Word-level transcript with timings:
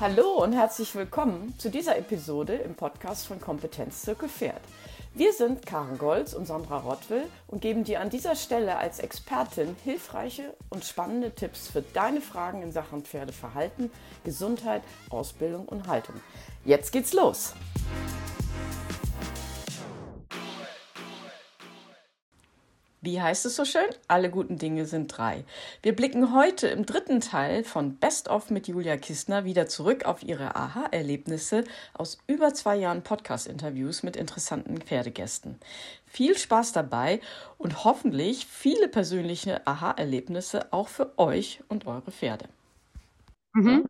Hallo 0.00 0.42
und 0.42 0.54
herzlich 0.54 0.94
willkommen 0.94 1.54
zu 1.58 1.68
dieser 1.68 1.98
Episode 1.98 2.54
im 2.54 2.74
Podcast 2.74 3.26
von 3.26 3.38
Kompetenzzirkel 3.38 4.30
Pferd. 4.30 4.62
Wir 5.12 5.34
sind 5.34 5.66
Karen 5.66 5.98
Golz 5.98 6.32
und 6.32 6.46
Sandra 6.46 6.78
Rottwill 6.78 7.24
und 7.48 7.60
geben 7.60 7.84
dir 7.84 8.00
an 8.00 8.08
dieser 8.08 8.34
Stelle 8.34 8.78
als 8.78 8.98
Expertin 8.98 9.76
hilfreiche 9.84 10.56
und 10.70 10.86
spannende 10.86 11.34
Tipps 11.34 11.68
für 11.68 11.82
deine 11.82 12.22
Fragen 12.22 12.62
in 12.62 12.72
Sachen 12.72 13.04
Pferdeverhalten, 13.04 13.90
Gesundheit, 14.24 14.80
Ausbildung 15.10 15.68
und 15.68 15.86
Haltung. 15.86 16.14
Jetzt 16.64 16.92
geht's 16.92 17.12
los! 17.12 17.52
Wie 23.02 23.20
heißt 23.20 23.46
es 23.46 23.56
so 23.56 23.64
schön? 23.64 23.86
Alle 24.08 24.28
guten 24.28 24.58
Dinge 24.58 24.84
sind 24.84 25.06
drei. 25.16 25.44
Wir 25.82 25.96
blicken 25.96 26.34
heute 26.34 26.68
im 26.68 26.84
dritten 26.84 27.22
Teil 27.22 27.64
von 27.64 27.96
Best 27.96 28.28
of 28.28 28.50
mit 28.50 28.68
Julia 28.68 28.98
Kistner 28.98 29.46
wieder 29.46 29.66
zurück 29.66 30.04
auf 30.04 30.22
ihre 30.22 30.54
Aha-Erlebnisse 30.54 31.64
aus 31.94 32.18
über 32.26 32.52
zwei 32.52 32.76
Jahren 32.76 33.02
Podcast-Interviews 33.02 34.02
mit 34.02 34.16
interessanten 34.16 34.82
Pferdegästen. 34.82 35.58
Viel 36.04 36.36
Spaß 36.36 36.72
dabei 36.72 37.20
und 37.56 37.84
hoffentlich 37.84 38.44
viele 38.44 38.86
persönliche 38.86 39.66
Aha-Erlebnisse 39.66 40.70
auch 40.70 40.88
für 40.88 41.18
euch 41.18 41.62
und 41.68 41.86
eure 41.86 42.10
Pferde. 42.10 42.50
Mhm. 43.54 43.86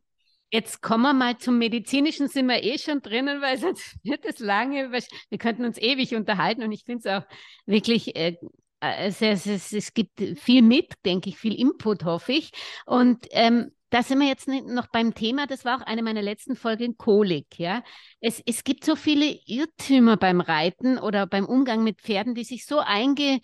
Jetzt 0.52 0.82
kommen 0.82 1.02
wir 1.02 1.14
mal 1.14 1.38
zum 1.38 1.58
Medizinischen, 1.58 2.28
sind 2.28 2.46
wir 2.46 2.62
eh 2.62 2.78
schon 2.78 3.02
drinnen, 3.02 3.40
weil 3.40 3.58
sonst 3.58 3.96
wird 4.04 4.24
es 4.24 4.38
lange. 4.38 4.92
Wir 4.92 5.38
könnten 5.38 5.64
uns 5.64 5.78
ewig 5.78 6.14
unterhalten 6.14 6.62
und 6.62 6.70
ich 6.70 6.84
finde 6.84 7.08
es 7.08 7.12
auch 7.12 7.26
wirklich 7.66 8.14
äh, 8.14 8.36
also 8.80 9.26
es, 9.26 9.46
es, 9.46 9.72
es 9.72 9.94
gibt 9.94 10.20
viel 10.38 10.62
mit, 10.62 10.94
denke 11.04 11.28
ich, 11.30 11.38
viel 11.38 11.54
Input, 11.54 12.04
hoffe 12.04 12.32
ich. 12.32 12.50
Und 12.86 13.26
ähm, 13.30 13.72
da 13.90 14.02
sind 14.02 14.20
wir 14.20 14.28
jetzt 14.28 14.48
noch 14.48 14.86
beim 14.86 15.14
Thema, 15.14 15.46
das 15.46 15.64
war 15.64 15.80
auch 15.80 15.86
eine 15.86 16.02
meiner 16.02 16.22
letzten 16.22 16.54
Folgen, 16.56 16.96
Kolik. 16.96 17.58
Ja? 17.58 17.82
Es, 18.20 18.40
es 18.46 18.64
gibt 18.64 18.84
so 18.84 18.96
viele 18.96 19.38
Irrtümer 19.46 20.16
beim 20.16 20.40
Reiten 20.40 20.98
oder 20.98 21.26
beim 21.26 21.44
Umgang 21.44 21.82
mit 21.82 22.00
Pferden, 22.00 22.34
die 22.34 22.44
sich 22.44 22.66
so 22.66 22.78
einge 22.78 23.40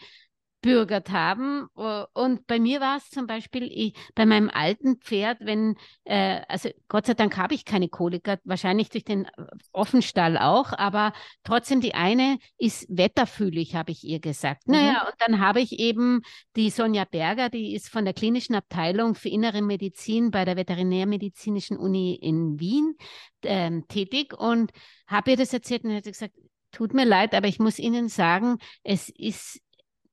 eingebürgert 0.66 1.10
haben. 1.10 1.68
Äh, 1.76 2.04
und 2.14 2.46
bei 2.46 2.58
mir 2.58 2.80
war 2.80 2.96
es 2.96 3.10
zum 3.10 3.26
Beispiel 3.26 3.64
ich, 3.64 3.94
bei 4.14 4.26
meinem 4.26 4.50
alten 4.50 4.98
Pferd, 4.98 5.38
wenn, 5.40 5.76
äh, 6.04 6.40
also 6.48 6.70
Gott 6.88 7.06
sei 7.06 7.14
Dank 7.14 7.36
habe 7.36 7.54
ich 7.54 7.64
keine 7.64 7.88
Koliker, 7.88 8.38
wahrscheinlich 8.44 8.90
durch 8.90 9.04
den 9.04 9.26
Offenstall 9.72 10.38
auch, 10.38 10.72
aber 10.72 11.12
trotzdem 11.44 11.80
die 11.80 11.94
eine 11.94 12.38
ist 12.58 12.86
wetterfühlig, 12.88 13.74
habe 13.74 13.92
ich 13.92 14.04
ihr 14.04 14.20
gesagt. 14.20 14.66
Mhm. 14.66 14.74
Naja, 14.74 15.06
und 15.06 15.14
dann 15.18 15.40
habe 15.40 15.60
ich 15.60 15.78
eben 15.78 16.22
die 16.56 16.70
Sonja 16.70 17.04
Berger, 17.04 17.48
die 17.48 17.74
ist 17.74 17.88
von 17.88 18.04
der 18.04 18.14
klinischen 18.14 18.54
Abteilung 18.54 19.14
für 19.14 19.28
innere 19.28 19.62
Medizin 19.62 20.30
bei 20.30 20.44
der 20.44 20.56
Veterinärmedizinischen 20.56 21.76
Uni 21.76 22.14
in 22.14 22.58
Wien 22.58 22.96
ähm, 23.42 23.86
tätig 23.88 24.34
und 24.34 24.72
habe 25.06 25.32
ihr 25.32 25.36
das 25.36 25.52
erzählt 25.52 25.84
und 25.84 25.94
hat 25.94 26.04
gesagt, 26.04 26.34
tut 26.72 26.92
mir 26.92 27.06
leid, 27.06 27.34
aber 27.34 27.48
ich 27.48 27.58
muss 27.58 27.78
Ihnen 27.78 28.08
sagen, 28.08 28.58
es 28.82 29.08
ist 29.08 29.60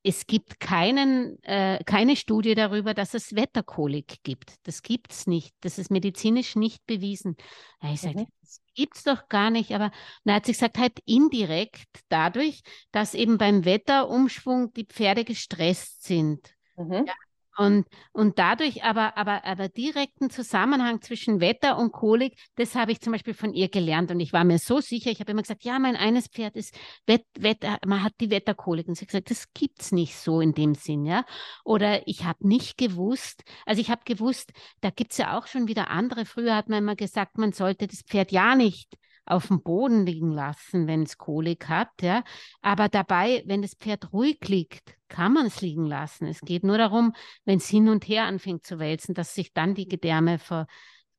es 0.06 0.26
gibt 0.26 0.60
keinen, 0.60 1.42
äh, 1.42 1.82
keine 1.84 2.14
Studie 2.14 2.54
darüber, 2.54 2.92
dass 2.92 3.14
es 3.14 3.34
Wetterkolik 3.34 4.22
gibt. 4.22 4.54
Das 4.64 4.82
gibt 4.82 5.12
es 5.12 5.26
nicht. 5.26 5.54
Das 5.62 5.78
ist 5.78 5.90
medizinisch 5.90 6.56
nicht 6.56 6.84
bewiesen. 6.86 7.36
ich 7.82 8.02
sagte, 8.02 8.20
mhm. 8.20 8.26
das 8.42 8.60
gibt 8.74 8.96
es 8.96 9.02
doch 9.02 9.28
gar 9.30 9.48
nicht. 9.48 9.72
Aber 9.72 9.90
er 10.24 10.34
hat 10.34 10.44
sich 10.44 10.58
gesagt, 10.58 10.76
halt 10.76 11.00
indirekt 11.06 11.88
dadurch, 12.10 12.60
dass 12.92 13.14
eben 13.14 13.38
beim 13.38 13.64
Wetterumschwung 13.64 14.74
die 14.74 14.84
Pferde 14.84 15.24
gestresst 15.24 16.04
sind. 16.04 16.54
Mhm. 16.76 17.06
Ja, 17.06 17.14
und, 17.56 17.86
und 18.12 18.38
dadurch 18.38 18.82
aber, 18.82 19.16
aber, 19.16 19.44
aber 19.44 19.68
direkten 19.68 20.30
Zusammenhang 20.30 21.00
zwischen 21.02 21.40
Wetter 21.40 21.78
und 21.78 21.92
Kolik, 21.92 22.36
das 22.56 22.74
habe 22.74 22.92
ich 22.92 23.00
zum 23.00 23.12
Beispiel 23.12 23.34
von 23.34 23.52
ihr 23.52 23.68
gelernt. 23.68 24.10
Und 24.10 24.20
ich 24.20 24.32
war 24.32 24.44
mir 24.44 24.58
so 24.58 24.80
sicher, 24.80 25.10
ich 25.10 25.20
habe 25.20 25.32
immer 25.32 25.42
gesagt, 25.42 25.64
ja, 25.64 25.78
mein 25.78 25.96
eines 25.96 26.28
Pferd 26.28 26.56
ist 26.56 26.76
Wett, 27.06 27.24
Wetter, 27.38 27.78
man 27.86 28.02
hat 28.02 28.14
die 28.20 28.30
Wetterkolik. 28.30 28.88
Und 28.88 28.96
sie 28.96 29.02
hat 29.02 29.08
gesagt, 29.08 29.30
das 29.30 29.52
gibt 29.52 29.82
es 29.82 29.92
nicht 29.92 30.16
so 30.16 30.40
in 30.40 30.52
dem 30.52 30.74
Sinn, 30.74 31.04
ja. 31.04 31.24
Oder 31.64 32.06
ich 32.08 32.24
habe 32.24 32.46
nicht 32.46 32.76
gewusst, 32.76 33.44
also 33.66 33.80
ich 33.80 33.90
habe 33.90 34.02
gewusst, 34.04 34.52
da 34.80 34.90
gibt 34.90 35.12
es 35.12 35.18
ja 35.18 35.38
auch 35.38 35.46
schon 35.46 35.68
wieder 35.68 35.90
andere. 35.90 36.24
Früher 36.24 36.56
hat 36.56 36.68
man 36.68 36.78
immer 36.78 36.96
gesagt, 36.96 37.38
man 37.38 37.52
sollte 37.52 37.86
das 37.86 38.02
Pferd 38.02 38.32
ja 38.32 38.54
nicht 38.54 38.94
auf 39.26 39.48
dem 39.48 39.62
Boden 39.62 40.06
liegen 40.06 40.30
lassen, 40.30 40.86
wenn 40.86 41.02
es 41.02 41.18
Kolik 41.18 41.68
hat, 41.68 41.90
ja. 42.02 42.22
Aber 42.60 42.88
dabei, 42.88 43.42
wenn 43.46 43.62
das 43.62 43.74
Pferd 43.74 44.12
ruhig 44.12 44.38
liegt, 44.46 44.94
kann 45.08 45.32
man 45.32 45.46
es 45.46 45.60
liegen 45.60 45.86
lassen. 45.86 46.26
Es 46.26 46.40
geht 46.40 46.64
nur 46.64 46.78
darum, 46.78 47.14
wenn 47.44 47.58
es 47.58 47.68
hin 47.68 47.88
und 47.88 48.06
her 48.08 48.24
anfängt 48.24 48.66
zu 48.66 48.78
wälzen, 48.78 49.14
dass 49.14 49.34
sich 49.34 49.52
dann 49.52 49.74
die 49.74 49.88
Gedärme 49.88 50.38
ver... 50.38 50.66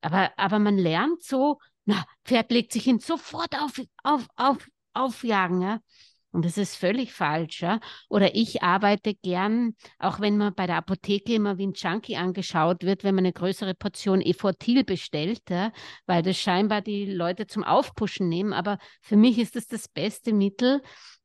Aber, 0.02 0.30
aber 0.36 0.58
man 0.58 0.76
lernt 0.76 1.22
so, 1.22 1.58
na, 1.84 2.04
Pferd 2.24 2.50
legt 2.50 2.72
sich 2.72 2.84
hin, 2.84 2.98
sofort 2.98 3.54
auf, 3.60 3.80
auf, 4.02 4.26
auf, 4.36 4.68
aufjagen, 4.92 5.62
ja. 5.62 5.80
Und 6.32 6.44
das 6.44 6.58
ist 6.58 6.76
völlig 6.76 7.12
falsch. 7.12 7.62
Ja? 7.62 7.80
Oder 8.08 8.34
ich 8.34 8.62
arbeite 8.62 9.14
gern, 9.14 9.74
auch 9.98 10.20
wenn 10.20 10.36
man 10.36 10.54
bei 10.54 10.66
der 10.66 10.76
Apotheke 10.76 11.34
immer 11.34 11.58
wie 11.58 11.66
ein 11.66 11.72
Junkie 11.74 12.16
angeschaut 12.16 12.82
wird, 12.82 13.04
wenn 13.04 13.14
man 13.14 13.24
eine 13.24 13.32
größere 13.32 13.74
Portion 13.74 14.20
Efortil 14.20 14.84
bestellt, 14.84 15.42
ja? 15.48 15.72
weil 16.06 16.22
das 16.22 16.36
scheinbar 16.36 16.82
die 16.82 17.06
Leute 17.06 17.46
zum 17.46 17.64
Aufpushen 17.64 18.28
nehmen. 18.28 18.52
Aber 18.52 18.78
für 19.00 19.16
mich 19.16 19.38
ist 19.38 19.56
das 19.56 19.66
das 19.66 19.88
beste 19.88 20.32
Mittel, 20.32 20.82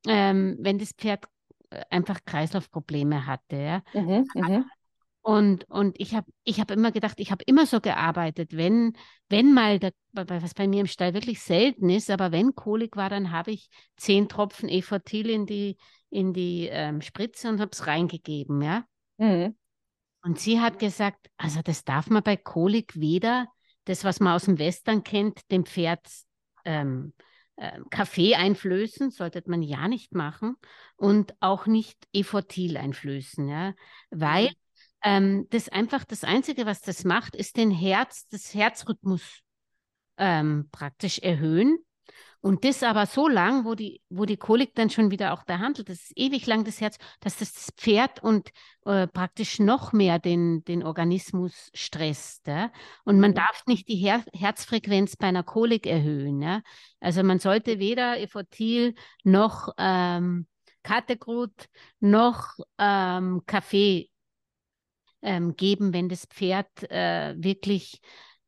ähm, 0.07 0.57
wenn 0.59 0.77
das 0.77 0.93
Pferd 0.93 1.25
äh, 1.71 1.81
einfach 1.89 2.19
Kreislaufprobleme 2.25 3.25
hatte. 3.25 3.55
Ja? 3.55 3.83
Mhm, 3.93 4.27
mhm. 4.33 4.65
Und, 5.23 5.65
und 5.69 5.99
ich 5.99 6.15
habe 6.15 6.31
ich 6.43 6.59
hab 6.59 6.71
immer 6.71 6.91
gedacht, 6.91 7.19
ich 7.19 7.31
habe 7.31 7.43
immer 7.45 7.67
so 7.67 7.79
gearbeitet, 7.79 8.57
wenn, 8.57 8.93
wenn 9.29 9.53
mal, 9.53 9.77
der, 9.77 9.93
was 10.13 10.55
bei 10.55 10.67
mir 10.67 10.81
im 10.81 10.87
Stall 10.87 11.13
wirklich 11.13 11.41
selten 11.41 11.89
ist, 11.89 12.09
aber 12.09 12.31
wenn 12.31 12.55
Kolik 12.55 12.95
war, 12.95 13.09
dann 13.09 13.31
habe 13.31 13.51
ich 13.51 13.69
zehn 13.97 14.27
Tropfen 14.29 14.67
Efortil 14.67 15.29
in 15.29 15.45
die, 15.45 15.77
in 16.09 16.33
die 16.33 16.67
ähm, 16.71 17.01
Spritze 17.01 17.49
und 17.49 17.59
habe 17.59 17.69
es 17.71 17.85
reingegeben, 17.85 18.61
ja. 18.61 18.83
Mhm. 19.17 19.55
Und 20.23 20.39
sie 20.39 20.59
hat 20.59 20.79
gesagt, 20.79 21.27
also 21.37 21.61
das 21.63 21.83
darf 21.83 22.09
man 22.09 22.23
bei 22.23 22.37
Kolik 22.37 22.99
weder, 22.99 23.47
das, 23.85 24.03
was 24.03 24.19
man 24.19 24.33
aus 24.33 24.45
dem 24.45 24.57
Western 24.57 25.03
kennt, 25.03 25.51
dem 25.51 25.65
Pferd 25.65 26.07
ähm, 26.65 27.13
äh, 27.57 27.79
Kaffee 27.91 28.35
einflößen, 28.35 29.11
sollte 29.11 29.43
man 29.45 29.61
ja 29.61 29.87
nicht 29.87 30.13
machen 30.15 30.55
und 30.95 31.35
auch 31.41 31.67
nicht 31.67 32.07
Efortil 32.11 32.77
einflößen, 32.77 33.47
ja, 33.47 33.73
weil 34.09 34.45
mhm. 34.45 34.55
Ähm, 35.03 35.47
das 35.49 35.69
einfach 35.69 36.05
das 36.05 36.23
Einzige, 36.23 36.65
was 36.65 36.81
das 36.81 37.03
macht, 37.03 37.35
ist 37.35 37.57
den 37.57 37.71
Herz, 37.71 38.27
das 38.27 38.53
Herzrhythmus 38.53 39.41
ähm, 40.17 40.69
praktisch 40.71 41.19
erhöhen. 41.19 41.79
Und 42.43 42.65
das 42.65 42.81
aber 42.81 43.05
so 43.05 43.27
lang, 43.27 43.65
wo 43.65 43.75
die, 43.75 44.01
wo 44.09 44.25
die 44.25 44.37
Kolik 44.37 44.73
dann 44.73 44.89
schon 44.89 45.11
wieder 45.11 45.31
auch 45.31 45.43
behandelt, 45.43 45.89
das 45.89 46.01
ist 46.01 46.13
ewig 46.15 46.47
lang 46.47 46.63
das 46.63 46.81
Herz, 46.81 46.97
dass 47.19 47.37
das, 47.37 47.53
das 47.53 47.71
Pferd 47.77 48.23
und 48.23 48.49
äh, 48.85 49.05
praktisch 49.07 49.59
noch 49.59 49.93
mehr 49.93 50.17
den, 50.17 50.63
den 50.63 50.83
Organismus 50.83 51.69
stresst. 51.75 52.47
Ja? 52.47 52.71
Und 53.05 53.19
man 53.19 53.31
mhm. 53.31 53.35
darf 53.35 53.63
nicht 53.67 53.87
die 53.87 53.95
Her 53.95 54.23
Herzfrequenz 54.33 55.17
bei 55.17 55.27
einer 55.27 55.43
Kolik 55.43 55.85
erhöhen. 55.85 56.41
Ja? 56.41 56.61
Also 56.99 57.21
man 57.21 57.37
sollte 57.37 57.77
weder 57.77 58.19
Efortil 58.19 58.95
noch 59.23 59.69
ähm, 59.77 60.47
Kategrut 60.83 61.67
noch 61.99 62.57
ähm, 62.79 63.43
Kaffee 63.45 64.10
ähm, 65.21 65.55
geben, 65.55 65.93
wenn 65.93 66.09
das 66.09 66.25
Pferd 66.25 66.89
äh, 66.89 67.35
wirklich 67.37 68.01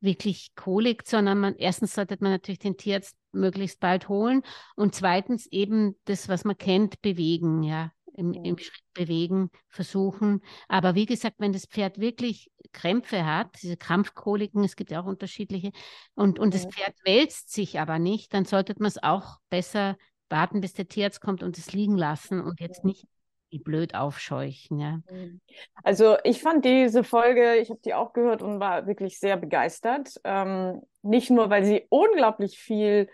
wirklich 0.04 0.54
kolikt, 0.56 1.08
sondern 1.08 1.40
man, 1.40 1.56
erstens 1.56 1.96
sollte 1.96 2.18
man 2.20 2.32
natürlich 2.32 2.60
den 2.60 2.78
Tierarzt 2.78 3.16
möglichst 3.32 3.80
bald 3.80 4.10
holen 4.10 4.44
und 4.76 4.94
zweitens 4.94 5.48
eben 5.48 5.96
das, 6.06 6.28
was 6.28 6.44
man 6.44 6.58
kennt, 6.58 7.02
bewegen, 7.02 7.64
ja, 7.64 7.92
im, 8.16 8.34
im 8.34 8.58
Schritt 8.58 8.84
bewegen, 8.94 9.50
versuchen. 9.70 10.42
Aber 10.68 10.94
wie 10.94 11.06
gesagt, 11.06 11.38
wenn 11.40 11.54
das 11.54 11.66
Pferd 11.66 12.00
wirklich 12.00 12.52
Krämpfe 12.72 13.26
hat, 13.26 13.62
diese 13.62 13.78
Krampfkoliken, 13.78 14.64
es 14.64 14.76
gibt 14.76 14.92
ja 14.92 15.02
auch 15.02 15.08
unterschiedliche, 15.08 15.72
und, 16.16 16.38
und 16.38 16.54
das 16.54 16.66
Pferd 16.66 16.96
wälzt 17.06 17.52
sich 17.52 17.80
aber 17.80 17.98
nicht, 17.98 18.34
dann 18.34 18.46
sollte 18.46 18.76
man 18.78 18.90
es 18.90 19.02
auch 19.02 19.38
besser 19.50 19.98
warten, 20.30 20.62
bis 20.62 20.74
der 20.74 20.88
Tierarzt 20.88 21.22
kommt 21.22 21.44
und 21.44 21.58
es 21.58 21.74
liegen 21.74 21.98
lassen 21.98 22.42
und 22.42 22.60
jetzt 22.60 22.84
nicht 22.84 23.08
die 23.54 23.60
blöd 23.60 23.96
aufscheuchen. 23.96 24.80
Ja. 24.80 25.00
Mhm. 25.10 25.40
Also 25.84 26.18
ich 26.24 26.42
fand 26.42 26.66
diese 26.66 27.04
Folge, 27.04 27.56
ich 27.56 27.70
habe 27.70 27.80
die 27.86 27.94
auch 27.94 28.12
gehört 28.12 28.42
und 28.42 28.60
war 28.60 28.88
wirklich 28.88 29.20
sehr 29.20 29.38
begeistert. 29.38 30.20
Ähm, 30.24 30.82
nicht 31.02 31.30
nur, 31.30 31.50
weil 31.50 31.64
sie 31.64 31.86
unglaublich 31.90 32.60
viel 32.60 33.08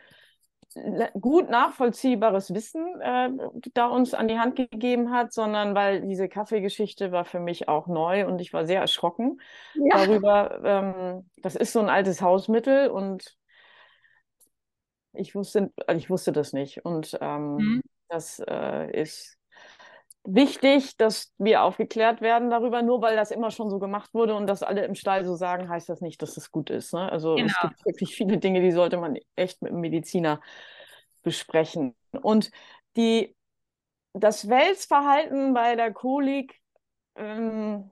gut 1.20 1.50
nachvollziehbares 1.50 2.54
Wissen 2.54 3.02
äh, 3.02 3.30
da 3.74 3.88
uns 3.88 4.14
an 4.14 4.28
die 4.28 4.38
Hand 4.38 4.56
gegeben 4.56 5.12
hat, 5.12 5.34
sondern 5.34 5.74
weil 5.74 6.02
diese 6.02 6.30
Kaffeegeschichte 6.30 7.12
war 7.12 7.26
für 7.26 7.40
mich 7.40 7.68
auch 7.68 7.88
neu 7.88 8.28
und 8.28 8.40
ich 8.40 8.54
war 8.54 8.66
sehr 8.66 8.82
erschrocken 8.82 9.42
ja. 9.74 10.06
darüber. 10.06 10.62
Ähm, 10.64 11.30
das 11.38 11.56
ist 11.56 11.74
so 11.74 11.80
ein 11.80 11.90
altes 11.90 12.22
Hausmittel 12.22 12.90
und 12.90 13.36
ich 15.14 15.34
wusste, 15.34 15.72
ich 15.96 16.10
wusste 16.10 16.32
das 16.32 16.54
nicht. 16.54 16.86
Und 16.86 17.18
ähm, 17.20 17.56
mhm. 17.56 17.82
das 18.08 18.40
äh, 18.48 18.92
ist 18.92 19.39
wichtig, 20.24 20.98
dass 20.98 21.34
wir 21.38 21.64
aufgeklärt 21.64 22.22
werden 22.22 22.50
darüber. 22.50 22.82
Nur 22.82 23.02
weil 23.02 23.16
das 23.16 23.32
immer 23.32 23.52
schon 23.52 23.70
so 23.70 23.80
gemacht 23.80 24.14
wurde 24.14 24.36
und 24.36 24.48
das 24.48 24.64
alle 24.64 24.86
im 24.86 24.96
Stall 24.96 25.26
so 25.26 25.36
sagen, 25.36 25.70
heißt 25.70 25.90
das 25.90 26.02
nicht, 26.02 26.22
dass 26.22 26.38
es 26.38 26.52
gut 26.52 26.70
ist. 26.70 26.94
Ne? 26.94 27.12
Also 27.12 27.36
genau. 27.36 27.48
es 27.48 27.60
gibt 27.62 27.86
wirklich 27.86 28.16
viele 28.16 28.38
Dinge, 28.38 28.62
die 28.62 28.72
sollte 28.72 28.98
man 28.98 29.18
echt 29.36 29.62
mit 29.62 29.72
einem 29.72 29.82
Mediziner 29.82 30.42
besprechen. 31.24 31.96
Und 32.22 32.52
die, 32.96 33.36
das 34.14 34.50
Welsverhalten 34.50 35.54
bei 35.54 35.76
der 35.76 35.94
Kolik, 35.94 36.60
ähm, 37.16 37.90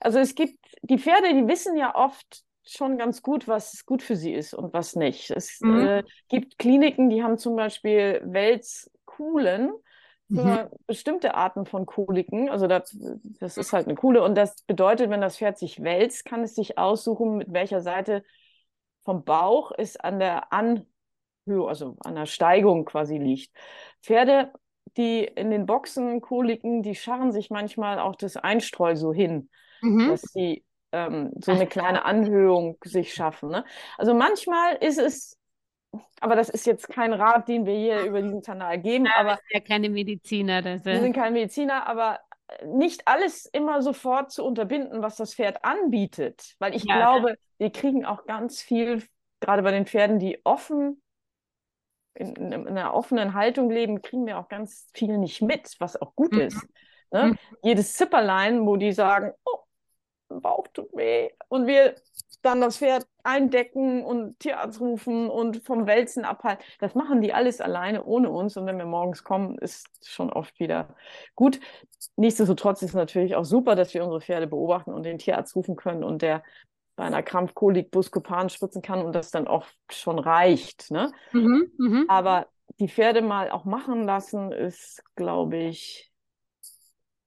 also 0.00 0.18
es 0.18 0.34
gibt, 0.34 0.58
die 0.82 0.98
Pferde, 0.98 1.34
die 1.34 1.46
wissen 1.46 1.76
ja 1.76 1.94
oft 1.94 2.42
schon 2.64 2.98
ganz 2.98 3.22
gut, 3.22 3.48
was 3.48 3.84
gut 3.84 4.02
für 4.02 4.16
sie 4.16 4.32
ist 4.32 4.54
und 4.54 4.72
was 4.72 4.94
nicht. 4.94 5.30
Es 5.30 5.60
mhm. 5.60 5.80
äh, 5.80 6.02
gibt 6.28 6.58
Kliniken, 6.58 7.10
die 7.10 7.22
haben 7.22 7.38
zum 7.38 7.56
Beispiel 7.56 8.20
Welskuhlen 8.24 9.70
für 9.70 9.89
mhm. 10.30 10.68
bestimmte 10.86 11.34
Arten 11.34 11.66
von 11.66 11.86
Koliken. 11.86 12.48
Also 12.48 12.66
das, 12.66 12.96
das 13.40 13.56
ist 13.56 13.72
halt 13.72 13.86
eine 13.86 13.96
Kuhle 13.96 14.22
und 14.22 14.34
das 14.34 14.62
bedeutet, 14.62 15.10
wenn 15.10 15.20
das 15.20 15.36
Pferd 15.36 15.58
sich 15.58 15.82
wälzt, 15.82 16.24
kann 16.24 16.42
es 16.42 16.54
sich 16.54 16.78
aussuchen, 16.78 17.36
mit 17.36 17.52
welcher 17.52 17.80
Seite 17.80 18.24
vom 19.04 19.24
Bauch 19.24 19.72
es 19.76 19.96
an 19.96 20.18
der 20.18 20.52
Anhöhe, 20.52 20.86
also 21.66 21.96
an 22.04 22.14
der 22.14 22.26
Steigung 22.26 22.84
quasi 22.84 23.18
liegt. 23.18 23.50
Pferde, 24.02 24.52
die 24.96 25.24
in 25.24 25.50
den 25.50 25.66
Boxen 25.66 26.20
Koliken, 26.20 26.82
die 26.82 26.94
scharren 26.94 27.32
sich 27.32 27.50
manchmal 27.50 27.98
auch 27.98 28.16
das 28.16 28.36
Einstreu 28.36 28.96
so 28.96 29.12
hin, 29.12 29.50
mhm. 29.80 30.08
dass 30.08 30.22
sie 30.22 30.64
ähm, 30.92 31.32
so 31.40 31.52
eine 31.52 31.66
kleine 31.66 32.04
Anhöhung 32.04 32.78
sich 32.84 33.14
schaffen. 33.14 33.50
Ne? 33.50 33.64
Also 33.98 34.14
manchmal 34.14 34.76
ist 34.76 34.98
es, 34.98 35.38
aber 36.20 36.36
das 36.36 36.48
ist 36.48 36.66
jetzt 36.66 36.88
kein 36.88 37.12
Rat, 37.12 37.48
den 37.48 37.66
wir 37.66 37.74
hier 37.74 38.02
über 38.02 38.22
diesen 38.22 38.42
Kanal 38.42 38.78
geben. 38.78 39.06
Ja, 39.06 39.12
aber 39.16 39.30
wir 39.30 39.36
sind 39.36 39.52
ja 39.52 39.60
keine 39.60 39.90
Mediziner. 39.90 40.62
Das 40.62 40.84
wir 40.84 41.00
sind 41.00 41.14
keine 41.14 41.32
Mediziner, 41.32 41.86
aber 41.86 42.20
nicht 42.64 43.06
alles 43.06 43.46
immer 43.46 43.82
sofort 43.82 44.30
zu 44.30 44.44
unterbinden, 44.44 45.02
was 45.02 45.16
das 45.16 45.34
Pferd 45.34 45.64
anbietet. 45.64 46.54
Weil 46.58 46.74
ich 46.74 46.84
ja, 46.84 46.96
glaube, 46.96 47.36
wir 47.58 47.70
kriegen 47.70 48.04
auch 48.04 48.26
ganz 48.26 48.60
viel, 48.60 49.02
gerade 49.40 49.62
bei 49.62 49.70
den 49.70 49.86
Pferden, 49.86 50.18
die 50.18 50.40
offen 50.44 51.02
in, 52.14 52.34
in, 52.34 52.52
in, 52.52 52.68
einer 52.68 52.94
offenen 52.94 53.34
Haltung 53.34 53.70
leben, 53.70 54.02
kriegen 54.02 54.26
wir 54.26 54.38
auch 54.38 54.48
ganz 54.48 54.90
viel 54.94 55.16
nicht 55.18 55.42
mit, 55.42 55.76
was 55.78 56.00
auch 56.00 56.14
gut 56.14 56.32
mhm. 56.32 56.40
ist. 56.40 56.66
Ne? 57.12 57.24
Mhm. 57.26 57.38
Jedes 57.62 57.94
Zipperlein, 57.94 58.66
wo 58.66 58.76
die 58.76 58.92
sagen, 58.92 59.32
oh, 59.44 59.59
Bauch 60.30 60.66
tut 60.68 60.92
weh. 60.94 61.30
Und 61.48 61.66
wir 61.66 61.94
dann 62.42 62.60
das 62.60 62.78
Pferd 62.78 63.06
eindecken 63.22 64.02
und 64.02 64.38
Tierarzt 64.38 64.80
rufen 64.80 65.28
und 65.28 65.58
vom 65.58 65.86
Wälzen 65.86 66.24
abhalten. 66.24 66.64
Das 66.78 66.94
machen 66.94 67.20
die 67.20 67.32
alles 67.34 67.60
alleine 67.60 68.04
ohne 68.04 68.30
uns. 68.30 68.56
Und 68.56 68.66
wenn 68.66 68.78
wir 68.78 68.86
morgens 68.86 69.24
kommen, 69.24 69.58
ist 69.58 69.86
schon 70.06 70.32
oft 70.32 70.58
wieder 70.58 70.94
gut. 71.34 71.60
Nichtsdestotrotz 72.16 72.82
ist 72.82 72.90
es 72.90 72.94
natürlich 72.94 73.34
auch 73.36 73.44
super, 73.44 73.74
dass 73.74 73.92
wir 73.92 74.02
unsere 74.02 74.22
Pferde 74.22 74.46
beobachten 74.46 74.92
und 74.92 75.02
den 75.02 75.18
Tierarzt 75.18 75.54
rufen 75.54 75.76
können 75.76 76.02
und 76.02 76.22
der 76.22 76.42
bei 76.96 77.04
einer 77.04 77.22
Krampfkolik 77.22 77.90
Buscopan 77.90 78.50
spritzen 78.50 78.82
kann 78.82 79.02
und 79.02 79.14
das 79.14 79.30
dann 79.30 79.46
auch 79.46 79.66
schon 79.90 80.18
reicht. 80.18 80.90
Ne? 80.90 81.12
Mhm, 81.32 81.72
mh. 81.78 82.04
Aber 82.08 82.46
die 82.78 82.88
Pferde 82.88 83.22
mal 83.22 83.50
auch 83.50 83.64
machen 83.64 84.04
lassen, 84.04 84.52
ist, 84.52 85.02
glaube 85.14 85.56
ich, 85.56 86.12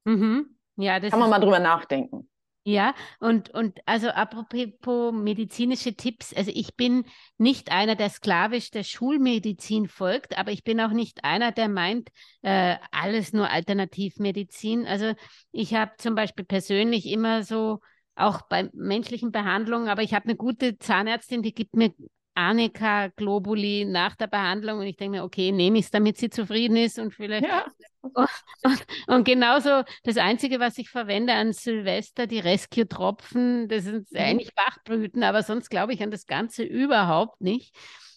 mhm. 0.06 0.58
ja, 0.76 1.00
kann 1.00 1.20
man 1.20 1.30
mal 1.30 1.40
drüber 1.40 1.60
nachdenken. 1.60 2.30
Ja, 2.66 2.96
und, 3.20 3.50
und 3.54 3.80
also 3.86 4.08
apropos 4.08 5.12
medizinische 5.12 5.96
Tipps, 5.96 6.34
also 6.34 6.50
ich 6.54 6.76
bin 6.78 7.04
nicht 7.38 7.74
einer, 7.74 7.96
der 7.96 8.10
sklavisch 8.10 8.72
der 8.72 8.84
Schulmedizin 8.84 9.90
folgt, 9.90 10.38
aber 10.38 10.52
ich 10.52 10.64
bin 10.64 10.80
auch 10.80 10.92
nicht 10.92 11.26
einer, 11.26 11.52
der 11.52 11.68
meint, 11.68 12.10
äh, 12.42 12.78
alles 12.92 13.34
nur 13.34 13.50
Alternativmedizin. 13.50 14.88
Also 14.88 15.14
ich 15.52 15.74
habe 15.74 15.92
zum 15.98 16.16
Beispiel 16.16 16.46
persönlich 16.46 17.06
immer 17.08 17.44
so, 17.44 17.80
auch 18.16 18.44
bei 18.44 18.70
menschlichen 18.74 19.32
Behandlungen, 19.32 19.90
aber 19.90 20.04
ich 20.04 20.14
habe 20.14 20.26
eine 20.26 20.36
gute 20.36 20.78
Zahnärztin, 20.78 21.42
die 21.42 21.54
gibt 21.54 21.76
mir 21.76 21.94
Annika 22.36 23.10
Globuli 23.10 23.86
nach 23.86 24.16
der 24.16 24.28
Behandlung 24.28 24.80
und 24.80 24.86
ich 24.86 24.98
denke 24.98 25.18
mir, 25.18 25.24
okay, 25.24 25.52
nehme 25.52 25.80
ich 25.80 25.86
es, 25.86 25.92
damit 25.92 26.18
sie 26.18 26.30
zufrieden 26.30 26.78
ist 26.78 27.00
und 27.00 27.14
vielleicht. 27.14 27.46
Ja. 27.46 27.66
Und, 28.02 28.28
und, 28.64 28.86
und, 29.08 29.24
genauso 29.24 29.84
das 30.04 30.18
Einzige, 30.18 30.60
was 30.60 30.78
ich 30.78 30.90
verwende 30.90 31.34
an 31.34 31.54
Silvester, 31.54 32.28
die 32.28 32.40
Rescue-Tropfen, 32.40 33.70
das 33.70 33.86
sind 33.86 34.12
mhm. 34.12 34.20
eigentlich 34.20 34.54
Bachblüten, 34.56 35.24
aber 35.24 35.42
sonst 35.42 35.70
glaube 35.70 35.94
ich 35.94 36.04
an 36.04 36.12
das 36.12 36.26
Ganze 36.26 36.64
überhaupt 36.64 37.40
nicht. 37.40 37.74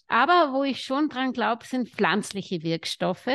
Aber 0.07 0.53
wo 0.53 0.63
ich 0.63 0.81
schon 0.83 1.09
dran 1.09 1.33
glaube, 1.33 1.65
sind 1.65 1.89
pflanzliche 1.89 2.63
Wirkstoffe. 2.63 3.29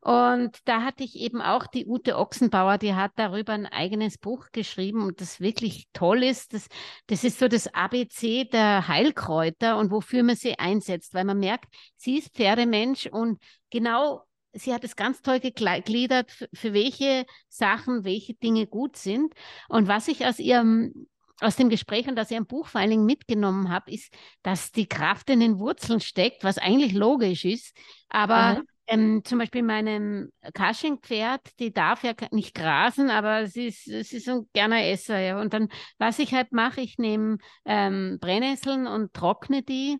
Und 0.00 0.58
da 0.64 0.82
hatte 0.82 1.02
ich 1.02 1.16
eben 1.16 1.42
auch 1.42 1.66
die 1.66 1.86
Ute 1.86 2.16
Ochsenbauer, 2.16 2.78
die 2.78 2.94
hat 2.94 3.12
darüber 3.16 3.52
ein 3.52 3.66
eigenes 3.66 4.18
Buch 4.18 4.46
geschrieben 4.52 5.02
und 5.02 5.20
das 5.20 5.40
wirklich 5.40 5.88
toll 5.92 6.22
ist. 6.22 6.54
Das, 6.54 6.68
das 7.08 7.24
ist 7.24 7.38
so 7.38 7.48
das 7.48 7.66
ABC 7.72 8.44
der 8.44 8.86
Heilkräuter 8.86 9.76
und 9.78 9.90
wofür 9.90 10.22
man 10.22 10.36
sie 10.36 10.58
einsetzt, 10.58 11.14
weil 11.14 11.24
man 11.24 11.38
merkt, 11.38 11.66
sie 11.96 12.18
ist 12.18 12.34
Pferdemensch 12.34 13.06
und 13.06 13.40
genau 13.70 14.22
sie 14.54 14.72
hat 14.72 14.84
es 14.84 14.96
ganz 14.96 15.20
toll 15.20 15.40
gegliedert, 15.40 16.30
für, 16.52 16.72
welche 16.72 17.26
Sachen, 17.48 18.04
welche 18.04 18.34
Dinge 18.34 18.66
gut 18.66 18.96
sind. 18.96 19.34
Und 19.68 19.88
was 19.88 20.08
ich 20.08 20.26
aus 20.26 20.38
ihrem 20.38 21.06
aus 21.40 21.56
dem 21.56 21.68
Gespräch 21.68 22.08
und 22.08 22.18
aus 22.18 22.30
Ihrem 22.30 22.46
Buch 22.46 22.68
vor 22.68 22.80
allen 22.80 22.90
Dingen 22.90 23.06
mitgenommen 23.06 23.70
habe, 23.70 23.90
ist, 23.90 24.12
dass 24.42 24.72
die 24.72 24.86
Kraft 24.86 25.30
in 25.30 25.40
den 25.40 25.58
Wurzeln 25.58 26.00
steckt, 26.00 26.44
was 26.44 26.58
eigentlich 26.58 26.92
logisch 26.92 27.44
ist. 27.44 27.76
Aber 28.08 28.62
ähm, 28.86 29.22
zum 29.24 29.38
Beispiel 29.38 29.62
meinem 29.62 30.30
Kasching-Pferd, 30.52 31.40
die 31.58 31.72
darf 31.72 32.04
ja 32.04 32.12
nicht 32.30 32.54
grasen, 32.54 33.10
aber 33.10 33.46
sie 33.46 33.68
ist, 33.68 33.84
sie 33.84 34.16
ist 34.16 34.28
ein 34.28 34.48
gerner 34.52 34.84
Esser. 34.84 35.18
Ja. 35.18 35.40
Und 35.40 35.54
dann, 35.54 35.68
was 35.98 36.18
ich 36.18 36.34
halt 36.34 36.52
mache, 36.52 36.80
ich 36.80 36.98
nehme 36.98 37.38
ähm, 37.64 38.18
Brennnesseln 38.20 38.86
und 38.86 39.14
trockne 39.14 39.62
die 39.62 39.98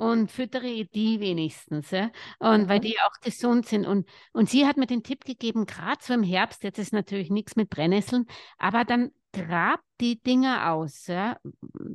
und 0.00 0.30
füttere 0.30 0.86
die 0.86 1.20
wenigstens, 1.20 1.90
ja? 1.90 2.10
Und 2.38 2.62
mhm. 2.62 2.68
weil 2.70 2.80
die 2.80 2.98
auch 3.00 3.20
gesund 3.20 3.66
sind. 3.66 3.86
Und, 3.86 4.08
und 4.32 4.48
sie 4.48 4.66
hat 4.66 4.78
mir 4.78 4.86
den 4.86 5.02
Tipp 5.02 5.26
gegeben, 5.26 5.66
gerade 5.66 5.98
so 6.00 6.14
im 6.14 6.22
Herbst, 6.22 6.64
jetzt 6.64 6.78
ist 6.78 6.94
natürlich 6.94 7.28
nichts 7.28 7.54
mit 7.54 7.68
Brennnesseln, 7.68 8.24
aber 8.56 8.84
dann 8.84 9.10
grab 9.32 9.80
die 10.00 10.18
Dinger 10.18 10.72
aus, 10.72 11.06
ja? 11.06 11.36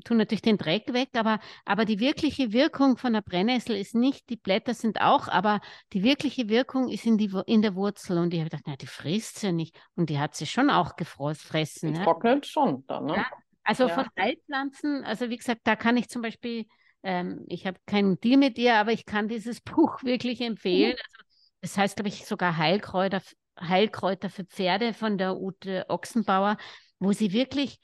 tun 0.06 0.18
natürlich 0.18 0.44
den 0.44 0.60
Dreck 0.60 0.94
weg, 0.94 1.10
aber, 1.16 1.40
aber 1.66 1.84
die 1.84 2.00
wirkliche 2.00 2.54
Wirkung 2.54 2.98
von 2.98 3.13
der 3.13 3.22
Brennnessel 3.22 3.75
ist 3.75 3.96
nicht, 3.96 4.30
die 4.30 4.38
Blätter 4.38 4.75
sind 4.75 5.01
auch, 5.01 5.28
aber 5.28 5.60
die 5.92 6.04
wirkliche 6.04 6.48
Wirkung 6.48 6.90
ist 6.90 7.08
in, 7.08 7.18
die, 7.18 7.31
in 7.48 7.63
der 7.63 7.74
Wurzel. 7.74 8.19
Und 8.19 8.36
ich 8.36 8.40
habe 8.40 8.51
gedacht, 8.51 8.66
na, 8.68 8.75
die 8.75 8.86
frisst 8.86 9.40
sie 9.40 9.51
nicht. 9.51 9.75
Und 9.96 10.12
die 10.12 10.19
hat 10.19 10.36
sie 10.36 10.46
schon 10.46 10.69
auch 10.69 10.96
gefressen. 10.96 11.94
Die 11.94 11.98
ja? 11.98 12.04
trocknet 12.04 12.46
schon 12.46 12.86
dann, 12.86 13.06
ne? 13.06 13.16
Ja? 13.16 13.25
Also 13.63 13.88
ja. 13.88 13.96
von 13.96 14.06
Heilpflanzen, 14.18 15.04
also 15.04 15.31
wie 15.31 15.38
gesagt, 15.38 15.62
da 15.63 15.75
kann 15.75 15.98
ich 15.98 16.08
zum 16.08 16.22
Beispiel, 16.22 16.68
ähm, 17.06 17.46
ich 17.48 17.66
habe 17.66 17.78
keinen 17.86 18.20
Deal 18.20 18.38
mit 18.38 18.58
ihr, 18.58 18.76
aber 18.76 18.92
ich 18.92 19.06
kann 19.06 19.28
dieses 19.28 19.62
Buch 19.62 20.04
wirklich 20.04 20.42
empfehlen. 20.42 20.94
Mhm. 20.94 20.98
Also, 20.98 21.26
das 21.62 21.78
heißt, 21.78 21.96
glaube 21.96 22.10
ich, 22.10 22.26
sogar 22.26 22.58
Heilkräuter, 22.58 23.22
Heilkräuter 23.60 24.30
für 24.30 24.44
Pferde 24.44 24.94
von 24.94 25.18
der 25.18 25.38
Ute 25.38 25.86
Ochsenbauer 25.88 26.58
wo 27.00 27.12
sie 27.12 27.34
wirklich 27.34 27.80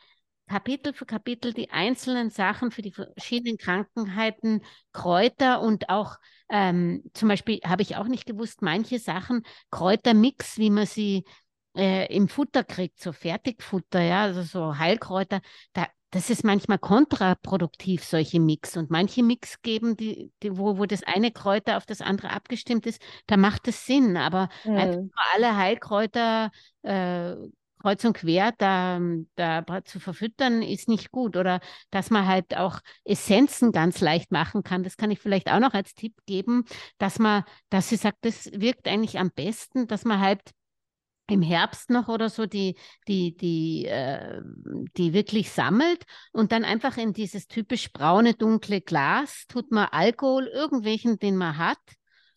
Kapitel 0.47 0.93
für 0.93 1.05
Kapitel 1.05 1.53
die 1.53 1.69
einzelnen 1.69 2.29
Sachen 2.29 2.71
für 2.71 2.81
die 2.81 2.91
verschiedenen 2.91 3.57
Krankheiten, 3.57 4.61
Kräuter 4.91 5.61
und 5.61 5.89
auch 5.89 6.17
ähm, 6.49 7.03
zum 7.13 7.29
Beispiel 7.29 7.61
habe 7.65 7.81
ich 7.83 7.95
auch 7.95 8.07
nicht 8.07 8.25
gewusst, 8.25 8.61
manche 8.61 8.99
Sachen, 8.99 9.43
Kräutermix, 9.69 10.57
wie 10.57 10.69
man 10.69 10.85
sie 10.85 11.23
äh, 11.77 12.13
im 12.13 12.27
Futter 12.27 12.65
kriegt, 12.65 12.99
so 12.99 13.13
Fertigfutter, 13.13 14.01
ja, 14.01 14.23
also 14.23 14.41
so 14.41 14.77
Heilkräuter, 14.77 15.39
da, 15.71 15.87
das 16.11 16.29
ist 16.29 16.43
manchmal 16.43 16.77
kontraproduktiv, 16.77 18.03
solche 18.03 18.39
Mix. 18.39 18.75
Und 18.75 18.91
manche 18.91 19.23
Mix 19.23 19.61
geben, 19.61 19.95
die, 19.95 20.31
die, 20.43 20.57
wo, 20.57 20.77
wo 20.77 20.85
das 20.85 21.03
eine 21.03 21.31
Kräuter 21.31 21.77
auf 21.77 21.85
das 21.85 22.01
andere 22.01 22.31
abgestimmt 22.31 22.85
ist, 22.85 23.01
da 23.27 23.37
macht 23.37 23.67
es 23.69 23.85
Sinn. 23.85 24.17
Aber 24.17 24.49
mhm. 24.65 24.75
einfach 24.75 25.33
alle 25.33 25.55
Heilkräuter 25.55 26.51
äh, 26.83 27.35
kreuz 27.81 28.03
und 28.03 28.13
quer 28.13 28.53
da, 28.57 28.99
da 29.35 29.65
zu 29.85 29.99
verfüttern, 29.99 30.61
ist 30.61 30.89
nicht 30.89 31.11
gut. 31.11 31.37
Oder 31.37 31.61
dass 31.91 32.09
man 32.09 32.27
halt 32.27 32.57
auch 32.57 32.81
Essenzen 33.05 33.71
ganz 33.71 34.01
leicht 34.01 34.31
machen 34.31 34.63
kann. 34.63 34.83
Das 34.83 34.97
kann 34.97 35.11
ich 35.11 35.19
vielleicht 35.19 35.49
auch 35.49 35.59
noch 35.59 35.73
als 35.73 35.95
Tipp 35.95 36.13
geben, 36.25 36.65
dass 36.97 37.19
man, 37.19 37.43
dass 37.69 37.87
sie 37.87 37.95
sagt, 37.95 38.17
das 38.21 38.51
wirkt 38.51 38.87
eigentlich 38.87 39.17
am 39.17 39.31
besten, 39.31 39.87
dass 39.87 40.03
man 40.03 40.19
halt 40.19 40.41
im 41.27 41.41
Herbst 41.41 41.89
noch 41.89 42.07
oder 42.07 42.29
so 42.29 42.45
die, 42.45 42.75
die, 43.07 43.35
die, 43.35 43.85
äh, 43.85 44.41
die 44.97 45.13
wirklich 45.13 45.51
sammelt 45.51 46.03
und 46.31 46.51
dann 46.51 46.65
einfach 46.65 46.97
in 46.97 47.13
dieses 47.13 47.47
typisch 47.47 47.91
braune, 47.93 48.33
dunkle 48.33 48.81
Glas 48.81 49.45
tut 49.47 49.71
man 49.71 49.87
Alkohol, 49.91 50.47
irgendwelchen, 50.47 51.19
den 51.19 51.37
man 51.37 51.57
hat, 51.57 51.79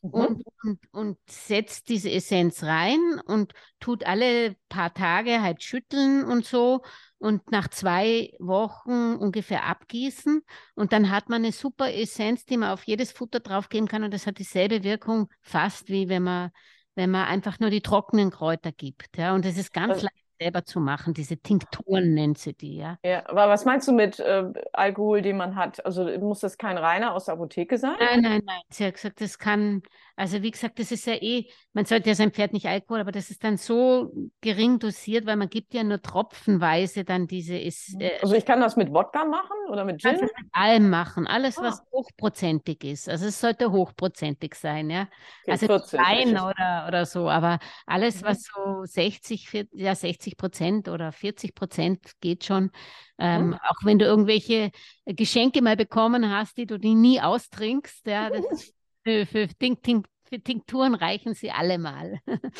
Mhm. 0.04 0.10
Und, 0.10 0.44
und, 0.62 0.80
und 0.92 1.18
setzt 1.28 1.88
diese 1.88 2.10
Essenz 2.10 2.62
rein 2.62 3.20
und 3.24 3.54
tut 3.80 4.04
alle 4.04 4.54
paar 4.68 4.92
Tage 4.92 5.40
halt 5.40 5.62
schütteln 5.62 6.24
und 6.24 6.44
so 6.44 6.82
und 7.18 7.50
nach 7.50 7.68
zwei 7.68 8.32
Wochen 8.38 9.14
ungefähr 9.14 9.64
abgießen 9.64 10.42
und 10.74 10.92
dann 10.92 11.10
hat 11.10 11.30
man 11.30 11.42
eine 11.42 11.52
super 11.52 11.90
Essenz, 11.92 12.44
die 12.44 12.58
man 12.58 12.70
auf 12.70 12.84
jedes 12.84 13.12
Futter 13.12 13.40
draufgeben 13.40 13.88
kann 13.88 14.04
und 14.04 14.12
das 14.12 14.26
hat 14.26 14.38
dieselbe 14.38 14.84
Wirkung 14.84 15.30
fast 15.40 15.88
wie 15.88 16.10
wenn 16.10 16.24
man 16.24 16.50
wenn 16.94 17.10
man 17.10 17.26
einfach 17.26 17.60
nur 17.60 17.70
die 17.70 17.80
trockenen 17.82 18.30
Kräuter 18.30 18.72
gibt. 18.72 19.16
Ja, 19.16 19.34
und 19.34 19.44
es 19.46 19.58
ist 19.58 19.72
ganz 19.72 19.94
also, 19.94 20.06
leicht 20.06 20.23
selber 20.38 20.64
zu 20.64 20.80
machen. 20.80 21.14
Diese 21.14 21.36
Tinkturen 21.36 22.14
nennt 22.14 22.38
sie 22.38 22.54
die, 22.54 22.76
ja. 22.76 22.98
Ja, 23.04 23.28
aber 23.28 23.48
was 23.48 23.64
meinst 23.64 23.88
du 23.88 23.92
mit 23.92 24.18
äh, 24.20 24.44
Alkohol, 24.72 25.22
den 25.22 25.36
man 25.36 25.56
hat? 25.56 25.84
Also 25.84 26.04
muss 26.18 26.40
das 26.40 26.58
kein 26.58 26.78
reiner 26.78 27.14
aus 27.14 27.26
der 27.26 27.34
Apotheke 27.34 27.78
sein? 27.78 27.96
Nein, 27.98 28.20
nein, 28.20 28.42
nein. 28.44 28.60
Sie 28.70 28.84
hat 28.84 28.94
gesagt, 28.94 29.20
das 29.20 29.38
kann, 29.38 29.82
also 30.16 30.42
wie 30.42 30.50
gesagt, 30.50 30.78
das 30.78 30.92
ist 30.92 31.06
ja 31.06 31.14
eh, 31.14 31.46
man 31.72 31.84
sollte 31.84 32.08
ja 32.08 32.14
sein 32.14 32.30
Pferd 32.30 32.52
nicht 32.52 32.66
Alkohol, 32.66 33.00
aber 33.00 33.12
das 33.12 33.30
ist 33.30 33.42
dann 33.44 33.56
so 33.56 34.12
gering 34.40 34.78
dosiert, 34.78 35.26
weil 35.26 35.36
man 35.36 35.48
gibt 35.48 35.74
ja 35.74 35.82
nur 35.82 36.00
tropfenweise 36.00 37.04
dann 37.04 37.26
diese 37.26 37.56
ist. 37.56 37.94
Mhm. 37.94 38.00
Äh, 38.00 38.18
also 38.22 38.34
ich 38.34 38.44
kann 38.44 38.60
das 38.60 38.76
mit 38.76 38.92
Wodka 38.92 39.24
machen 39.24 39.56
oder 39.70 39.84
mit 39.84 40.00
Gin? 40.00 40.16
Kannst 40.18 40.22
mit 40.22 40.46
allem 40.52 40.90
machen, 40.90 41.26
alles 41.26 41.58
ah. 41.58 41.64
was 41.64 41.82
hochprozentig 41.92 42.84
ist. 42.84 43.08
Also 43.08 43.26
es 43.26 43.40
sollte 43.40 43.72
hochprozentig 43.72 44.54
sein, 44.54 44.90
ja. 44.90 45.08
Okay, 45.42 45.52
also 45.52 45.66
40, 45.66 46.00
Wein 46.00 46.30
oder, 46.30 46.84
oder 46.88 47.06
so, 47.06 47.28
aber 47.28 47.58
alles 47.86 48.22
mhm. 48.22 48.26
was 48.26 48.42
so 48.44 48.84
60, 48.84 49.48
40, 49.48 49.80
ja 49.80 49.94
60 49.94 50.23
Prozent 50.32 50.88
oder 50.88 51.12
40 51.12 51.54
Prozent 51.54 52.00
geht 52.20 52.44
schon. 52.44 52.70
Ähm, 53.18 53.48
mhm. 53.48 53.54
Auch 53.54 53.84
wenn 53.84 53.98
du 53.98 54.04
irgendwelche 54.04 54.70
Geschenke 55.04 55.62
mal 55.62 55.76
bekommen 55.76 56.30
hast, 56.30 56.56
die 56.56 56.66
du 56.66 56.78
die 56.78 56.94
nie 56.94 57.20
austrinkst, 57.20 58.06
ja, 58.06 58.28
ist 58.28 58.74
für, 59.04 59.26
für, 59.26 59.46
Ding, 59.46 59.80
Ding, 59.82 60.04
für 60.24 60.40
Tinkturen 60.40 60.94
reichen 60.94 61.34
sie 61.34 61.50
alle 61.50 61.78
mal. 61.78 62.18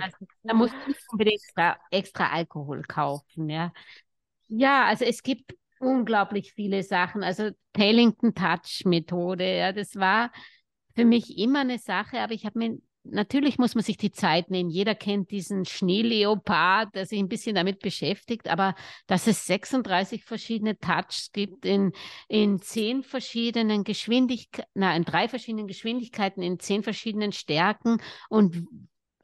Also, 0.00 0.16
da 0.44 0.54
musst 0.54 0.74
du 0.74 0.88
nicht 0.88 1.00
unbedingt 1.10 1.40
extra, 1.40 1.76
extra 1.90 2.28
Alkohol 2.28 2.82
kaufen. 2.82 3.50
Ja. 3.50 3.72
ja, 4.46 4.84
also 4.84 5.04
es 5.04 5.22
gibt 5.22 5.54
unglaublich 5.80 6.52
viele 6.52 6.82
Sachen. 6.82 7.22
Also 7.22 7.50
Tellington 7.72 8.34
Touch 8.34 8.84
Methode, 8.84 9.56
ja, 9.56 9.72
das 9.72 9.96
war 9.96 10.30
für 10.94 11.04
mich 11.04 11.38
immer 11.38 11.60
eine 11.60 11.78
Sache, 11.78 12.20
aber 12.20 12.32
ich 12.32 12.44
habe 12.44 12.58
mir 12.58 12.78
natürlich 13.10 13.58
muss 13.58 13.74
man 13.74 13.84
sich 13.84 13.96
die 13.96 14.12
Zeit 14.12 14.50
nehmen. 14.50 14.70
Jeder 14.70 14.94
kennt 14.94 15.30
diesen 15.30 15.64
Schneeleopard, 15.64 16.94
der 16.94 17.06
sich 17.06 17.18
ein 17.18 17.28
bisschen 17.28 17.54
damit 17.54 17.80
beschäftigt, 17.80 18.48
aber 18.48 18.74
dass 19.06 19.26
es 19.26 19.46
36 19.46 20.24
verschiedene 20.24 20.78
Touches 20.78 21.30
gibt 21.32 21.64
in, 21.64 21.92
in 22.28 22.60
zehn 22.60 23.02
verschiedenen 23.02 23.84
Geschwindigkeiten, 23.84 24.70
nein, 24.74 24.98
in 24.98 25.04
drei 25.04 25.28
verschiedenen 25.28 25.66
Geschwindigkeiten, 25.66 26.42
in 26.42 26.58
zehn 26.58 26.82
verschiedenen 26.82 27.32
Stärken 27.32 28.00
und 28.28 28.66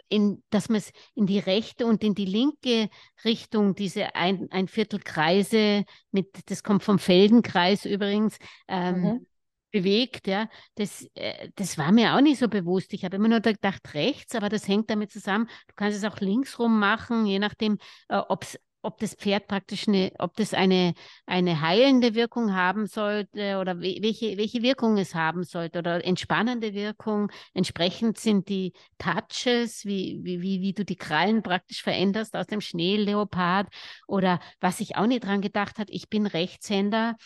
in, 0.08 0.42
dass 0.50 0.68
man 0.68 0.78
es 0.78 0.92
in 1.14 1.26
die 1.26 1.38
rechte 1.38 1.86
und 1.86 2.04
in 2.04 2.14
die 2.14 2.26
linke 2.26 2.88
Richtung, 3.24 3.74
diese 3.74 4.14
ein, 4.14 4.48
ein 4.50 4.68
Viertel 4.68 5.00
Kreise 5.00 5.84
mit, 6.10 6.28
das 6.50 6.62
kommt 6.62 6.82
vom 6.82 6.98
Feldenkreis 6.98 7.84
übrigens, 7.84 8.38
ähm, 8.68 9.00
mhm 9.00 9.26
bewegt, 9.74 10.28
ja, 10.28 10.48
das, 10.76 11.04
äh, 11.14 11.50
das 11.56 11.76
war 11.78 11.90
mir 11.90 12.14
auch 12.14 12.20
nicht 12.20 12.38
so 12.38 12.48
bewusst. 12.48 12.92
Ich 12.92 13.04
habe 13.04 13.16
immer 13.16 13.28
nur 13.28 13.40
gedacht 13.40 13.92
rechts, 13.94 14.36
aber 14.36 14.48
das 14.48 14.68
hängt 14.68 14.88
damit 14.88 15.10
zusammen. 15.10 15.48
Du 15.66 15.74
kannst 15.74 15.98
es 15.98 16.04
auch 16.04 16.20
linksrum 16.20 16.78
machen, 16.78 17.26
je 17.26 17.40
nachdem, 17.40 17.78
äh, 18.08 18.18
ob's, 18.28 18.56
ob 18.82 19.00
das 19.00 19.14
Pferd 19.14 19.48
praktisch 19.48 19.88
eine, 19.88 20.12
ob 20.18 20.36
das 20.36 20.54
eine, 20.54 20.94
eine 21.26 21.60
heilende 21.60 22.14
Wirkung 22.14 22.54
haben 22.54 22.86
sollte 22.86 23.58
oder 23.58 23.80
welche, 23.80 24.36
welche 24.36 24.62
Wirkung 24.62 24.96
es 24.98 25.14
haben 25.14 25.42
sollte 25.42 25.80
oder 25.80 26.04
entspannende 26.04 26.72
Wirkung. 26.72 27.32
Entsprechend 27.52 28.18
sind 28.18 28.48
die 28.48 28.74
Touches, 28.98 29.84
wie, 29.84 30.20
wie, 30.22 30.60
wie 30.60 30.72
du 30.72 30.84
die 30.84 30.96
Krallen 30.96 31.42
praktisch 31.42 31.82
veränderst 31.82 32.36
aus 32.36 32.46
dem 32.46 32.60
Schneeleopard 32.60 33.68
oder 34.06 34.38
was 34.60 34.78
ich 34.78 34.96
auch 34.96 35.06
nicht 35.06 35.24
dran 35.24 35.40
gedacht 35.40 35.78
hat, 35.78 35.88
ich 35.90 36.08
bin 36.08 36.26
Rechtshänder 36.26 37.16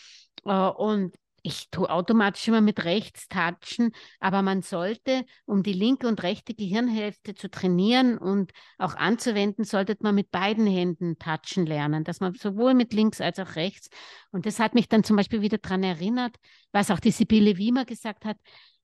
äh, 0.47 0.53
und 0.53 1.15
ich 1.49 1.71
tue 1.71 1.89
automatisch 1.89 2.47
immer 2.49 2.61
mit 2.61 2.85
rechts 2.85 3.27
touchen, 3.29 3.93
aber 4.21 4.43
man 4.43 4.61
sollte, 4.61 5.25
um 5.47 5.63
die 5.63 5.73
linke 5.73 6.07
und 6.07 6.23
rechte 6.23 6.55
Gehirnhälfte 6.55 7.35
zu 7.35 7.51
trainieren 7.51 8.19
und 8.19 8.53
auch 8.77 8.95
anzuwenden, 8.95 9.65
sollte 9.65 9.97
man 10.01 10.15
mit 10.15 10.31
beiden 10.31 10.67
Händen 10.67 11.19
touchen 11.19 11.65
lernen, 11.65 12.05
dass 12.05 12.21
man 12.21 12.35
sowohl 12.35 12.75
mit 12.75 12.93
links 12.93 13.23
als 13.23 13.39
auch 13.39 13.57
rechts. 13.57 13.89
Und 14.31 14.45
das 14.45 14.61
hat 14.61 14.75
mich 14.75 14.89
dann 14.89 15.05
zum 15.05 15.17
Beispiel 15.17 15.41
wieder 15.41 15.59
daran 15.59 15.83
erinnert, 15.83 16.37
was 16.73 16.91
auch 16.91 17.01
die 17.01 17.13
Sibylle 17.13 17.57
Wiemer 17.57 17.87
gesagt 17.87 18.27
hat, 18.27 18.37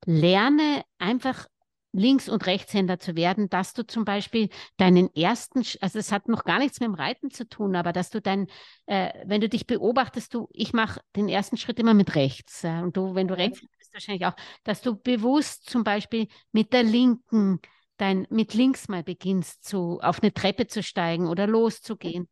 lerne 0.07 0.83
einfach 0.99 1.47
Links- 1.95 2.29
und 2.29 2.45
Rechtshänder 2.47 2.99
zu 2.99 3.17
werden, 3.17 3.49
dass 3.49 3.73
du 3.73 3.87
zum 3.87 4.05
Beispiel 4.05 4.49
deinen 4.77 5.15
ersten, 5.15 5.63
also 5.81 5.99
es 5.99 6.11
hat 6.11 6.29
noch 6.29 6.45
gar 6.45 6.59
nichts 6.59 6.81
mit 6.81 6.89
dem 6.89 6.95
Reiten 6.95 7.31
zu 7.31 7.49
tun, 7.49 7.77
aber 7.77 7.93
dass 7.93 8.11
du 8.11 8.21
dein, 8.21 8.49
äh, 8.87 9.13
wenn 9.25 9.41
du 9.41 9.49
dich 9.49 9.67
beobachtest, 9.67 10.35
du, 10.35 10.49
ich 10.53 10.73
mache 10.73 11.01
den 11.15 11.29
ersten 11.29 11.57
Schritt 11.57 11.79
immer 11.79 11.95
mit 11.95 12.17
rechts 12.17 12.65
äh, 12.65 12.81
und 12.83 12.97
du, 12.97 13.15
wenn 13.15 13.29
du 13.29 13.37
rechts 13.37 13.61
bist, 13.61 13.95
wahrscheinlich 13.95 14.27
auch, 14.27 14.35
dass 14.65 14.83
du 14.83 14.97
bewusst 14.97 15.71
zum 15.71 15.85
Beispiel 15.85 16.27
mit 16.51 16.73
der 16.73 16.83
linken, 16.83 17.61
dein, 17.97 18.27
mit 18.29 18.55
links 18.55 18.89
mal 18.89 19.05
beginnst, 19.05 19.65
zu, 19.65 20.01
auf 20.03 20.21
eine 20.21 20.35
Treppe 20.35 20.67
zu 20.67 20.83
steigen 20.83 21.29
oder 21.29 21.47
loszugehen. 21.47 22.29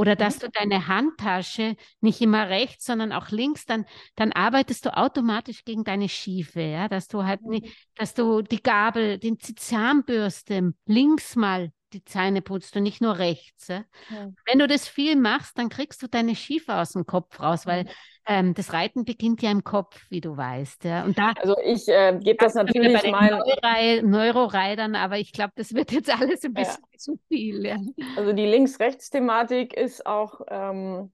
Oder 0.00 0.16
dass 0.16 0.36
mhm. 0.36 0.40
du 0.40 0.50
deine 0.52 0.88
Handtasche 0.88 1.76
nicht 2.00 2.22
immer 2.22 2.48
rechts, 2.48 2.86
sondern 2.86 3.12
auch 3.12 3.28
links, 3.28 3.66
dann, 3.66 3.84
dann 4.16 4.32
arbeitest 4.32 4.86
du 4.86 4.96
automatisch 4.96 5.66
gegen 5.66 5.84
deine 5.84 6.08
Schiefe, 6.08 6.62
ja, 6.62 6.88
dass 6.88 7.06
du 7.06 7.24
halt 7.24 7.42
nicht, 7.42 7.66
mhm. 7.66 7.70
dass 7.96 8.14
du 8.14 8.40
die 8.40 8.62
Gabel, 8.62 9.18
den 9.18 9.38
Zahnbürste 9.38 10.72
links 10.86 11.36
mal 11.36 11.70
die 11.92 12.02
Zähne 12.02 12.40
putzt 12.40 12.74
und 12.76 12.84
nicht 12.84 13.02
nur 13.02 13.18
rechts. 13.18 13.68
Ja? 13.68 13.84
Ja. 14.08 14.30
Wenn 14.46 14.58
du 14.58 14.66
das 14.66 14.88
viel 14.88 15.16
machst, 15.16 15.58
dann 15.58 15.68
kriegst 15.68 16.02
du 16.02 16.08
deine 16.08 16.34
Schiefe 16.34 16.76
aus 16.76 16.92
dem 16.92 17.04
Kopf 17.04 17.38
raus, 17.38 17.66
weil 17.66 17.86
ähm, 18.30 18.54
das 18.54 18.72
Reiten 18.72 19.04
beginnt 19.04 19.42
ja 19.42 19.50
im 19.50 19.64
Kopf, 19.64 20.06
wie 20.08 20.20
du 20.20 20.36
weißt. 20.36 20.84
Ja? 20.84 21.04
Und 21.04 21.18
da, 21.18 21.32
also 21.32 21.56
ich 21.64 21.88
äh, 21.88 22.16
gebe 22.22 22.36
das 22.38 22.54
natürlich 22.54 22.92
bei 23.60 24.00
Neuroreitern, 24.04 24.94
aber 24.94 25.18
ich 25.18 25.32
glaube, 25.32 25.52
das 25.56 25.74
wird 25.74 25.90
jetzt 25.90 26.08
alles 26.08 26.44
ein 26.44 26.54
bisschen 26.54 26.84
zu 26.96 27.18
viel. 27.26 27.66
Ja. 27.66 27.78
Also 28.16 28.32
die 28.32 28.46
Links-Rechts-Thematik 28.46 29.74
ist 29.74 30.06
auch, 30.06 30.42
ähm, 30.46 31.10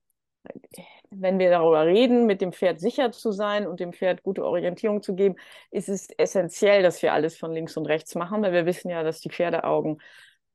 wenn 1.09 1.39
wir 1.39 1.49
darüber 1.49 1.87
reden, 1.87 2.27
mit 2.27 2.43
dem 2.43 2.53
Pferd 2.53 2.81
sicher 2.81 3.13
zu 3.13 3.33
sein 3.33 3.67
und 3.67 3.81
dem 3.81 3.95
Pferd 3.95 4.23
gute 4.23 4.45
Orientierung 4.45 5.03
zu 5.03 5.15
geben, 5.15 5.37
ist 5.71 5.89
es 5.89 6.09
essentiell, 6.19 6.83
dass 6.83 7.01
wir 7.01 7.15
alles 7.15 7.39
von 7.39 7.51
links 7.51 7.79
und 7.79 7.87
rechts 7.87 8.15
machen, 8.15 8.43
weil 8.43 8.53
wir 8.53 8.67
wissen 8.67 8.91
ja, 8.91 9.03
dass 9.03 9.21
die 9.21 9.31
Pferdeaugen 9.31 10.03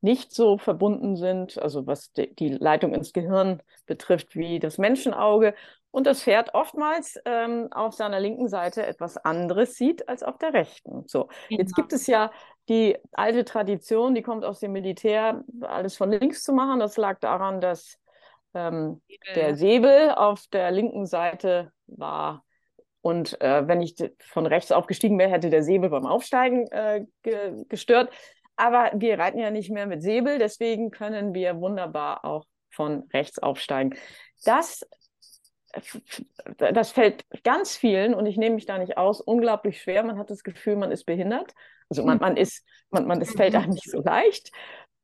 nicht 0.00 0.32
so 0.32 0.58
verbunden 0.58 1.16
sind, 1.16 1.58
also 1.58 1.86
was 1.88 2.12
die 2.12 2.48
Leitung 2.48 2.94
ins 2.94 3.12
Gehirn 3.12 3.62
betrifft, 3.86 4.36
wie 4.36 4.60
das 4.60 4.78
Menschenauge. 4.78 5.54
Und 5.92 6.06
das 6.06 6.22
Pferd 6.22 6.54
oftmals 6.54 7.20
ähm, 7.26 7.68
auf 7.70 7.94
seiner 7.94 8.18
linken 8.18 8.48
Seite 8.48 8.84
etwas 8.84 9.18
anderes 9.18 9.74
sieht 9.74 10.08
als 10.08 10.22
auf 10.22 10.38
der 10.38 10.54
rechten. 10.54 11.04
So, 11.06 11.28
genau. 11.48 11.60
jetzt 11.60 11.76
gibt 11.76 11.92
es 11.92 12.06
ja 12.06 12.32
die 12.68 12.96
alte 13.12 13.44
Tradition, 13.44 14.14
die 14.14 14.22
kommt 14.22 14.44
aus 14.44 14.58
dem 14.58 14.72
Militär, 14.72 15.44
alles 15.60 15.96
von 15.96 16.10
links 16.10 16.42
zu 16.42 16.52
machen. 16.52 16.80
Das 16.80 16.96
lag 16.96 17.20
daran, 17.20 17.60
dass 17.60 17.98
ähm, 18.54 19.02
der 19.34 19.54
Säbel 19.54 20.12
auf 20.12 20.46
der 20.48 20.70
linken 20.70 21.06
Seite 21.06 21.72
war. 21.86 22.42
Und 23.02 23.40
äh, 23.40 23.66
wenn 23.66 23.82
ich 23.82 23.96
von 24.20 24.46
rechts 24.46 24.72
aufgestiegen 24.72 25.18
wäre, 25.18 25.30
hätte 25.30 25.50
der 25.50 25.62
Säbel 25.62 25.90
beim 25.90 26.06
Aufsteigen 26.06 26.68
äh, 26.70 27.04
ge 27.22 27.64
gestört. 27.68 28.10
Aber 28.56 28.92
wir 28.94 29.18
reiten 29.18 29.38
ja 29.38 29.50
nicht 29.50 29.70
mehr 29.70 29.86
mit 29.86 30.02
Säbel, 30.02 30.38
deswegen 30.38 30.90
können 30.90 31.34
wir 31.34 31.60
wunderbar 31.60 32.24
auch 32.24 32.44
von 32.70 33.08
rechts 33.12 33.38
aufsteigen. 33.38 33.96
Das, 34.44 34.86
das 36.56 36.92
fällt 36.92 37.24
ganz 37.44 37.76
vielen, 37.76 38.14
und 38.14 38.26
ich 38.26 38.36
nehme 38.36 38.56
mich 38.56 38.66
da 38.66 38.78
nicht 38.78 38.96
aus, 38.96 39.20
unglaublich 39.20 39.80
schwer. 39.80 40.02
Man 40.02 40.18
hat 40.18 40.30
das 40.30 40.42
Gefühl, 40.42 40.76
man 40.76 40.92
ist 40.92 41.04
behindert. 41.04 41.52
Also 41.88 42.04
man, 42.04 42.18
man 42.18 42.36
ist, 42.36 42.64
man, 42.90 43.06
man, 43.06 43.20
es 43.20 43.32
fällt 43.32 43.54
einem 43.54 43.70
nicht 43.70 43.90
so 43.90 44.02
leicht, 44.02 44.50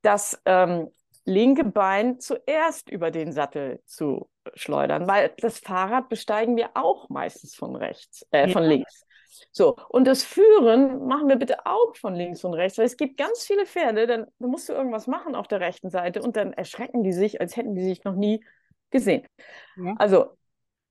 das 0.01 0.41
ähm, 0.45 0.89
linke 1.25 1.63
Bein 1.63 2.19
zuerst 2.19 2.89
über 2.89 3.11
den 3.11 3.31
Sattel 3.31 3.81
zu 3.85 4.29
schleudern, 4.55 5.07
weil 5.07 5.31
das 5.37 5.59
Fahrrad 5.59 6.09
besteigen 6.09 6.55
wir 6.57 6.71
auch 6.73 7.09
meistens 7.09 7.55
von 7.55 7.75
rechts, 7.75 8.25
äh, 8.31 8.47
ja. 8.47 8.53
von 8.53 8.63
links. 8.63 9.05
So, 9.51 9.75
und 9.89 10.05
das 10.05 10.23
Führen 10.23 11.05
machen 11.07 11.29
wir 11.29 11.35
bitte 11.35 11.65
auch 11.65 11.95
von 11.95 12.15
links 12.15 12.43
und 12.43 12.53
rechts, 12.55 12.77
weil 12.77 12.85
es 12.85 12.97
gibt 12.97 13.17
ganz 13.17 13.45
viele 13.45 13.65
Pferde, 13.65 14.07
dann, 14.07 14.25
dann 14.39 14.49
musst 14.49 14.67
du 14.67 14.73
irgendwas 14.73 15.07
machen 15.07 15.35
auf 15.35 15.47
der 15.47 15.59
rechten 15.59 15.89
Seite 15.89 16.21
und 16.21 16.35
dann 16.35 16.53
erschrecken 16.53 17.03
die 17.03 17.13
sich, 17.13 17.39
als 17.39 17.55
hätten 17.55 17.75
die 17.75 17.83
sich 17.83 18.03
noch 18.03 18.15
nie 18.15 18.43
gesehen. 18.89 19.27
Ja. 19.77 19.93
Also, 19.97 20.31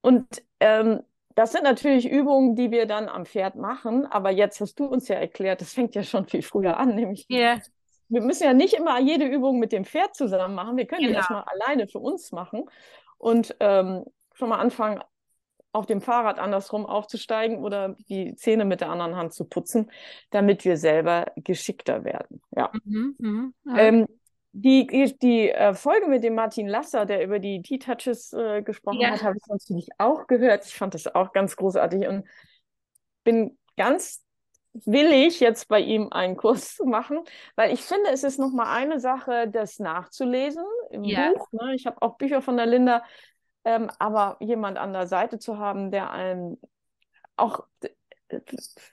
und 0.00 0.26
ähm, 0.61 1.00
das 1.35 1.52
sind 1.52 1.62
natürlich 1.62 2.09
Übungen, 2.11 2.57
die 2.57 2.71
wir 2.71 2.87
dann 2.87 3.09
am 3.09 3.25
Pferd 3.25 3.55
machen, 3.55 4.07
aber 4.07 4.31
jetzt 4.31 4.61
hast 4.61 4.78
du 4.81 4.87
uns 4.87 5.07
ja 5.09 5.17
erklärt, 5.17 5.61
das 5.61 5.73
fängt 5.73 5.95
ja 5.95 6.02
schon 6.02 6.26
viel 6.26 6.43
früher 6.43 6.78
an, 6.78 6.95
nämlich 6.95 7.26
yeah. 7.31 7.61
wir 8.09 8.23
müssen 8.23 8.45
ja 8.45 8.55
nicht 8.55 8.75
immer 8.75 8.99
jede 8.99 9.25
Übung 9.25 9.59
mit 9.59 9.73
dem 9.73 9.85
Pferd 9.85 10.17
zusammen 10.17 10.55
machen, 10.55 10.76
wir 10.76 10.87
können 10.87 11.02
genau. 11.02 11.12
die 11.12 11.17
erstmal 11.19 11.45
alleine 11.45 11.87
für 11.87 12.00
uns 12.00 12.33
machen 12.33 12.64
und 13.19 13.55
ähm, 13.61 14.05
schon 14.33 14.49
mal 14.49 14.59
anfangen, 14.59 15.00
auf 15.73 15.87
dem 15.87 16.00
Fahrrad 16.00 16.38
andersrum 16.38 16.87
aufzusteigen 16.87 17.59
oder 17.59 17.95
die 18.09 18.35
Zähne 18.35 18.64
mit 18.64 18.81
der 18.81 18.90
anderen 18.90 19.17
Hand 19.17 19.33
zu 19.33 19.45
putzen, 19.45 19.90
damit 20.31 20.64
wir 20.64 20.76
selber 20.76 21.26
geschickter 21.37 22.05
werden. 22.05 22.40
Ja. 22.57 22.73
Mhm, 22.85 23.14
mh, 23.19 23.50
ja. 23.64 23.78
Ähm, 23.78 24.07
die, 24.52 24.87
die 25.21 25.50
äh, 25.50 25.75
Folge 25.75 26.07
mit 26.07 26.25
dem 26.25 26.35
Martin 26.35 26.69
Lasser, 26.69 27.07
der 27.07 27.23
über 27.25 27.38
die 27.38 27.62
T-Touches 27.62 28.33
äh, 28.33 28.62
gesprochen 28.62 29.00
ja. 29.00 29.11
hat, 29.11 29.23
habe 29.23 29.37
ich 29.37 29.47
natürlich 29.47 29.88
auch 29.99 30.26
gehört. 30.26 30.64
Ich 30.64 30.75
fand 30.75 30.95
das 30.95 31.07
auch 31.14 31.33
ganz 31.33 31.57
großartig 31.57 32.09
und 32.09 32.25
bin 33.25 33.59
ganz 33.76 34.25
will 34.87 35.12
ich 35.12 35.40
jetzt 35.40 35.69
bei 35.69 35.81
ihm 35.81 36.09
einen 36.11 36.37
Kurs 36.37 36.81
machen, 36.85 37.21
weil 37.57 37.73
ich 37.73 37.81
finde, 37.83 38.11
es 38.11 38.23
ist 38.23 38.38
nochmal 38.38 38.76
eine 38.76 39.00
Sache, 39.00 39.49
das 39.49 39.78
nachzulesen 39.78 40.64
im 40.90 41.05
ja. 41.05 41.33
Buch. 41.33 41.49
Ne? 41.52 41.75
Ich 41.75 41.87
habe 41.87 42.00
auch 42.02 42.17
Bücher 42.17 42.43
von 42.43 42.57
der 42.57 42.67
Linda, 42.67 43.02
ähm, 43.64 43.90
aber 43.99 44.37
jemand 44.40 44.78
an 44.78 44.93
der 44.93 45.07
Seite 45.07 45.38
zu 45.38 45.59
haben, 45.59 45.90
der 45.90 46.11
einem 46.11 46.59
auch 47.37 47.64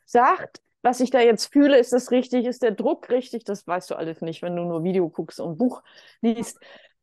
sagt, 0.05 0.61
was 0.85 0.99
ich 0.99 1.09
da 1.09 1.19
jetzt 1.19 1.51
fühle, 1.51 1.79
ist 1.79 1.93
das 1.93 2.11
richtig, 2.11 2.45
ist 2.45 2.61
der 2.61 2.69
Druck 2.69 3.09
richtig, 3.09 3.43
das 3.43 3.65
weißt 3.65 3.89
du 3.89 3.95
alles 3.95 4.21
nicht, 4.21 4.43
wenn 4.43 4.55
du 4.55 4.61
nur 4.61 4.83
Video 4.83 5.09
guckst 5.09 5.39
und 5.39 5.57
Buch 5.57 5.81
liest. 6.21 6.59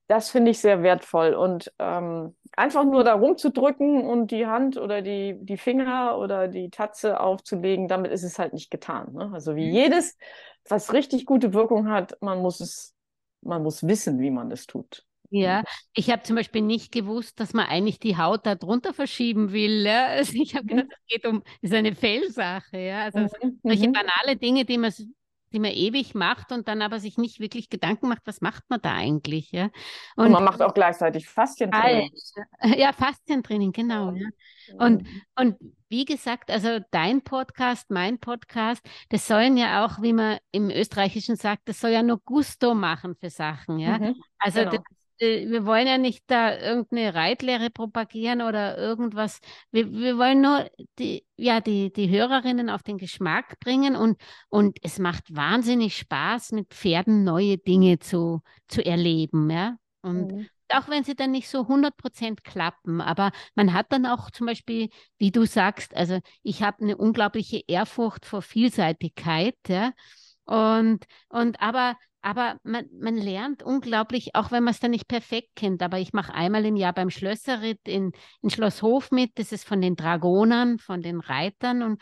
Das 0.07 0.31
finde 0.31 0.53
ich 0.53 0.61
sehr 0.61 0.85
wertvoll. 0.85 1.35
Und 1.35 1.73
ähm, 1.81 2.37
einfach 2.57 2.85
nur 2.85 3.03
da 3.03 3.15
rumzudrücken 3.15 4.05
und 4.05 4.31
die 4.31 4.47
Hand 4.47 4.77
oder 4.77 5.03
die, 5.03 5.37
die 5.41 5.57
Finger 5.57 6.17
oder 6.17 6.47
die 6.47 6.71
Tatze 6.71 7.19
aufzulegen, 7.19 7.89
damit 7.89 8.13
ist 8.13 8.23
es 8.23 8.39
halt 8.39 8.53
nicht 8.53 8.71
getan. 8.71 9.15
Ne? 9.15 9.31
Also 9.33 9.57
wie 9.57 9.67
mhm. 9.67 9.75
jedes, 9.75 10.17
was 10.69 10.93
richtig 10.93 11.27
gute 11.27 11.53
Wirkung 11.53 11.89
hat, 11.89 12.17
man 12.21 12.41
muss 12.41 12.61
es, 12.61 12.95
man 13.41 13.65
muss 13.65 13.85
wissen, 13.85 14.21
wie 14.21 14.31
man 14.31 14.49
das 14.49 14.67
tut. 14.67 15.05
Ja, 15.33 15.65
ich 15.95 16.11
habe 16.11 16.23
zum 16.23 16.37
Beispiel 16.37 16.63
nicht 16.63 16.93
gewusst, 16.93 17.41
dass 17.41 17.55
man 17.55 17.67
eigentlich 17.67 17.99
die 17.99 18.19
Haut 18.19 18.45
da 18.45 18.55
drunter 18.55 18.93
verschieben 18.93 19.53
will. 19.53 19.87
Ja? 19.87 20.07
Also 20.23 20.35
ich 20.35 20.55
habe 20.55 20.67
gedacht, 20.67 20.89
es 20.91 21.07
geht 21.07 21.27
um, 21.27 21.43
ist 21.61 21.73
eine 21.73 21.95
Fellsache. 21.95 22.79
Ja? 22.79 23.05
Also 23.05 23.21
mhm. 23.21 23.59
solche 23.63 23.89
mhm. 23.89 23.93
banale 23.93 24.37
Dinge, 24.37 24.65
die 24.65 24.79
man 24.79 24.93
die 25.53 25.59
man 25.59 25.71
ewig 25.73 26.15
macht 26.15 26.51
und 26.53 26.69
dann 26.69 26.83
aber 26.83 26.99
sich 26.99 27.19
nicht 27.19 27.41
wirklich 27.41 27.69
Gedanken 27.69 28.09
macht, 28.09 28.23
was 28.25 28.41
macht 28.41 28.65
man 28.69 28.81
da 28.81 28.95
eigentlich, 28.95 29.53
ja. 29.53 29.71
Und, 30.17 30.27
und 30.27 30.33
man 30.33 30.45
macht 30.45 30.63
auch 30.63 30.75
gleichzeitig 30.75 31.29
Faszientraining. 31.29 32.11
Ja, 32.77 32.93
Faszientraining, 32.93 33.73
genau. 33.73 34.13
Ja. 34.13 34.29
Und, 34.79 35.07
und 35.37 35.57
wie 35.89 36.05
gesagt, 36.05 36.51
also 36.51 36.79
dein 36.91 37.23
Podcast, 37.23 37.91
mein 37.91 38.19
Podcast, 38.19 38.83
das 39.11 39.27
sollen 39.27 39.57
ja 39.57 39.85
auch, 39.85 40.01
wie 40.01 40.13
man 40.13 40.39
im 40.53 40.71
Österreichischen 40.71 41.37
sagt, 41.37 41.69
das 41.69 41.81
soll 41.81 41.91
ja 41.91 42.03
nur 42.03 42.21
Gusto 42.25 42.75
machen 42.75 43.15
für 43.15 43.31
Sachen, 43.31 43.79
ja. 43.79 43.99
Mhm, 43.99 44.23
also 44.39 44.61
genau. 44.61 44.71
das, 44.71 44.81
äh, 45.23 45.49
wir 45.49 45.65
wollen 45.65 45.87
ja 45.87 45.99
nicht 45.99 46.25
da 46.27 46.59
irgendeine 46.59 47.15
Reitlehre 47.15 47.71
propagieren 47.71 48.43
oder 48.43 48.77
irgendwas. 48.77 49.39
Wir, 49.71 49.91
wir 49.93 50.19
wollen 50.19 50.41
nur 50.41 50.69
die, 50.99 51.25
ja, 51.37 51.61
die, 51.61 51.93
die 51.93 52.11
Hörerinnen 52.11 52.69
auf 52.69 52.83
den 52.83 52.99
Geschmack 52.99 53.59
bringen 53.61 53.95
und, 53.95 54.21
und 54.49 54.79
es 54.83 54.99
macht 54.99 55.35
wahnsinnig 55.35 55.97
Spaß, 55.97 56.53
mit 56.53 56.75
Pferden 56.75 57.25
neue 57.25 57.59
Dinge 57.59 57.99
zu, 58.01 58.43
zu 58.69 58.85
erleben, 58.85 59.49
ja. 59.51 59.77
Und 60.03 60.33
mhm. 60.33 60.49
auch 60.71 60.89
wenn 60.89 61.05
sie 61.05 61.15
dann 61.15 61.31
nicht 61.31 61.49
so 61.49 61.61
100% 61.61 62.43
klappen, 62.43 63.01
aber 63.01 63.31
man 63.55 63.73
hat 63.73 63.93
dann 63.93 64.05
auch 64.05 64.33
zum 64.33 64.49
Beispiel, 64.49 64.89
wie 65.17 65.31
du 65.31 65.47
sagst, 65.47 65.95
also 65.95 66.19
ich 66.43 66.65
habe 66.65 66.83
eine 66.83 66.97
unglaubliche 66.97 67.63
Ehrfurcht 67.69 68.27
vor 68.27 68.43
Vielseitigkeit, 68.43 69.57
ja. 69.69 69.93
Und, 70.45 71.05
und 71.29 71.61
aber 71.61 71.97
aber 72.23 72.57
man, 72.63 72.87
man 73.01 73.17
lernt 73.17 73.65
unglaublich, 73.65 74.37
auch 74.37 74.53
wenn 74.53 74.63
man 74.63 74.73
es 74.73 74.79
dann 74.79 74.93
nicht 74.93 75.09
perfekt 75.09 75.51
kennt. 75.57 75.83
Aber 75.83 75.99
ich 75.99 76.13
mache 76.13 76.33
einmal 76.33 76.65
im 76.65 76.77
Jahr 76.77 76.93
beim 76.93 77.11
Schlösserritt 77.11 77.81
in, 77.89 78.13
in 78.43 78.51
Schloss 78.51 78.81
Hof 78.81 79.11
mit. 79.11 79.33
Das 79.39 79.51
ist 79.51 79.67
von 79.67 79.81
den 79.81 79.97
Dragonern, 79.97 80.79
von 80.79 81.03
den 81.03 81.19
Reitern 81.19 81.83
und, 81.83 82.01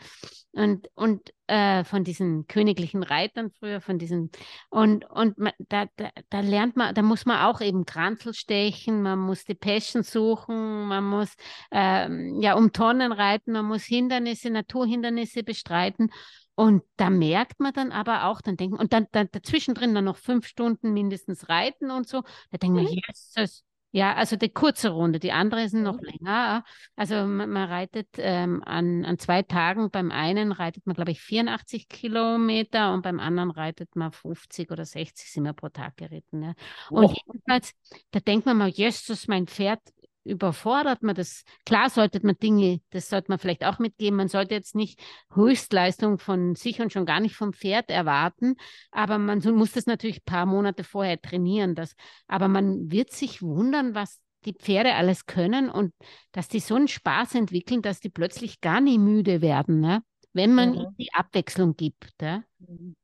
und, 0.51 0.87
und 0.93 1.33
äh, 1.47 1.83
von 1.83 2.03
diesen 2.03 2.45
königlichen 2.45 3.01
Reitern 3.01 3.49
früher, 3.49 3.81
von 3.81 3.97
diesen. 3.97 4.29
Und, 4.69 5.09
und 5.09 5.39
man, 5.39 5.53
da, 5.57 5.87
da, 5.95 6.09
da 6.29 6.39
lernt 6.41 6.77
man, 6.77 6.93
da 6.93 7.01
muss 7.01 7.25
man 7.25 7.43
auch 7.43 7.59
eben 7.59 7.85
Kranzel 7.85 8.35
stechen, 8.35 9.01
man 9.01 9.17
muss 9.17 9.43
die 9.43 9.55
Peschen 9.55 10.03
suchen, 10.03 10.85
man 10.85 11.03
muss 11.03 11.33
ähm, 11.71 12.39
ja 12.39 12.53
um 12.53 12.71
Tonnen 12.73 13.11
reiten, 13.11 13.53
man 13.53 13.65
muss 13.65 13.85
Hindernisse, 13.85 14.51
Naturhindernisse 14.51 15.41
bestreiten. 15.41 16.11
Und 16.61 16.83
da 16.95 17.09
merkt 17.09 17.59
man 17.59 17.73
dann 17.73 17.91
aber 17.91 18.25
auch, 18.25 18.39
dann 18.39 18.55
denken, 18.55 18.75
und 18.75 18.93
dann, 18.93 19.07
dann 19.13 19.29
dazwischen 19.31 19.73
drin 19.73 19.95
dann 19.95 20.03
noch 20.03 20.17
fünf 20.17 20.45
Stunden 20.45 20.93
mindestens 20.93 21.49
reiten 21.49 21.89
und 21.89 22.07
so. 22.07 22.21
Da 22.51 22.59
denken 22.59 22.75
wir, 22.75 22.83
mhm. 22.83 23.01
Jesus, 23.07 23.63
ja, 23.89 24.13
also 24.13 24.35
die 24.35 24.49
kurze 24.49 24.89
Runde, 24.89 25.17
die 25.17 25.31
andere 25.31 25.67
sind 25.69 25.81
noch 25.81 25.99
mhm. 25.99 26.05
länger. 26.05 26.63
Also 26.95 27.15
man, 27.25 27.49
man 27.49 27.67
reitet 27.67 28.09
ähm, 28.17 28.61
an, 28.63 29.03
an 29.05 29.17
zwei 29.17 29.41
Tagen, 29.41 29.89
beim 29.89 30.11
einen 30.11 30.51
reitet 30.51 30.85
man, 30.85 30.95
glaube 30.95 31.09
ich, 31.09 31.21
84 31.21 31.89
Kilometer 31.89 32.93
und 32.93 33.01
beim 33.01 33.19
anderen 33.19 33.49
reitet 33.49 33.95
man 33.95 34.11
50 34.11 34.69
oder 34.69 34.85
60 34.85 35.31
sind 35.31 35.45
wir 35.45 35.53
pro 35.53 35.69
Tag 35.69 35.97
geritten. 35.97 36.43
Ja. 36.43 36.53
Und 36.91 37.05
oh. 37.05 37.13
jedenfalls, 37.25 37.73
da 38.11 38.19
denkt 38.19 38.45
man 38.45 38.57
mal, 38.57 38.69
Jesus, 38.69 39.27
mein 39.27 39.47
Pferd 39.47 39.81
überfordert 40.23 41.03
man 41.03 41.15
das. 41.15 41.43
Klar 41.65 41.89
sollte 41.89 42.19
man 42.25 42.37
Dinge, 42.37 42.79
das 42.91 43.09
sollte 43.09 43.29
man 43.29 43.39
vielleicht 43.39 43.65
auch 43.65 43.79
mitgeben. 43.79 44.17
Man 44.17 44.27
sollte 44.27 44.53
jetzt 44.53 44.75
nicht 44.75 44.99
Höchstleistung 45.33 46.17
von 46.17 46.55
sich 46.55 46.81
und 46.81 46.91
schon 46.91 47.05
gar 47.05 47.19
nicht 47.19 47.35
vom 47.35 47.53
Pferd 47.53 47.89
erwarten, 47.89 48.55
aber 48.91 49.17
man 49.17 49.39
muss 49.55 49.71
das 49.71 49.85
natürlich 49.85 50.17
ein 50.17 50.25
paar 50.25 50.45
Monate 50.45 50.83
vorher 50.83 51.21
trainieren. 51.21 51.75
Das, 51.75 51.95
aber 52.27 52.47
man 52.47 52.91
wird 52.91 53.11
sich 53.11 53.41
wundern, 53.41 53.95
was 53.95 54.19
die 54.45 54.53
Pferde 54.53 54.95
alles 54.95 55.25
können 55.25 55.69
und 55.69 55.93
dass 56.31 56.47
die 56.47 56.59
so 56.59 56.75
einen 56.75 56.87
Spaß 56.87 57.35
entwickeln, 57.35 57.81
dass 57.81 57.99
die 57.99 58.09
plötzlich 58.09 58.61
gar 58.61 58.81
nie 58.81 58.97
müde 58.97 59.41
werden, 59.41 59.79
ne? 59.79 60.03
wenn 60.33 60.53
man 60.53 60.69
mhm. 60.69 60.75
ihnen 60.75 60.95
die 60.97 61.13
Abwechslung 61.13 61.75
gibt. 61.75 62.13
Ja, 62.21 62.43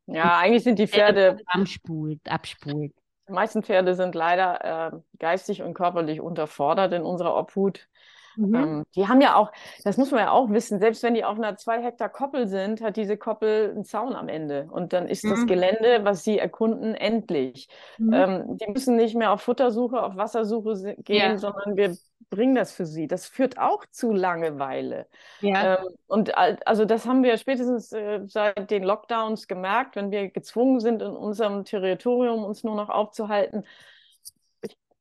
ja 0.08 0.38
eigentlich 0.38 0.64
sind 0.64 0.80
die 0.80 0.88
Pferde 0.88 1.38
abspult, 1.46 2.22
abspult. 2.28 2.94
Die 3.28 3.34
meisten 3.34 3.62
Pferde 3.64 3.96
sind 3.96 4.16
leider 4.16 4.94
äh, 4.94 5.00
geistig 5.20 5.62
und 5.62 5.74
körperlich 5.74 6.22
unterfordert 6.22 6.94
in 6.94 7.04
unserer 7.04 7.38
Obhut. 7.38 7.90
Mhm. 8.38 8.56
Ähm, 8.56 8.84
die 8.96 9.08
haben 9.08 9.22
ja 9.22 9.36
auch, 9.36 9.52
das 9.84 9.98
muss 9.98 10.12
man 10.12 10.22
ja 10.22 10.32
auch 10.32 10.50
wissen, 10.50 10.80
selbst 10.80 11.04
wenn 11.04 11.16
die 11.16 11.26
auf 11.26 11.38
einer 11.38 11.58
zwei 11.58 11.82
Hektar 11.82 12.10
Koppel 12.10 12.48
sind, 12.48 12.82
hat 12.82 12.96
diese 12.96 13.18
Koppel 13.18 13.72
einen 13.72 13.84
Zaun 13.84 14.14
am 14.14 14.30
Ende. 14.30 14.68
Und 14.72 14.94
dann 14.94 15.08
ist 15.08 15.26
mhm. 15.26 15.30
das 15.32 15.46
Gelände, 15.48 16.00
was 16.04 16.24
sie 16.24 16.38
erkunden, 16.38 16.96
endlich. 16.96 17.68
Mhm. 17.98 18.14
Ähm, 18.14 18.58
die 18.58 18.72
müssen 18.72 18.96
nicht 18.96 19.16
mehr 19.16 19.32
auf 19.32 19.42
Futtersuche, 19.42 20.02
auf 20.02 20.16
Wassersuche 20.16 20.96
gehen, 21.00 21.32
ja. 21.32 21.38
sondern 21.38 21.76
wir 21.76 21.98
bringen 22.30 22.56
das 22.56 22.72
für 22.72 22.86
sie. 22.86 23.08
Das 23.08 23.26
führt 23.26 23.58
auch 23.58 23.86
zu 23.90 24.12
Langeweile. 24.12 25.08
Ja. 25.42 25.78
Ähm, 25.78 25.88
und 26.08 26.38
also 26.38 26.86
das 26.86 27.06
haben 27.06 27.24
wir 27.24 27.38
spätestens 27.38 27.92
äh, 27.94 28.22
seit 28.26 28.70
den 28.70 28.84
Lockdowns 28.84 29.48
gemerkt, 29.48 29.96
wenn 29.96 30.12
wir 30.12 30.30
gezwungen 30.30 30.80
sind, 30.80 31.02
in 31.02 31.16
unserem 31.16 31.64
Territorium 31.64 32.44
uns 32.44 32.64
nur 32.64 32.76
noch 32.76 32.90
aufzuhalten 32.90 33.64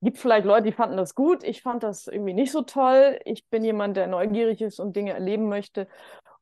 gibt 0.02 0.18
vielleicht 0.18 0.46
Leute, 0.46 0.64
die 0.64 0.72
fanden 0.72 0.96
das 0.96 1.14
gut. 1.14 1.42
Ich 1.42 1.62
fand 1.62 1.82
das 1.82 2.06
irgendwie 2.06 2.34
nicht 2.34 2.52
so 2.52 2.62
toll. 2.62 3.18
Ich 3.24 3.46
bin 3.48 3.64
jemand, 3.64 3.96
der 3.96 4.06
neugierig 4.06 4.60
ist 4.60 4.78
und 4.78 4.96
Dinge 4.96 5.12
erleben 5.12 5.48
möchte. 5.48 5.88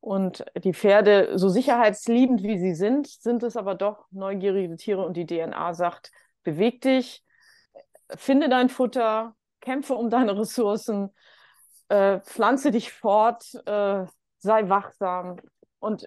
Und 0.01 0.45
die 0.63 0.75
Pferde, 0.75 1.39
so 1.39 1.49
sicherheitsliebend 1.49 2.43
wie 2.43 2.59
sie 2.59 2.75
sind, 2.75 3.07
sind 3.07 3.43
es 3.43 3.57
aber 3.57 3.75
doch 3.75 4.05
neugierige 4.11 4.77
Tiere 4.77 5.05
und 5.05 5.17
die 5.17 5.25
DNA 5.25 5.73
sagt, 5.73 6.11
beweg 6.43 6.83
dich, 6.83 7.25
finde 8.15 8.49
dein 8.49 8.69
Futter, 8.69 9.35
kämpfe 9.61 9.95
um 9.95 10.11
deine 10.11 10.39
Ressourcen, 10.39 11.11
äh, 11.89 12.21
pflanze 12.21 12.71
dich 12.71 12.93
fort, 12.93 13.47
äh, 13.67 14.05
sei 14.39 14.69
wachsam. 14.69 15.37
Und 15.79 16.07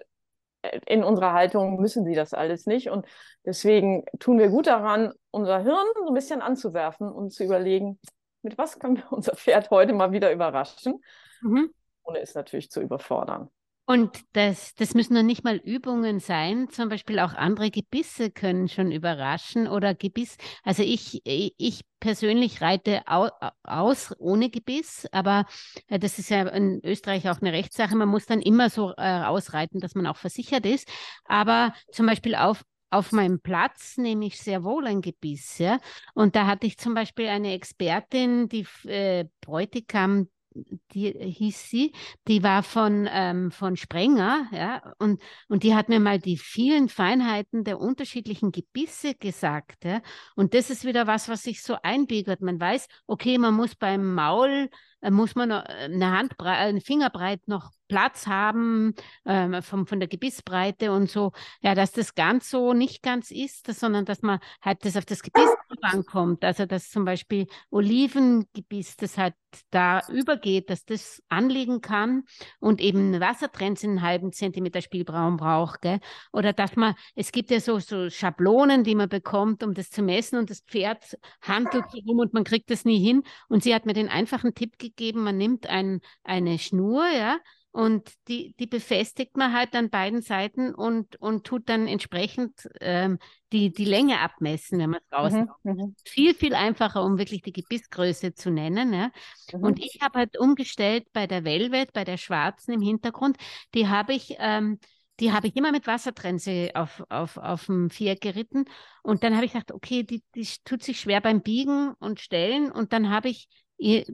in 0.86 1.04
unserer 1.04 1.32
Haltung 1.32 1.80
müssen 1.80 2.04
sie 2.04 2.14
das 2.14 2.34
alles 2.34 2.66
nicht. 2.66 2.90
Und 2.90 3.06
deswegen 3.44 4.04
tun 4.18 4.38
wir 4.38 4.48
gut 4.48 4.66
daran, 4.66 5.12
unser 5.30 5.60
Hirn 5.60 5.86
so 5.94 6.08
ein 6.08 6.14
bisschen 6.14 6.42
anzuwerfen 6.42 7.10
und 7.10 7.32
zu 7.32 7.44
überlegen, 7.44 7.98
mit 8.42 8.58
was 8.58 8.78
können 8.78 8.96
wir 8.96 9.04
unser 9.12 9.36
Pferd 9.36 9.70
heute 9.70 9.92
mal 9.92 10.12
wieder 10.12 10.32
überraschen, 10.32 11.02
mhm. 11.42 11.72
ohne 12.02 12.20
es 12.20 12.34
natürlich 12.34 12.70
zu 12.70 12.80
überfordern. 12.80 13.50
Und 13.90 14.20
das, 14.34 14.74
das 14.74 14.92
müssen 14.92 15.14
noch 15.14 15.22
nicht 15.22 15.44
mal 15.44 15.56
Übungen 15.56 16.20
sein. 16.20 16.68
Zum 16.68 16.90
Beispiel 16.90 17.18
auch 17.20 17.32
andere 17.32 17.70
Gebisse 17.70 18.30
können 18.30 18.68
schon 18.68 18.92
überraschen 18.92 19.66
oder 19.66 19.94
Gebiss. 19.94 20.36
Also 20.62 20.82
ich, 20.82 21.22
ich 21.24 21.80
persönlich 21.98 22.60
reite 22.60 23.00
aus 23.06 24.14
ohne 24.18 24.50
Gebiss, 24.50 25.08
aber 25.10 25.46
äh, 25.86 25.98
das 25.98 26.18
ist 26.18 26.28
ja 26.28 26.46
in 26.48 26.84
Österreich 26.84 27.30
auch 27.30 27.40
eine 27.40 27.54
Rechtssache. 27.54 27.96
Man 27.96 28.10
muss 28.10 28.26
dann 28.26 28.42
immer 28.42 28.68
so 28.68 28.92
äh, 28.98 29.22
ausreiten, 29.22 29.80
dass 29.80 29.94
man 29.94 30.06
auch 30.06 30.18
versichert 30.18 30.66
ist. 30.66 30.86
Aber 31.24 31.72
zum 31.90 32.04
Beispiel 32.04 32.34
auf 32.34 32.62
auf 32.90 33.12
meinem 33.12 33.40
Platz 33.40 33.98
nehme 33.98 34.24
ich 34.26 34.38
sehr 34.38 34.64
wohl 34.64 34.86
ein 34.86 35.02
Gebiss, 35.02 35.58
ja. 35.58 35.78
Und 36.14 36.36
da 36.36 36.46
hatte 36.46 36.66
ich 36.66 36.78
zum 36.78 36.94
Beispiel 36.94 37.28
eine 37.28 37.52
Expertin, 37.52 38.48
die 38.48 38.66
äh, 38.86 39.26
Bräutigam 39.42 40.28
die 40.54 41.12
hieß 41.12 41.70
sie, 41.70 41.92
die 42.26 42.42
war 42.42 42.62
von, 42.62 43.08
ähm, 43.10 43.50
von 43.50 43.76
Sprenger, 43.76 44.46
ja, 44.52 44.92
und, 44.98 45.20
und 45.48 45.62
die 45.62 45.74
hat 45.74 45.88
mir 45.88 46.00
mal 46.00 46.18
die 46.18 46.36
vielen 46.36 46.88
Feinheiten 46.88 47.64
der 47.64 47.80
unterschiedlichen 47.80 48.52
Gebisse 48.52 49.14
gesagt, 49.14 49.84
ja, 49.84 50.00
und 50.36 50.54
das 50.54 50.70
ist 50.70 50.84
wieder 50.84 51.06
was, 51.06 51.28
was 51.28 51.42
sich 51.42 51.62
so 51.62 51.76
einbürgert. 51.82 52.40
Man 52.40 52.60
weiß, 52.60 52.88
okay, 53.06 53.38
man 53.38 53.54
muss 53.54 53.74
beim 53.74 54.14
Maul, 54.14 54.70
äh, 55.00 55.10
muss 55.10 55.34
man 55.34 55.50
äh, 55.50 55.62
eine 55.66 56.10
Handbreit, 56.10 56.58
eine 56.58 56.80
Fingerbreit 56.80 57.46
noch 57.46 57.70
Platz 57.88 58.26
haben, 58.26 58.94
ähm, 59.24 59.62
vom, 59.62 59.86
von 59.86 59.98
der 59.98 60.08
Gebissbreite 60.08 60.92
und 60.92 61.10
so, 61.10 61.32
ja, 61.62 61.74
dass 61.74 61.92
das 61.92 62.14
ganz 62.14 62.50
so 62.50 62.74
nicht 62.74 63.02
ganz 63.02 63.30
ist, 63.30 63.72
sondern 63.72 64.04
dass 64.04 64.22
man 64.22 64.38
halt 64.62 64.84
das 64.84 64.96
auf 64.96 65.04
das 65.04 65.22
Gebiss 65.22 65.50
ankommt. 65.82 66.44
Also 66.44 66.66
dass 66.66 66.90
zum 66.90 67.04
Beispiel 67.04 67.46
Olivengebiss, 67.70 68.96
das 68.96 69.18
halt 69.18 69.34
da 69.70 70.02
übergeht, 70.08 70.70
dass 70.70 70.84
das 70.84 71.22
anliegen 71.28 71.80
kann 71.80 72.24
und 72.60 72.80
eben 72.80 73.18
Wassertrends 73.20 73.82
in 73.82 73.90
einen 73.90 74.02
halben 74.02 74.32
Zentimeter 74.32 74.82
Spielraum 74.82 75.36
braucht. 75.36 75.82
Gell? 75.82 76.00
Oder 76.32 76.52
dass 76.52 76.76
man, 76.76 76.94
es 77.14 77.32
gibt 77.32 77.50
ja 77.50 77.60
so, 77.60 77.78
so 77.78 78.10
Schablonen, 78.10 78.84
die 78.84 78.94
man 78.94 79.08
bekommt, 79.08 79.62
um 79.62 79.74
das 79.74 79.90
zu 79.90 80.02
messen 80.02 80.38
und 80.38 80.50
das 80.50 80.60
Pferd 80.60 81.18
handelt 81.40 81.86
rum 82.06 82.18
und 82.18 82.34
man 82.34 82.44
kriegt 82.44 82.70
das 82.70 82.84
nie 82.84 83.02
hin. 83.02 83.22
Und 83.48 83.62
sie 83.62 83.74
hat 83.74 83.86
mir 83.86 83.94
den 83.94 84.08
einfachen 84.08 84.54
Tipp 84.54 84.78
gegeben, 84.78 85.22
man 85.22 85.36
nimmt 85.36 85.66
ein, 85.66 86.00
eine 86.24 86.58
Schnur, 86.58 87.06
ja, 87.08 87.38
und 87.70 88.12
die, 88.28 88.54
die 88.58 88.66
befestigt 88.66 89.36
man 89.36 89.52
halt 89.52 89.74
an 89.76 89.90
beiden 89.90 90.22
Seiten 90.22 90.74
und, 90.74 91.16
und 91.16 91.44
tut 91.46 91.68
dann 91.68 91.86
entsprechend 91.86 92.68
ähm, 92.80 93.18
die, 93.52 93.72
die 93.72 93.84
Länge 93.84 94.20
abmessen, 94.20 94.78
wenn 94.78 94.90
man 94.90 95.00
es 95.00 95.16
rausnimmt. 95.16 95.50
Mhm, 95.62 95.72
mhm, 95.72 95.96
viel, 96.04 96.34
viel 96.34 96.54
einfacher, 96.54 97.04
um 97.04 97.18
wirklich 97.18 97.42
die 97.42 97.52
Gebissgröße 97.52 98.34
zu 98.34 98.50
nennen. 98.50 98.92
Ja. 98.92 99.10
Mhm. 99.52 99.62
Und 99.62 99.78
ich 99.78 99.98
habe 100.02 100.18
halt 100.18 100.38
umgestellt 100.38 101.06
bei 101.12 101.26
der 101.26 101.44
Velvet, 101.44 101.92
bei 101.92 102.04
der 102.04 102.16
schwarzen 102.16 102.72
im 102.72 102.80
Hintergrund, 102.80 103.36
die 103.74 103.88
habe 103.88 104.14
ich. 104.14 104.36
Ähm, 104.38 104.78
die 105.20 105.32
habe 105.32 105.48
ich 105.48 105.56
immer 105.56 105.72
mit 105.72 105.88
Wassertrense 105.88 106.70
auf, 106.74 107.02
auf, 107.08 107.38
auf 107.38 107.66
dem 107.66 107.90
Viereck 107.90 108.20
geritten. 108.20 108.66
Und 109.02 109.24
dann 109.24 109.34
habe 109.34 109.46
ich 109.46 109.52
gedacht, 109.52 109.72
okay, 109.72 110.04
die, 110.04 110.22
die 110.36 110.46
tut 110.64 110.84
sich 110.84 111.00
schwer 111.00 111.20
beim 111.20 111.42
Biegen 111.42 111.92
und 111.98 112.20
Stellen. 112.20 112.70
Und 112.70 112.92
dann 112.92 113.10
habe 113.10 113.28
ich 113.28 113.48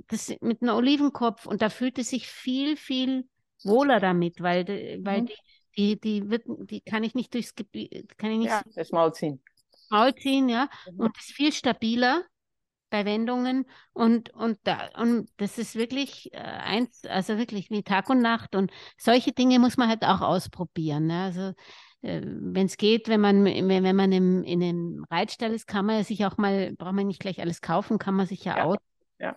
das 0.09 0.35
mit 0.41 0.63
einem 0.63 0.75
Olivenkopf 0.77 1.47
und 1.47 1.63
da 1.63 1.71
fühlt 1.71 1.99
es 1.99 2.11
sich 2.11 2.27
viel, 2.27 2.77
viel 2.77 3.29
wohler 3.65 4.01
damit, 4.01 4.41
weil, 4.41 4.67
weil 5.03 5.23
mhm. 5.23 5.27
die, 5.27 5.35
die, 5.77 6.01
die, 6.01 6.31
wird, 6.31 6.45
die 6.47 6.81
kann 6.81 7.05
ich 7.05 7.15
nicht 7.15 7.35
durchs 7.35 7.55
Gebiet, 7.55 8.17
kann 8.19 8.31
ich 8.31 8.39
nicht 8.39 8.49
ja, 8.51 8.63
das 8.75 8.93
Maul 8.93 9.13
ziehen. 9.13 9.43
Maul 9.91 10.15
ziehen, 10.15 10.49
ja. 10.49 10.69
Mhm. 10.91 11.01
Und 11.01 11.19
ist 11.19 11.33
viel 11.33 11.53
stabiler 11.53 12.25
bei 12.91 13.05
Wendungen 13.05 13.67
und, 13.93 14.31
und, 14.35 14.59
da, 14.63 14.89
und 14.97 15.29
das 15.39 15.59
ist 15.59 15.75
wirklich 15.75 16.33
äh, 16.33 16.37
eins, 16.37 17.05
also 17.07 17.39
wirklich 17.39 17.69
wie 17.71 17.83
Tag 17.83 18.09
und 18.09 18.21
Nacht 18.21 18.55
und 18.55 18.71
solche 18.97 19.33
Dinge 19.33 19.59
muss 19.59 19.77
man 19.77 19.89
halt 19.89 20.05
auch 20.05 20.21
ausprobieren. 20.21 21.09
Ne? 21.09 21.23
Also 21.25 21.41
äh, 22.03 22.23
wenn 22.25 22.67
es 22.67 22.77
geht, 22.77 23.09
wenn 23.09 23.21
man, 23.21 23.45
wenn, 23.45 23.97
man 23.97 24.13
im, 24.13 24.45
in 24.45 24.63
einem 24.63 25.05
Reitstall 25.11 25.53
ist, 25.55 25.67
kann 25.67 25.87
man 25.87 26.05
sich 26.05 26.25
auch 26.25 26.37
mal, 26.37 26.73
braucht 26.77 26.95
man 26.95 27.09
nicht 27.09 27.19
gleich 27.19 27.41
alles 27.41 27.61
kaufen, 27.61 27.99
kann 27.99 28.15
man 28.15 28.27
sich 28.27 28.45
ja, 28.45 28.59
ja. 28.59 28.65
aus 28.65 28.77
ja. 29.19 29.37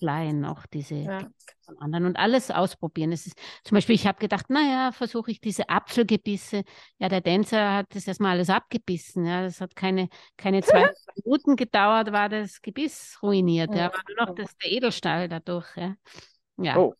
Leihen, 0.00 0.44
auch 0.44 0.66
diese 0.66 0.96
ja. 0.96 1.18
von 1.64 1.78
anderen 1.78 2.06
und 2.06 2.16
alles 2.16 2.50
ausprobieren. 2.50 3.12
Es 3.12 3.26
ist, 3.26 3.38
zum 3.64 3.76
Beispiel, 3.76 3.94
ich 3.94 4.06
habe 4.06 4.18
gedacht, 4.18 4.50
naja, 4.50 4.92
versuche 4.92 5.30
ich 5.30 5.40
diese 5.40 5.68
Apfelgebisse. 5.68 6.64
Ja, 6.98 7.08
der 7.08 7.22
Tänzer 7.22 7.74
hat 7.74 7.86
das 7.94 8.06
erstmal 8.06 8.32
alles 8.32 8.50
abgebissen. 8.50 9.26
Ja, 9.26 9.42
das 9.42 9.60
hat 9.60 9.76
keine, 9.76 10.08
keine 10.36 10.62
zwei 10.62 10.90
Minuten 11.24 11.56
gedauert, 11.56 12.12
war 12.12 12.28
das 12.28 12.60
Gebiss 12.62 13.18
ruiniert. 13.22 13.74
Ja, 13.74 13.92
war 13.92 14.02
nur 14.08 14.26
noch 14.26 14.34
das, 14.34 14.56
der 14.56 14.72
Edelstahl 14.72 15.28
dadurch. 15.28 15.76
Ja. 15.76 15.94
Ja. 16.58 16.78
Oh. 16.78 16.94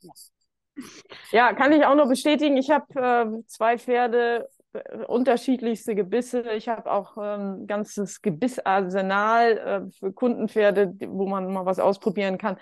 ja, 1.33 1.55
kann 1.55 1.73
ich 1.73 1.85
auch 1.85 1.95
nur 1.95 2.09
bestätigen. 2.09 2.57
Ich 2.57 2.71
habe 2.71 2.87
äh, 2.95 3.47
zwei 3.47 3.79
Pferde 3.79 4.49
unterschiedlichste 5.07 5.95
Gebisse. 5.95 6.43
Ich 6.53 6.69
habe 6.69 6.91
auch 6.91 7.17
ein 7.17 7.61
ähm, 7.61 7.67
ganzes 7.67 8.23
Gebissarsenal 8.23 9.59
äh, 9.59 9.91
für 9.91 10.13
Kundenpferde, 10.13 10.95
wo 11.09 11.27
man 11.27 11.53
mal 11.53 11.67
was 11.67 11.79
ausprobieren 11.79 12.39
kann. 12.39 12.57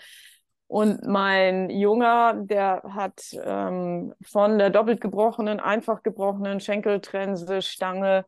Und 0.67 1.07
mein 1.07 1.71
Junger, 1.71 2.35
der 2.35 2.83
hat 2.89 3.23
ähm, 3.45 4.15
von 4.25 4.59
der 4.59 4.71
doppelt 4.71 5.01
gebrochenen, 5.01 5.61
einfach 5.61 6.03
gebrochenen 6.03 6.61
Schenkeltrense, 6.61 7.63
Stange, 7.63 8.25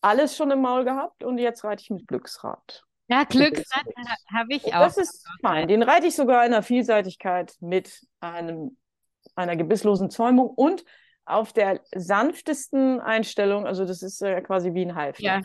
alles 0.00 0.36
schon 0.36 0.50
im 0.50 0.60
Maul 0.60 0.84
gehabt 0.84 1.24
und 1.24 1.38
jetzt 1.38 1.64
reite 1.64 1.82
ich 1.82 1.90
mit 1.90 2.06
Glücksrad. 2.06 2.84
Ja, 3.08 3.24
Glücksrad 3.24 3.84
habe 4.32 4.54
ich 4.54 4.66
auch. 4.74 4.80
Das 4.80 4.96
ist 4.96 5.26
fein. 5.42 5.68
Den 5.68 5.82
reite 5.82 6.06
ich 6.06 6.14
sogar 6.14 6.44
in 6.44 6.52
der 6.52 6.62
Vielseitigkeit 6.62 7.54
mit 7.60 8.06
einem, 8.20 8.76
einer 9.34 9.56
gebisslosen 9.56 10.10
Zäumung 10.10 10.48
und 10.48 10.84
auf 11.26 11.52
der 11.52 11.80
sanftesten 11.94 13.00
Einstellung, 13.00 13.66
also 13.66 13.84
das 13.84 14.02
ist 14.02 14.22
äh, 14.22 14.40
quasi 14.42 14.74
wie 14.74 14.84
ein 14.84 14.94
Halfter. 14.94 15.22
Ja. 15.22 15.42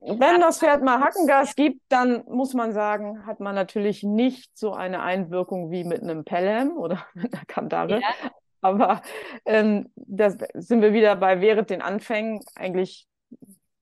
Wenn 0.00 0.40
das 0.40 0.58
Pferd 0.58 0.82
mal 0.82 1.00
Hackengas 1.00 1.54
gibt, 1.54 1.80
dann 1.88 2.24
muss 2.26 2.54
man 2.54 2.72
sagen, 2.72 3.24
hat 3.24 3.38
man 3.38 3.54
natürlich 3.54 4.02
nicht 4.02 4.50
so 4.58 4.72
eine 4.72 5.00
Einwirkung 5.00 5.70
wie 5.70 5.84
mit 5.84 6.02
einem 6.02 6.24
Pelham 6.24 6.76
oder 6.76 7.06
mit 7.14 7.32
einer 7.32 7.44
Kandare. 7.46 8.00
Ja. 8.00 8.30
Aber 8.60 9.02
ähm, 9.44 9.90
das 9.94 10.36
sind 10.54 10.82
wir 10.82 10.92
wieder 10.92 11.16
bei 11.16 11.40
während 11.40 11.70
den 11.70 11.82
Anfängen. 11.82 12.40
Eigentlich 12.54 13.06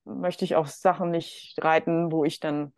möchte 0.05 0.45
ich 0.45 0.57
auch 0.57 0.67
Sachen 0.67 1.11
nicht 1.11 1.55
reiten, 1.63 2.13
wo 2.13 2.25
ich 2.25 2.41
dann 2.41 2.73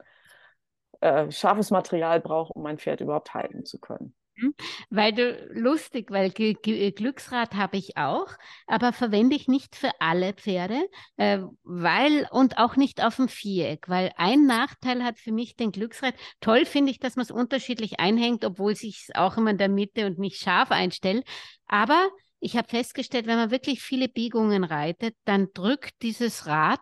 äh, 1.00 1.30
scharfes 1.30 1.70
Material 1.70 2.20
brauche, 2.20 2.52
um 2.52 2.62
mein 2.62 2.78
Pferd 2.78 3.00
überhaupt 3.00 3.34
halten 3.34 3.64
zu 3.64 3.78
können. 3.80 4.14
Mhm. 4.36 4.54
Weil 4.90 5.12
du 5.12 5.48
lustig, 5.52 6.10
weil 6.10 6.30
G 6.30 6.54
G 6.54 6.90
Glücksrad 6.92 7.54
habe 7.54 7.76
ich 7.76 7.96
auch, 7.98 8.28
aber 8.66 8.92
verwende 8.92 9.36
ich 9.36 9.46
nicht 9.46 9.76
für 9.76 9.90
alle 10.00 10.32
Pferde, 10.32 10.80
äh, 11.18 11.40
weil 11.64 12.26
und 12.30 12.56
auch 12.58 12.76
nicht 12.76 13.04
auf 13.04 13.16
dem 13.16 13.28
Viereck, 13.28 13.88
weil 13.88 14.10
ein 14.16 14.46
Nachteil 14.46 15.04
hat 15.04 15.18
für 15.18 15.32
mich 15.32 15.56
den 15.56 15.70
Glücksrad. 15.70 16.14
Toll 16.40 16.64
finde 16.64 16.92
ich, 16.92 16.98
dass 16.98 17.16
man 17.16 17.24
es 17.24 17.30
unterschiedlich 17.30 18.00
einhängt, 18.00 18.44
obwohl 18.44 18.74
sich 18.74 19.06
es 19.08 19.14
auch 19.14 19.36
immer 19.36 19.50
in 19.50 19.58
der 19.58 19.68
Mitte 19.68 20.06
und 20.06 20.18
nicht 20.18 20.38
scharf 20.40 20.70
einstellt. 20.70 21.26
Aber 21.66 22.08
ich 22.40 22.56
habe 22.56 22.68
festgestellt, 22.68 23.26
wenn 23.26 23.36
man 23.36 23.50
wirklich 23.50 23.82
viele 23.82 24.08
Biegungen 24.08 24.64
reitet, 24.64 25.14
dann 25.26 25.48
drückt 25.54 26.02
dieses 26.02 26.46
Rad 26.46 26.80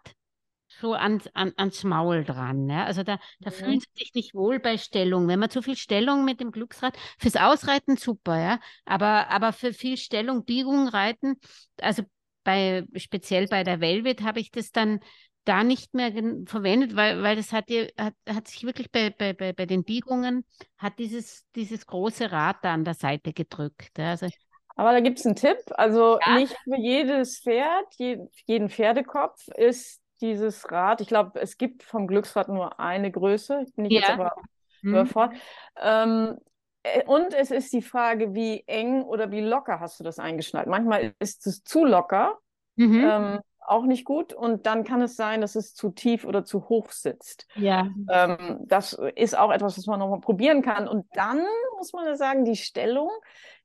so 0.80 0.94
ans, 0.94 1.28
an, 1.34 1.52
ans 1.56 1.84
Maul 1.84 2.24
dran. 2.24 2.68
Ja? 2.68 2.84
Also 2.84 3.02
da, 3.02 3.18
da 3.40 3.50
mhm. 3.50 3.54
fühlen 3.54 3.80
sie 3.80 3.90
sich 3.94 4.14
nicht 4.14 4.34
wohl 4.34 4.58
bei 4.58 4.78
Stellung. 4.78 5.28
Wenn 5.28 5.38
man 5.38 5.50
zu 5.50 5.62
viel 5.62 5.76
Stellung 5.76 6.24
mit 6.24 6.40
dem 6.40 6.52
Glücksrad, 6.52 6.96
fürs 7.18 7.36
Ausreiten 7.36 7.96
super, 7.96 8.38
ja. 8.38 8.60
Aber, 8.84 9.28
aber 9.30 9.52
für 9.52 9.72
viel 9.72 9.96
Stellung, 9.96 10.44
Biegung 10.44 10.88
reiten, 10.88 11.36
also 11.80 12.02
bei, 12.44 12.84
speziell 12.96 13.46
bei 13.46 13.64
der 13.64 13.80
Velvet 13.80 14.22
habe 14.22 14.40
ich 14.40 14.50
das 14.50 14.72
dann 14.72 15.00
da 15.44 15.64
nicht 15.64 15.94
mehr 15.94 16.12
verwendet, 16.46 16.96
weil, 16.96 17.22
weil 17.22 17.36
das 17.36 17.52
hat, 17.52 17.70
hat, 17.98 18.14
hat 18.28 18.48
sich 18.48 18.64
wirklich 18.64 18.90
bei, 18.90 19.10
bei, 19.10 19.32
bei, 19.32 19.52
bei 19.52 19.66
den 19.66 19.84
Biegungen, 19.84 20.44
hat 20.76 20.98
dieses, 20.98 21.46
dieses 21.54 21.86
große 21.86 22.30
Rad 22.30 22.58
da 22.62 22.74
an 22.74 22.84
der 22.84 22.94
Seite 22.94 23.32
gedrückt. 23.32 23.98
Ja? 23.98 24.10
Also 24.10 24.28
aber 24.76 24.92
da 24.92 25.00
gibt 25.00 25.18
es 25.18 25.26
einen 25.26 25.36
Tipp. 25.36 25.58
Also 25.72 26.18
ja. 26.24 26.36
nicht 26.36 26.56
für 26.64 26.78
jedes 26.78 27.40
Pferd, 27.40 27.84
je, 27.98 28.18
jeden 28.46 28.70
Pferdekopf 28.70 29.48
ist 29.48 30.00
dieses 30.20 30.70
Rad. 30.70 31.00
Ich 31.00 31.08
glaube, 31.08 31.40
es 31.40 31.58
gibt 31.58 31.82
vom 31.82 32.06
Glücksrad 32.06 32.48
nur 32.48 32.78
eine 32.78 33.10
Größe. 33.10 33.64
Ich 33.66 33.74
bin 33.74 33.86
ja. 33.86 34.00
jetzt 34.00 34.10
aber 34.10 34.34
mhm. 34.82 34.90
überfordert. 34.90 35.36
Ähm, 35.80 36.38
äh, 36.82 37.04
und 37.04 37.34
es 37.34 37.50
ist 37.50 37.72
die 37.72 37.82
Frage, 37.82 38.34
wie 38.34 38.64
eng 38.66 39.02
oder 39.02 39.30
wie 39.30 39.40
locker 39.40 39.80
hast 39.80 40.00
du 40.00 40.04
das 40.04 40.18
eingeschnallt. 40.18 40.68
Manchmal 40.68 41.14
ist 41.18 41.46
es 41.46 41.62
zu 41.62 41.84
locker, 41.84 42.38
mhm. 42.76 43.04
ähm, 43.04 43.40
auch 43.60 43.84
nicht 43.84 44.04
gut. 44.04 44.32
Und 44.32 44.66
dann 44.66 44.84
kann 44.84 45.00
es 45.02 45.16
sein, 45.16 45.40
dass 45.40 45.54
es 45.54 45.74
zu 45.74 45.90
tief 45.90 46.24
oder 46.24 46.44
zu 46.44 46.68
hoch 46.68 46.90
sitzt. 46.90 47.46
Ja. 47.54 47.88
Ähm, 48.10 48.60
das 48.66 48.94
ist 49.14 49.38
auch 49.38 49.52
etwas, 49.52 49.78
was 49.78 49.86
man 49.86 50.00
nochmal 50.00 50.20
probieren 50.20 50.62
kann. 50.62 50.88
Und 50.88 51.06
dann 51.12 51.42
muss 51.76 51.92
man 51.92 52.06
ja 52.06 52.16
sagen, 52.16 52.44
die 52.44 52.56
Stellung 52.56 53.10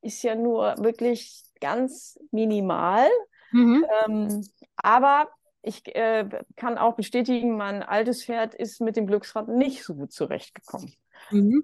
ist 0.02 0.22
ja 0.24 0.36
nur 0.36 0.76
wirklich 0.78 1.44
ganz 1.60 2.20
minimal. 2.32 3.08
Mhm. 3.52 3.86
Ähm, 4.06 4.48
aber 4.76 5.30
ich 5.66 5.96
äh, 5.96 6.28
kann 6.56 6.78
auch 6.78 6.96
bestätigen, 6.96 7.58
mein 7.58 7.84
altes 7.84 8.24
Pferd 8.24 8.54
ist 8.56 8.82
mit 8.82 8.96
dem 8.96 9.08
Glücksrad 9.08 9.48
nicht 9.48 9.84
so 9.84 9.96
gut 9.96 10.12
zurechtgekommen. 10.12 10.94
Mhm. 11.32 11.64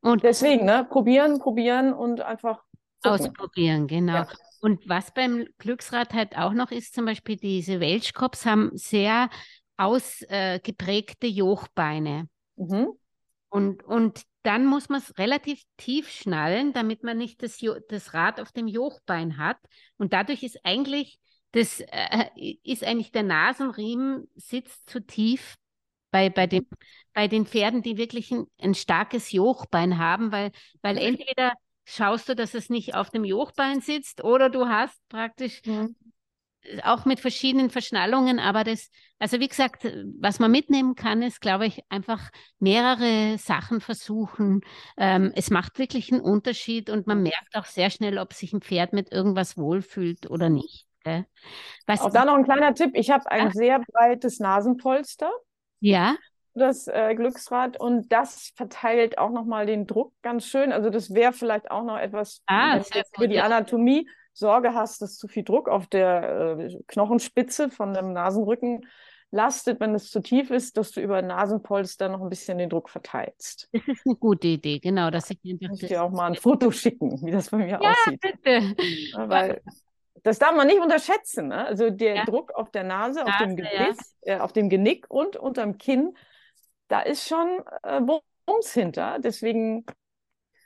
Und 0.00 0.24
deswegen, 0.24 0.64
ne, 0.64 0.86
probieren, 0.88 1.38
probieren 1.38 1.92
und 1.92 2.20
einfach 2.22 2.62
gucken. 3.02 3.20
ausprobieren, 3.20 3.86
genau. 3.86 4.14
Ja. 4.14 4.28
Und 4.60 4.88
was 4.88 5.12
beim 5.12 5.46
Glücksrad 5.58 6.12
halt 6.12 6.36
auch 6.36 6.52
noch 6.52 6.70
ist, 6.70 6.94
zum 6.94 7.04
Beispiel 7.04 7.36
diese 7.36 7.80
Welschkops 7.80 8.46
haben 8.46 8.70
sehr 8.74 9.28
ausgeprägte 9.76 11.26
äh, 11.26 11.30
Jochbeine. 11.30 12.28
Mhm. 12.56 12.88
Und, 13.48 13.84
und 13.84 14.22
dann 14.42 14.66
muss 14.66 14.88
man 14.88 15.00
es 15.00 15.18
relativ 15.18 15.62
tief 15.76 16.08
schnallen, 16.08 16.72
damit 16.72 17.04
man 17.04 17.18
nicht 17.18 17.42
das, 17.42 17.58
das 17.88 18.14
Rad 18.14 18.40
auf 18.40 18.50
dem 18.52 18.66
Jochbein 18.66 19.36
hat. 19.36 19.58
Und 19.98 20.12
dadurch 20.12 20.42
ist 20.42 20.58
eigentlich 20.64 21.18
das 21.52 21.80
äh, 21.80 22.26
ist 22.64 22.82
eigentlich 22.82 23.12
der 23.12 23.22
Nasenriemen 23.22 24.28
sitzt 24.34 24.88
zu 24.88 25.00
tief 25.00 25.56
bei, 26.10 26.30
bei, 26.30 26.46
dem, 26.46 26.66
bei 27.12 27.28
den 27.28 27.46
Pferden, 27.46 27.82
die 27.82 27.96
wirklich 27.96 28.30
ein, 28.30 28.46
ein 28.60 28.74
starkes 28.74 29.32
Jochbein 29.32 29.98
haben, 29.98 30.32
weil, 30.32 30.52
weil 30.82 30.98
entweder 30.98 31.52
schaust 31.84 32.28
du, 32.28 32.34
dass 32.36 32.54
es 32.54 32.70
nicht 32.70 32.94
auf 32.94 33.10
dem 33.10 33.24
Jochbein 33.24 33.80
sitzt 33.80 34.24
oder 34.24 34.50
du 34.50 34.66
hast 34.66 34.96
praktisch 35.08 35.62
mhm. 35.64 35.96
auch 36.84 37.04
mit 37.04 37.20
verschiedenen 37.20 37.70
Verschnallungen, 37.70 38.38
aber 38.38 38.62
das, 38.64 38.90
also 39.18 39.40
wie 39.40 39.48
gesagt, 39.48 39.84
was 40.20 40.38
man 40.38 40.50
mitnehmen 40.50 40.94
kann, 40.94 41.22
ist, 41.22 41.40
glaube 41.40 41.66
ich, 41.66 41.80
einfach 41.88 42.30
mehrere 42.60 43.36
Sachen 43.38 43.80
versuchen. 43.80 44.60
Ähm, 44.96 45.32
es 45.34 45.50
macht 45.50 45.78
wirklich 45.78 46.12
einen 46.12 46.20
Unterschied 46.20 46.88
und 46.88 47.06
man 47.06 47.22
merkt 47.22 47.56
auch 47.56 47.66
sehr 47.66 47.90
schnell, 47.90 48.18
ob 48.18 48.32
sich 48.32 48.52
ein 48.52 48.62
Pferd 48.62 48.92
mit 48.92 49.10
irgendwas 49.12 49.56
wohlfühlt 49.56 50.30
oder 50.30 50.48
nicht. 50.50 50.86
Was 51.86 52.00
auch 52.00 52.10
da 52.10 52.24
noch 52.24 52.34
ein 52.34 52.44
kleiner 52.44 52.74
Tipp. 52.74 52.92
Ich 52.94 53.10
habe 53.10 53.30
ein 53.30 53.46
ja? 53.46 53.52
sehr 53.52 53.80
breites 53.80 54.38
Nasenpolster. 54.38 55.30
Ja. 55.80 56.16
Das 56.54 56.86
äh, 56.86 57.14
Glücksrad 57.14 57.80
und 57.80 58.12
das 58.12 58.52
verteilt 58.56 59.16
auch 59.16 59.30
nochmal 59.30 59.64
den 59.64 59.86
Druck 59.86 60.12
ganz 60.22 60.46
schön. 60.46 60.70
Also 60.70 60.90
das 60.90 61.14
wäre 61.14 61.32
vielleicht 61.32 61.70
auch 61.70 61.82
noch 61.82 61.98
etwas 61.98 62.42
ah, 62.46 62.80
für 63.14 63.26
die 63.26 63.40
Anatomie 63.40 64.06
Sorge 64.34 64.74
hast, 64.74 65.02
dass 65.02 65.16
zu 65.16 65.28
viel 65.28 65.44
Druck 65.44 65.68
auf 65.68 65.86
der 65.86 66.58
äh, 66.58 66.78
Knochenspitze 66.88 67.70
von 67.70 67.94
dem 67.94 68.12
Nasenrücken 68.12 68.86
lastet, 69.30 69.80
wenn 69.80 69.94
es 69.94 70.10
zu 70.10 70.20
tief 70.20 70.50
ist, 70.50 70.76
dass 70.76 70.92
du 70.92 71.00
über 71.00 71.20
Nasenpolster 71.22 72.08
noch 72.08 72.20
ein 72.22 72.28
bisschen 72.28 72.58
den 72.58 72.68
Druck 72.68 72.90
verteilst. 72.90 73.68
Das 73.72 73.82
ist 73.88 74.06
eine 74.06 74.16
gute 74.16 74.48
Idee, 74.48 74.78
genau. 74.78 75.10
Dass 75.10 75.30
ich 75.30 75.38
ich 75.42 75.58
dir 75.58 76.02
auch 76.02 76.10
mal 76.10 76.26
ein 76.26 76.34
Foto 76.34 76.70
schicken, 76.70 77.24
wie 77.24 77.30
das 77.30 77.50
bei 77.50 77.58
mir 77.58 77.68
ja, 77.68 77.80
aussieht. 77.80 78.20
Bitte. 78.20 78.74
weil 79.16 79.62
das 80.22 80.38
darf 80.38 80.54
man 80.54 80.66
nicht 80.66 80.80
unterschätzen. 80.80 81.48
Ne? 81.48 81.66
Also 81.66 81.90
der 81.90 82.14
ja. 82.14 82.24
Druck 82.24 82.52
auf 82.54 82.70
der 82.70 82.84
Nase, 82.84 83.20
Nase 83.20 83.26
auf 83.30 83.38
dem 83.38 83.56
Gebiss, 83.56 84.16
ja. 84.22 84.36
äh, 84.36 84.40
auf 84.40 84.52
dem 84.52 84.68
Genick 84.68 85.06
und 85.08 85.36
unterm 85.36 85.78
Kinn, 85.78 86.16
da 86.88 87.00
ist 87.00 87.26
schon 87.26 87.60
äh, 87.82 88.00
Bums 88.00 88.72
hinter. 88.72 89.18
Deswegen 89.18 89.84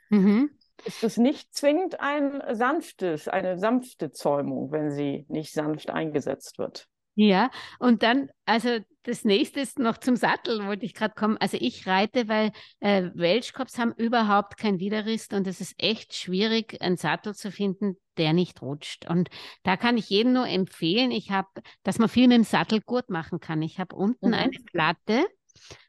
mhm 0.09 0.57
ist 0.85 1.03
es 1.03 1.17
nicht 1.17 1.53
zwingend 1.53 1.99
ein 1.99 2.41
sanftes, 2.55 3.27
eine 3.27 3.57
sanfte 3.57 4.11
Zäumung, 4.11 4.71
wenn 4.71 4.91
sie 4.91 5.25
nicht 5.27 5.53
sanft 5.53 5.89
eingesetzt 5.89 6.59
wird. 6.59 6.87
Ja, 7.19 7.49
und 7.79 8.03
dann, 8.03 8.29
also 8.45 8.77
das 9.01 9.25
nächste 9.25 9.59
ist 9.59 9.79
noch 9.79 9.97
zum 9.97 10.15
Sattel, 10.15 10.67
wollte 10.67 10.85
ich 10.85 10.93
gerade 10.93 11.15
kommen. 11.15 11.35
Also 11.37 11.57
ich 11.59 11.87
reite, 11.87 12.27
weil 12.27 12.51
äh, 12.79 13.09
Welschkops 13.15 13.79
haben 13.79 13.91
überhaupt 13.93 14.57
kein 14.57 14.79
Widerrist 14.79 15.33
und 15.33 15.47
es 15.47 15.59
ist 15.59 15.73
echt 15.79 16.13
schwierig, 16.13 16.79
einen 16.79 16.95
Sattel 16.95 17.33
zu 17.33 17.51
finden, 17.51 17.97
der 18.17 18.33
nicht 18.33 18.61
rutscht. 18.61 19.09
Und 19.09 19.29
da 19.63 19.77
kann 19.77 19.97
ich 19.97 20.11
jedem 20.11 20.33
nur 20.33 20.47
empfehlen, 20.47 21.09
ich 21.09 21.31
habe, 21.31 21.47
dass 21.81 21.97
man 21.97 22.07
viel 22.07 22.27
mit 22.27 22.37
dem 22.37 22.43
Sattelgurt 22.43 23.09
machen 23.09 23.39
kann. 23.39 23.63
Ich 23.63 23.79
habe 23.79 23.95
unten 23.95 24.27
mhm. 24.27 24.33
eine 24.35 24.59
Platte, 24.71 25.25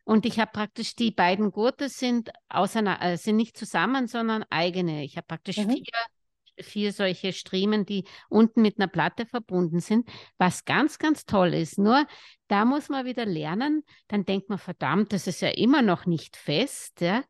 und 0.05 0.25
ich 0.25 0.41
habe 0.41 0.51
praktisch 0.51 0.97
die 0.97 1.11
beiden 1.11 1.51
Gurte 1.51 1.91
sind, 1.91 2.31
auseinander, 2.49 3.05
äh, 3.05 3.17
sind 3.19 3.37
nicht 3.37 3.59
zusammen, 3.59 4.07
sondern 4.07 4.43
eigene. 4.49 5.05
Ich 5.05 5.19
habe 5.19 5.27
praktisch 5.27 5.59
mhm. 5.59 5.71
vier, 5.71 5.85
vier 6.63 6.93
solche 6.93 7.33
Striemen, 7.33 7.87
die 7.87 8.05
unten 8.29 8.63
mit 8.63 8.79
einer 8.79 8.89
Platte 8.89 9.27
verbunden 9.27 9.81
sind, 9.81 10.09
was 10.39 10.65
ganz, 10.65 10.99
ganz 10.99 11.27
toll 11.27 11.55
ist. 11.55 11.79
Nur 11.79 12.07
da 12.49 12.65
muss 12.65 12.89
man 12.89 13.07
wieder 13.07 13.27
lernen, 13.27 13.85
dann 14.09 14.25
denkt 14.25 14.49
man, 14.49 14.59
verdammt, 14.59 15.13
das 15.13 15.27
ist 15.27 15.41
ja 15.41 15.49
immer 15.49 15.83
noch 15.83 16.07
nicht 16.07 16.37
fest. 16.37 17.01
Ja? 17.01 17.23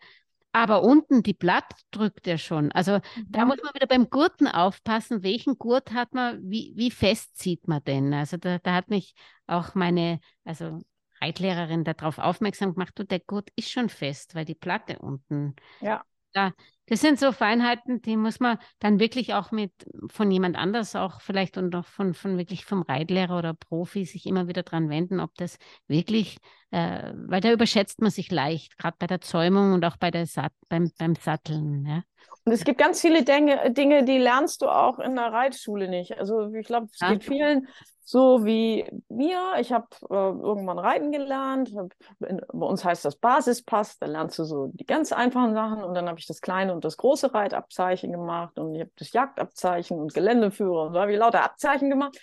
Aber 0.53 0.83
unten 0.83 1.23
die 1.23 1.35
Platte 1.35 1.77
drückt 1.91 2.27
er 2.27 2.39
schon. 2.39 2.73
Also 2.73 2.95
mhm. 2.95 3.27
da 3.29 3.45
muss 3.45 3.59
man 3.63 3.75
wieder 3.75 3.87
beim 3.87 4.09
Gurten 4.11 4.49
aufpassen, 4.49 5.23
welchen 5.23 5.59
Gurt 5.59 5.93
hat 5.93 6.15
man, 6.15 6.41
wie, 6.43 6.73
wie 6.77 6.91
fest 6.91 7.37
zieht 7.37 7.69
man 7.69 7.85
denn? 7.85 8.15
Also 8.15 8.37
da, 8.39 8.59
da 8.59 8.75
hat 8.75 8.89
mich 8.89 9.15
auch 9.47 9.75
meine, 9.75 10.21
also 10.45 10.81
Reitlehrerin 11.21 11.85
darauf 11.85 12.19
aufmerksam 12.19 12.75
gemacht, 12.75 12.93
du, 12.97 13.05
der 13.05 13.21
Gurt 13.21 13.51
ist 13.57 13.71
schon 13.71 13.89
fest, 13.89 14.35
weil 14.35 14.45
die 14.45 14.55
Platte 14.55 14.99
unten. 14.99 15.55
Ja. 15.81 16.03
Da, 16.33 16.53
das 16.89 17.01
sind 17.01 17.21
so 17.21 17.33
Feinheiten, 17.33 18.01
die 18.01 18.17
muss 18.17 18.41
man 18.41 18.59
dann 18.79 18.99
wirklich 18.99 19.35
auch 19.35 19.51
mit 19.51 19.73
von 20.09 20.31
jemand 20.31 20.57
anders 20.57 20.97
auch 20.97 21.21
vielleicht 21.21 21.59
und 21.59 21.75
auch 21.75 21.85
von, 21.85 22.15
von 22.15 22.39
wirklich 22.39 22.65
vom 22.65 22.83
Reitlehrer 22.83 23.39
oder 23.39 23.55
Profi 23.55 24.05
sich 24.05 24.27
immer 24.27 24.49
wieder 24.49 24.63
dran 24.63 24.89
wenden, 24.89 25.21
ob 25.21 25.35
das 25.35 25.59
wirklich, 25.87 26.39
äh, 26.71 27.13
weil 27.15 27.41
da 27.41 27.53
überschätzt 27.53 28.01
man 28.01 28.11
sich 28.11 28.31
leicht, 28.31 28.79
gerade 28.79 28.97
bei 28.99 29.07
der 29.07 29.21
Zäumung 29.21 29.75
und 29.75 29.85
auch 29.85 29.97
bei 29.97 30.11
der 30.11 30.27
Sat 30.27 30.53
beim, 30.69 30.91
beim 30.99 31.15
Satteln. 31.15 31.87
Ja. 31.87 32.03
Und 32.49 32.55
es 32.55 32.65
gibt 32.65 32.79
ganz 32.79 33.03
viele 33.03 33.25
Dinge, 33.25 33.71
Dinge, 33.73 34.05
die 34.05 34.17
lernst 34.17 34.63
du 34.63 34.69
auch 34.69 34.99
in 35.01 35.17
der 35.17 35.31
Reitschule 35.35 35.87
nicht. 35.87 36.17
Also 36.17 36.51
ich 36.55 36.67
glaube, 36.67 36.89
es 36.91 36.99
ja. 36.99 37.13
geht 37.13 37.25
vielen 37.25 37.69
so 38.01 38.47
wie 38.47 38.87
mir. 39.11 39.57
Ich 39.61 39.71
habe 39.71 39.89
äh, 40.09 40.15
irgendwann 40.15 40.79
reiten 40.79 41.13
gelernt. 41.13 41.75
Hab, 41.77 41.93
in, 42.27 42.41
bei 42.55 42.67
uns 42.67 42.83
heißt 42.83 43.05
das 43.05 43.17
Basispass. 43.17 43.99
Da 43.99 44.07
lernst 44.07 44.39
du 44.39 44.45
so 44.45 44.69
die 44.73 44.87
ganz 44.87 45.13
einfachen 45.13 45.53
Sachen. 45.53 45.85
Und 45.85 45.93
dann 45.93 46.09
habe 46.09 46.19
ich 46.19 46.27
das 46.27 46.41
kleine 46.41 46.73
und 46.73 46.87
das 46.87 46.97
große 46.97 47.35
Reitabzeichen 47.35 48.11
gemacht. 48.11 48.59
Und 48.59 48.75
ich 48.75 48.81
habe 48.81 48.93
das 48.97 49.13
Jagdabzeichen 49.13 49.99
und 50.01 50.15
Geländeführer 50.15 50.87
und 50.87 50.95
so 50.95 51.01
habe 51.01 51.13
ich 51.13 51.19
lauter 51.19 51.45
Abzeichen 51.45 51.91
gemacht. 51.91 52.19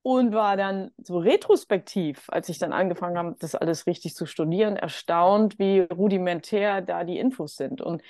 Und 0.00 0.32
war 0.32 0.56
dann 0.56 0.92
so 0.96 1.18
retrospektiv, 1.18 2.24
als 2.28 2.48
ich 2.48 2.56
dann 2.56 2.72
angefangen 2.72 3.18
habe, 3.18 3.36
das 3.38 3.54
alles 3.54 3.86
richtig 3.86 4.14
zu 4.14 4.24
studieren, 4.24 4.76
erstaunt, 4.76 5.58
wie 5.58 5.80
rudimentär 5.80 6.80
da 6.80 7.04
die 7.04 7.18
Infos 7.18 7.56
sind. 7.56 7.82
Und 7.82 8.00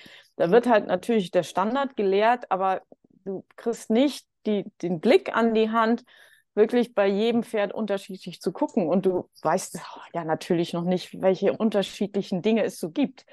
da 0.41 0.51
wird 0.51 0.67
halt 0.67 0.87
natürlich 0.87 1.31
der 1.31 1.43
Standard 1.43 1.99
gelehrt, 1.99 2.51
aber 2.51 2.81
du 3.27 3.45
kriegst 3.57 3.91
nicht 3.91 4.27
die, 4.47 4.65
den 4.81 4.99
Blick 4.99 5.37
an 5.37 5.53
die 5.53 5.69
Hand, 5.69 6.03
wirklich 6.55 6.95
bei 6.95 7.07
jedem 7.07 7.43
Pferd 7.43 7.75
unterschiedlich 7.75 8.41
zu 8.41 8.51
gucken. 8.51 8.89
Und 8.89 9.05
du 9.05 9.29
weißt 9.43 9.79
oh, 9.79 10.01
ja 10.15 10.25
natürlich 10.25 10.73
noch 10.73 10.85
nicht, 10.85 11.21
welche 11.21 11.53
unterschiedlichen 11.53 12.41
Dinge 12.41 12.65
es 12.65 12.81
so 12.81 12.91
gibt, 12.91 13.27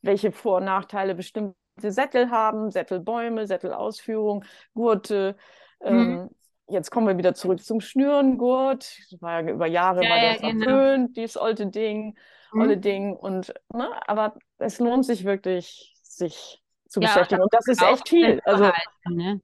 welche 0.00 0.32
Vor- 0.32 0.56
und 0.56 0.64
Nachteile 0.64 1.14
bestimmte 1.14 1.54
Sättel 1.76 2.30
haben, 2.30 2.70
Sättelbäume, 2.70 3.46
Sättelausführung, 3.46 4.46
Gurte. 4.72 5.36
Mhm. 5.80 5.86
Ähm, 5.86 6.30
jetzt 6.68 6.90
kommen 6.90 7.06
wir 7.06 7.18
wieder 7.18 7.34
zurück 7.34 7.62
zum 7.62 7.82
Schnürengurt. 7.82 8.90
Das 9.10 9.20
war 9.20 9.42
ja 9.42 9.50
über 9.50 9.66
Jahre 9.66 10.02
ja, 10.02 10.08
war 10.08 10.16
das 10.16 10.40
ja, 10.40 10.48
genau. 10.48 10.64
verpönt, 10.64 11.16
dieses 11.18 11.36
alte 11.36 11.66
Ding, 11.66 12.16
mhm. 12.54 12.60
olle 12.62 12.78
Ding. 12.78 13.14
Und, 13.14 13.52
ne, 13.70 13.90
aber 14.08 14.38
es 14.56 14.78
lohnt 14.78 15.04
sich 15.04 15.24
wirklich, 15.24 15.93
sich 16.16 16.62
zu 16.88 17.00
ja, 17.00 17.08
beschäftigen. 17.08 17.42
Und 17.42 17.52
das 17.52 17.66
ist 17.68 17.82
echt 17.82 18.08
viel. 18.08 18.40
Also, 18.44 18.70
ne? 19.08 19.40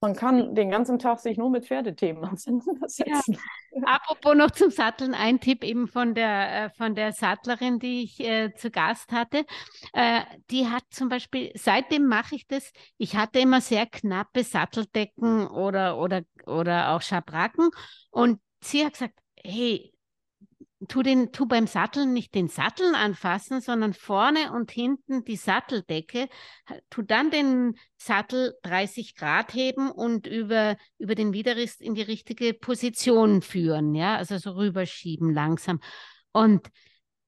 Man 0.00 0.14
kann 0.14 0.54
den 0.54 0.70
ganzen 0.70 0.98
Tag 0.98 1.20
sich 1.20 1.38
nur 1.38 1.48
mit 1.50 1.66
Pferdethemen 1.66 2.22
auseinandersetzen. 2.24 3.38
Ja. 3.72 3.82
Apropos 3.86 4.36
noch 4.36 4.50
zum 4.50 4.70
Satteln, 4.70 5.14
ein 5.14 5.40
Tipp 5.40 5.64
eben 5.64 5.88
von 5.88 6.14
der, 6.14 6.64
äh, 6.64 6.70
von 6.70 6.94
der 6.94 7.12
Sattlerin, 7.12 7.78
die 7.78 8.04
ich 8.04 8.20
äh, 8.20 8.54
zu 8.54 8.70
Gast 8.70 9.10
hatte. 9.10 9.46
Äh, 9.94 10.20
die 10.50 10.66
hat 10.66 10.84
zum 10.90 11.08
Beispiel, 11.08 11.50
seitdem 11.54 12.06
mache 12.06 12.36
ich 12.36 12.46
das, 12.46 12.72
ich 12.98 13.16
hatte 13.16 13.38
immer 13.38 13.60
sehr 13.60 13.86
knappe 13.86 14.44
Satteldecken 14.44 15.46
oder, 15.48 15.98
oder, 15.98 16.22
oder 16.44 16.90
auch 16.90 17.02
Schabracken 17.02 17.70
und 18.10 18.38
sie 18.60 18.84
hat 18.84 18.92
gesagt, 18.92 19.18
hey, 19.42 19.95
tu, 20.88 21.02
den, 21.02 21.32
tu 21.32 21.46
beim 21.46 21.66
Satteln 21.66 22.12
nicht 22.12 22.34
den 22.34 22.48
Satteln 22.48 22.94
anfassen, 22.94 23.60
sondern 23.60 23.92
vorne 23.92 24.52
und 24.52 24.70
hinten 24.70 25.24
die 25.24 25.36
Satteldecke. 25.36 26.28
Tu 26.90 27.02
dann 27.02 27.30
den 27.30 27.74
Sattel 27.96 28.54
30 28.62 29.14
Grad 29.16 29.54
heben 29.54 29.90
und 29.90 30.26
über, 30.26 30.76
über 30.98 31.14
den 31.14 31.32
Widerrist 31.32 31.80
in 31.80 31.94
die 31.94 32.02
richtige 32.02 32.54
Position 32.54 33.42
führen, 33.42 33.94
ja, 33.94 34.16
also 34.16 34.38
so 34.38 34.52
rüberschieben 34.52 35.32
langsam. 35.32 35.80
Und 36.32 36.68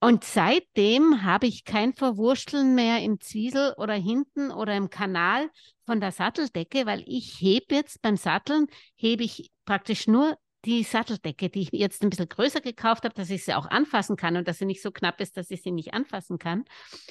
und 0.00 0.22
seitdem 0.22 1.24
habe 1.24 1.48
ich 1.48 1.64
kein 1.64 1.92
Verwursteln 1.92 2.76
mehr 2.76 3.02
im 3.02 3.18
Zwiesel 3.20 3.74
oder 3.78 3.94
hinten 3.94 4.52
oder 4.52 4.76
im 4.76 4.90
Kanal 4.90 5.50
von 5.86 6.00
der 6.00 6.12
Satteldecke, 6.12 6.86
weil 6.86 7.02
ich 7.06 7.40
hebe 7.40 7.74
jetzt 7.74 8.00
beim 8.00 8.16
Satteln, 8.16 8.68
hebe 8.94 9.24
ich 9.24 9.50
praktisch 9.64 10.06
nur 10.06 10.38
die 10.68 10.82
Satteldecke, 10.82 11.48
die 11.48 11.62
ich 11.62 11.70
jetzt 11.72 12.02
ein 12.02 12.10
bisschen 12.10 12.28
größer 12.28 12.60
gekauft 12.60 13.04
habe, 13.04 13.14
dass 13.14 13.30
ich 13.30 13.42
sie 13.42 13.54
auch 13.54 13.70
anfassen 13.70 14.16
kann 14.16 14.36
und 14.36 14.46
dass 14.46 14.58
sie 14.58 14.66
nicht 14.66 14.82
so 14.82 14.90
knapp 14.90 15.18
ist, 15.18 15.38
dass 15.38 15.50
ich 15.50 15.62
sie 15.62 15.70
nicht 15.70 15.94
anfassen 15.94 16.38
kann. 16.38 16.64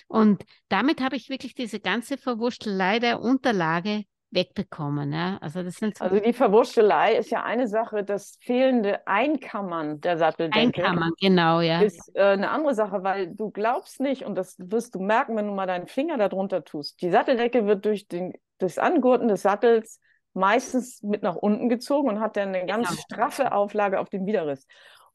Und 0.08 0.44
damit 0.70 1.02
habe 1.02 1.16
ich 1.16 1.30
wirklich 1.30 1.56
diese 1.56 1.80
ganze 1.80 2.20
Verwurstelei 2.20 3.00
der 3.00 3.20
Unterlage 3.20 4.04
wegbekommen. 4.30 5.12
Ja? 5.12 5.40
Also, 5.42 5.64
das 5.64 5.78
sind 5.78 5.98
so 5.98 6.04
also 6.04 6.20
die 6.20 6.34
Verwurstelei 6.34 7.16
ist 7.16 7.32
ja 7.32 7.44
eine 7.44 7.68
Sache, 7.68 8.04
das 8.04 8.38
fehlende 8.42 9.08
Einkammern 9.08 10.02
der 10.02 10.18
Satteldecke. 10.20 10.84
Einkammern, 10.86 11.14
genau, 11.20 11.62
ja. 11.62 11.82
Ist 11.82 12.12
äh, 12.16 12.22
eine 12.22 12.52
andere 12.52 12.76
Sache, 12.76 13.02
weil 13.02 13.34
du 13.34 13.50
glaubst 13.50 14.00
nicht, 14.00 14.24
und 14.24 14.36
das 14.36 14.56
wirst 14.60 14.94
du 14.94 15.00
merken, 15.00 15.36
wenn 15.36 15.48
du 15.48 15.54
mal 15.54 15.66
deinen 15.66 15.88
Finger 15.88 16.20
darunter 16.20 16.64
tust, 16.64 17.02
die 17.02 17.10
Satteldecke 17.10 17.66
wird 17.66 17.86
durch 17.86 18.08
den, 18.08 18.34
das 18.60 18.78
Angurten 18.78 19.30
des 19.30 19.42
Sattels 19.42 20.00
meistens 20.38 21.02
mit 21.04 21.24
nach 21.24 21.36
unten 21.36 21.68
gezogen 21.68 22.08
und 22.10 22.20
hat 22.20 22.38
dann 22.38 22.50
eine 22.50 22.66
ganz 22.66 22.90
genau. 22.90 23.02
straffe 23.02 23.52
Auflage 23.52 24.00
auf 24.00 24.10
dem 24.10 24.26
Widerriss. 24.26 24.66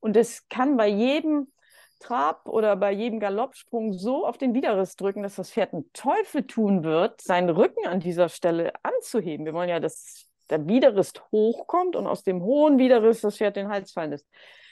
Und 0.01 0.17
das 0.17 0.49
kann 0.49 0.77
bei 0.77 0.89
jedem 0.89 1.53
Trab 2.01 2.49
oder 2.49 2.75
bei 2.75 2.91
jedem 2.91 3.21
Galoppsprung 3.21 3.93
so 3.93 4.27
auf 4.27 4.37
den 4.37 4.55
Widerriss 4.55 4.97
drücken, 4.97 5.23
dass 5.23 5.37
das 5.37 5.53
Pferd 5.53 5.73
einen 5.73 5.91
Teufel 5.93 6.47
tun 6.47 6.83
wird, 6.83 7.21
seinen 7.21 7.51
Rücken 7.51 7.87
an 7.87 8.01
dieser 8.01 8.29
Stelle 8.29 8.73
anzuheben. 8.83 9.47
Wir 9.47 9.55
wollen 9.55 9.69
ja, 9.69 9.79
dass 9.79 10.27
der 10.51 10.67
Widerriss 10.67 11.13
hochkommt 11.31 11.95
und 11.95 12.07
aus 12.09 12.25
dem 12.25 12.43
hohen 12.43 12.79
Widerriss 12.79 13.21
das 13.21 13.37
Pferd 13.37 13.57
den 13.57 13.69
Hals 13.69 13.93
fallen 13.93 14.11
lässt. 14.11 14.27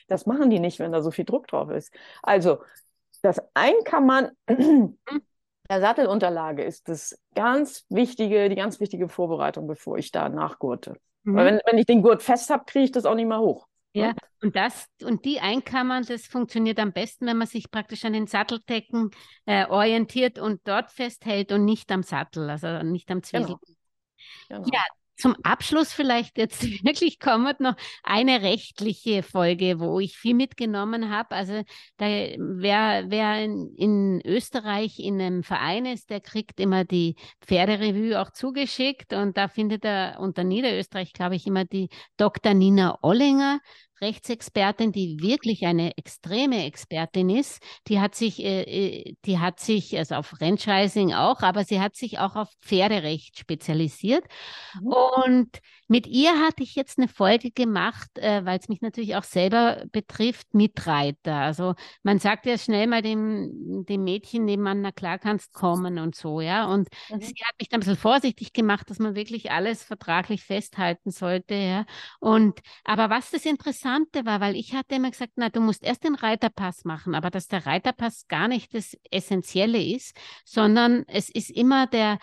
Das 0.08 0.26
machen 0.26 0.50
die 0.50 0.58
nicht, 0.58 0.80
wenn 0.80 0.90
da 0.90 1.00
so 1.02 1.12
viel 1.12 1.24
Druck 1.24 1.46
drauf 1.46 1.70
ist. 1.70 1.94
Also, 2.22 2.58
das 3.22 3.40
Einkammern 3.54 4.30
der 5.70 5.80
Sattelunterlage 5.80 6.64
ist 6.64 6.88
das 6.88 7.16
ganz 7.34 7.86
wichtige, 7.88 8.48
die 8.48 8.56
ganz 8.56 8.80
wichtige 8.80 9.08
Vorbereitung, 9.08 9.68
bevor 9.68 9.96
ich 9.98 10.10
da 10.10 10.28
nachgurte. 10.28 10.96
Mhm. 11.22 11.36
Weil 11.36 11.46
wenn, 11.46 11.60
wenn 11.64 11.78
ich 11.78 11.86
den 11.86 12.02
Gurt 12.02 12.22
fest 12.22 12.50
habe, 12.50 12.64
kriege 12.66 12.86
ich 12.86 12.92
das 12.92 13.06
auch 13.06 13.14
nicht 13.14 13.28
mehr 13.28 13.38
hoch. 13.38 13.66
Ja, 13.92 14.08
ne? 14.08 14.14
und 14.42 14.56
das 14.56 14.86
und 15.02 15.24
die 15.24 15.40
Einkammern, 15.40 16.04
das 16.04 16.26
funktioniert 16.26 16.78
am 16.78 16.92
besten, 16.92 17.26
wenn 17.26 17.36
man 17.36 17.46
sich 17.46 17.70
praktisch 17.70 18.04
an 18.04 18.12
den 18.12 18.26
Satteldecken 18.26 19.10
äh, 19.46 19.66
orientiert 19.66 20.38
und 20.38 20.60
dort 20.64 20.90
festhält 20.90 21.52
und 21.52 21.64
nicht 21.64 21.90
am 21.90 22.02
Sattel, 22.02 22.50
also 22.50 22.82
nicht 22.82 23.10
am 23.10 23.22
Zwiesel. 23.22 23.46
Genau. 23.46 23.60
Genau. 24.48 24.66
Ja, 24.72 24.82
zum 25.20 25.36
Abschluss 25.42 25.92
vielleicht 25.92 26.38
jetzt 26.38 26.62
wirklich 26.84 27.20
kommt 27.20 27.60
noch 27.60 27.76
eine 28.02 28.42
rechtliche 28.42 29.22
Folge, 29.22 29.78
wo 29.78 30.00
ich 30.00 30.16
viel 30.16 30.34
mitgenommen 30.34 31.10
habe. 31.10 31.34
Also 31.34 31.62
da, 31.98 32.06
wer, 32.06 33.04
wer 33.08 33.44
in, 33.44 33.74
in, 33.76 34.20
Österreich 34.24 34.98
in 34.98 35.20
einem 35.20 35.42
Verein 35.42 35.86
ist, 35.86 36.10
der 36.10 36.20
kriegt 36.20 36.58
immer 36.60 36.84
die 36.84 37.16
Pferderevue 37.40 38.20
auch 38.20 38.30
zugeschickt 38.30 39.12
und 39.12 39.36
da 39.36 39.48
findet 39.48 39.84
er 39.84 40.18
unter 40.20 40.44
Niederösterreich, 40.44 41.12
glaube 41.12 41.36
ich, 41.36 41.46
immer 41.46 41.64
die 41.64 41.88
Dr. 42.16 42.54
Nina 42.54 42.98
Ollinger 43.02 43.60
Rechtsexpertin, 44.00 44.92
die 44.92 45.18
wirklich 45.20 45.66
eine 45.66 45.96
extreme 45.96 46.64
Expertin 46.64 47.30
ist. 47.30 47.62
Die 47.88 48.00
hat 48.00 48.14
sich, 48.14 48.42
äh, 48.42 48.62
äh, 48.62 49.14
die 49.24 49.38
hat 49.38 49.60
sich, 49.60 49.96
also 49.98 50.16
auf 50.16 50.26
Franchising 50.26 51.12
auch, 51.12 51.42
aber 51.42 51.64
sie 51.64 51.80
hat 51.80 51.96
sich 51.96 52.18
auch 52.18 52.36
auf 52.36 52.48
Pferderecht 52.60 53.38
spezialisiert. 53.38 54.24
Mhm. 54.80 54.86
Und 54.92 55.60
mit 55.90 56.06
ihr 56.06 56.30
hatte 56.40 56.62
ich 56.62 56.74
jetzt 56.74 56.98
eine 56.98 57.08
Folge 57.08 57.50
gemacht, 57.50 58.10
äh, 58.18 58.44
weil 58.44 58.58
es 58.58 58.68
mich 58.68 58.80
natürlich 58.80 59.16
auch 59.16 59.24
selber 59.24 59.84
betrifft, 59.92 60.54
Mitreiter. 60.54 61.34
Also 61.34 61.74
man 62.02 62.18
sagt 62.18 62.46
ja 62.46 62.56
schnell 62.56 62.86
mal 62.86 63.02
dem, 63.02 63.84
dem 63.86 64.04
Mädchen 64.04 64.44
nebenan, 64.44 64.80
na 64.80 64.92
klar 64.92 65.18
kannst 65.18 65.52
kommen 65.52 65.98
und 65.98 66.14
so, 66.14 66.40
ja. 66.40 66.66
Und 66.66 66.88
mhm. 67.10 67.20
sie 67.20 67.34
hat 67.44 67.54
mich 67.58 67.68
dann 67.68 67.78
ein 67.78 67.80
bisschen 67.80 67.96
vorsichtig 67.96 68.52
gemacht, 68.52 68.88
dass 68.88 68.98
man 68.98 69.14
wirklich 69.14 69.50
alles 69.50 69.82
vertraglich 69.82 70.42
festhalten 70.42 71.10
sollte, 71.10 71.54
ja. 71.54 71.84
Und 72.18 72.60
aber 72.84 73.10
was 73.10 73.30
das 73.30 73.44
interessant 73.44 73.90
Interessante 74.00 74.26
war, 74.26 74.40
weil 74.40 74.56
ich 74.56 74.74
hatte 74.74 74.94
immer 74.94 75.10
gesagt, 75.10 75.32
na, 75.36 75.48
du 75.48 75.60
musst 75.60 75.82
erst 75.82 76.04
den 76.04 76.14
Reiterpass 76.14 76.84
machen, 76.84 77.14
aber 77.14 77.30
dass 77.30 77.48
der 77.48 77.66
Reiterpass 77.66 78.26
gar 78.28 78.48
nicht 78.48 78.74
das 78.74 78.96
Essentielle 79.10 79.82
ist, 79.82 80.16
sondern 80.44 81.04
es 81.06 81.28
ist 81.28 81.50
immer 81.50 81.86
der, 81.86 82.18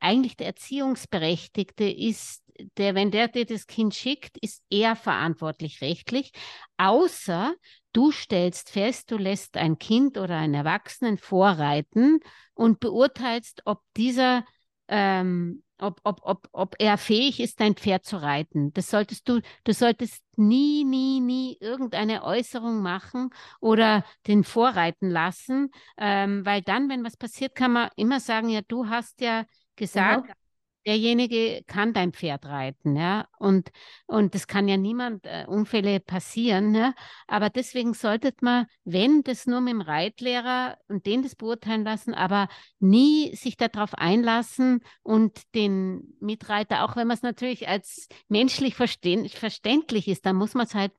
eigentlich 0.00 0.36
der 0.36 0.48
Erziehungsberechtigte 0.48 1.84
ist, 1.84 2.41
der, 2.78 2.94
wenn 2.94 3.10
der 3.10 3.28
dir 3.28 3.46
das 3.46 3.66
Kind 3.66 3.94
schickt, 3.94 4.36
ist 4.38 4.62
er 4.70 4.96
verantwortlich 4.96 5.80
rechtlich, 5.80 6.32
außer 6.76 7.54
du 7.92 8.10
stellst 8.10 8.70
fest, 8.70 9.10
du 9.10 9.16
lässt 9.16 9.56
ein 9.56 9.78
Kind 9.78 10.18
oder 10.18 10.36
einen 10.36 10.54
Erwachsenen 10.54 11.18
vorreiten 11.18 12.20
und 12.54 12.80
beurteilst, 12.80 13.62
ob 13.64 13.82
dieser 13.96 14.44
ähm, 14.88 15.62
ob, 15.82 16.00
ob, 16.04 16.20
ob, 16.22 16.48
ob 16.52 16.76
er 16.78 16.96
fähig 16.96 17.40
ist, 17.40 17.60
dein 17.60 17.74
Pferd 17.74 18.04
zu 18.04 18.22
reiten. 18.22 18.72
Das 18.72 18.88
solltest 18.88 19.28
du, 19.28 19.40
du 19.64 19.72
solltest 19.72 20.22
nie, 20.36 20.84
nie, 20.84 21.20
nie 21.20 21.56
irgendeine 21.60 22.22
Äußerung 22.22 22.80
machen 22.80 23.30
oder 23.60 24.04
den 24.26 24.44
vorreiten 24.44 25.10
lassen, 25.10 25.70
ähm, 25.98 26.46
weil 26.46 26.62
dann, 26.62 26.88
wenn 26.88 27.04
was 27.04 27.16
passiert, 27.16 27.54
kann 27.54 27.72
man 27.72 27.90
immer 27.96 28.20
sagen, 28.20 28.48
ja, 28.48 28.60
du 28.66 28.88
hast 28.88 29.20
ja 29.20 29.44
gesagt, 29.76 30.26
genau 30.26 30.34
derjenige 30.86 31.62
kann 31.66 31.92
dein 31.92 32.12
Pferd 32.12 32.46
reiten, 32.46 32.96
ja, 32.96 33.26
und, 33.38 33.70
und 34.06 34.34
das 34.34 34.46
kann 34.46 34.68
ja 34.68 34.76
niemand, 34.76 35.24
äh, 35.26 35.44
Unfälle 35.46 36.00
passieren, 36.00 36.74
ja, 36.74 36.94
aber 37.26 37.50
deswegen 37.50 37.94
sollte 37.94 38.32
man, 38.40 38.66
wenn, 38.84 39.22
das 39.22 39.46
nur 39.46 39.60
mit 39.60 39.72
dem 39.72 39.80
Reitlehrer 39.80 40.78
und 40.88 41.06
den 41.06 41.22
das 41.22 41.36
beurteilen 41.36 41.84
lassen, 41.84 42.14
aber 42.14 42.48
nie 42.78 43.34
sich 43.36 43.56
darauf 43.56 43.94
einlassen 43.94 44.80
und 45.02 45.54
den 45.54 46.14
Mitreiter, 46.20 46.84
auch 46.84 46.96
wenn 46.96 47.06
man 47.06 47.16
es 47.16 47.22
natürlich 47.22 47.68
als 47.68 48.08
menschlich 48.28 48.74
verständlich 48.74 50.08
ist, 50.08 50.26
dann 50.26 50.36
muss 50.36 50.54
man 50.54 50.66
es 50.66 50.74
halt 50.74 50.92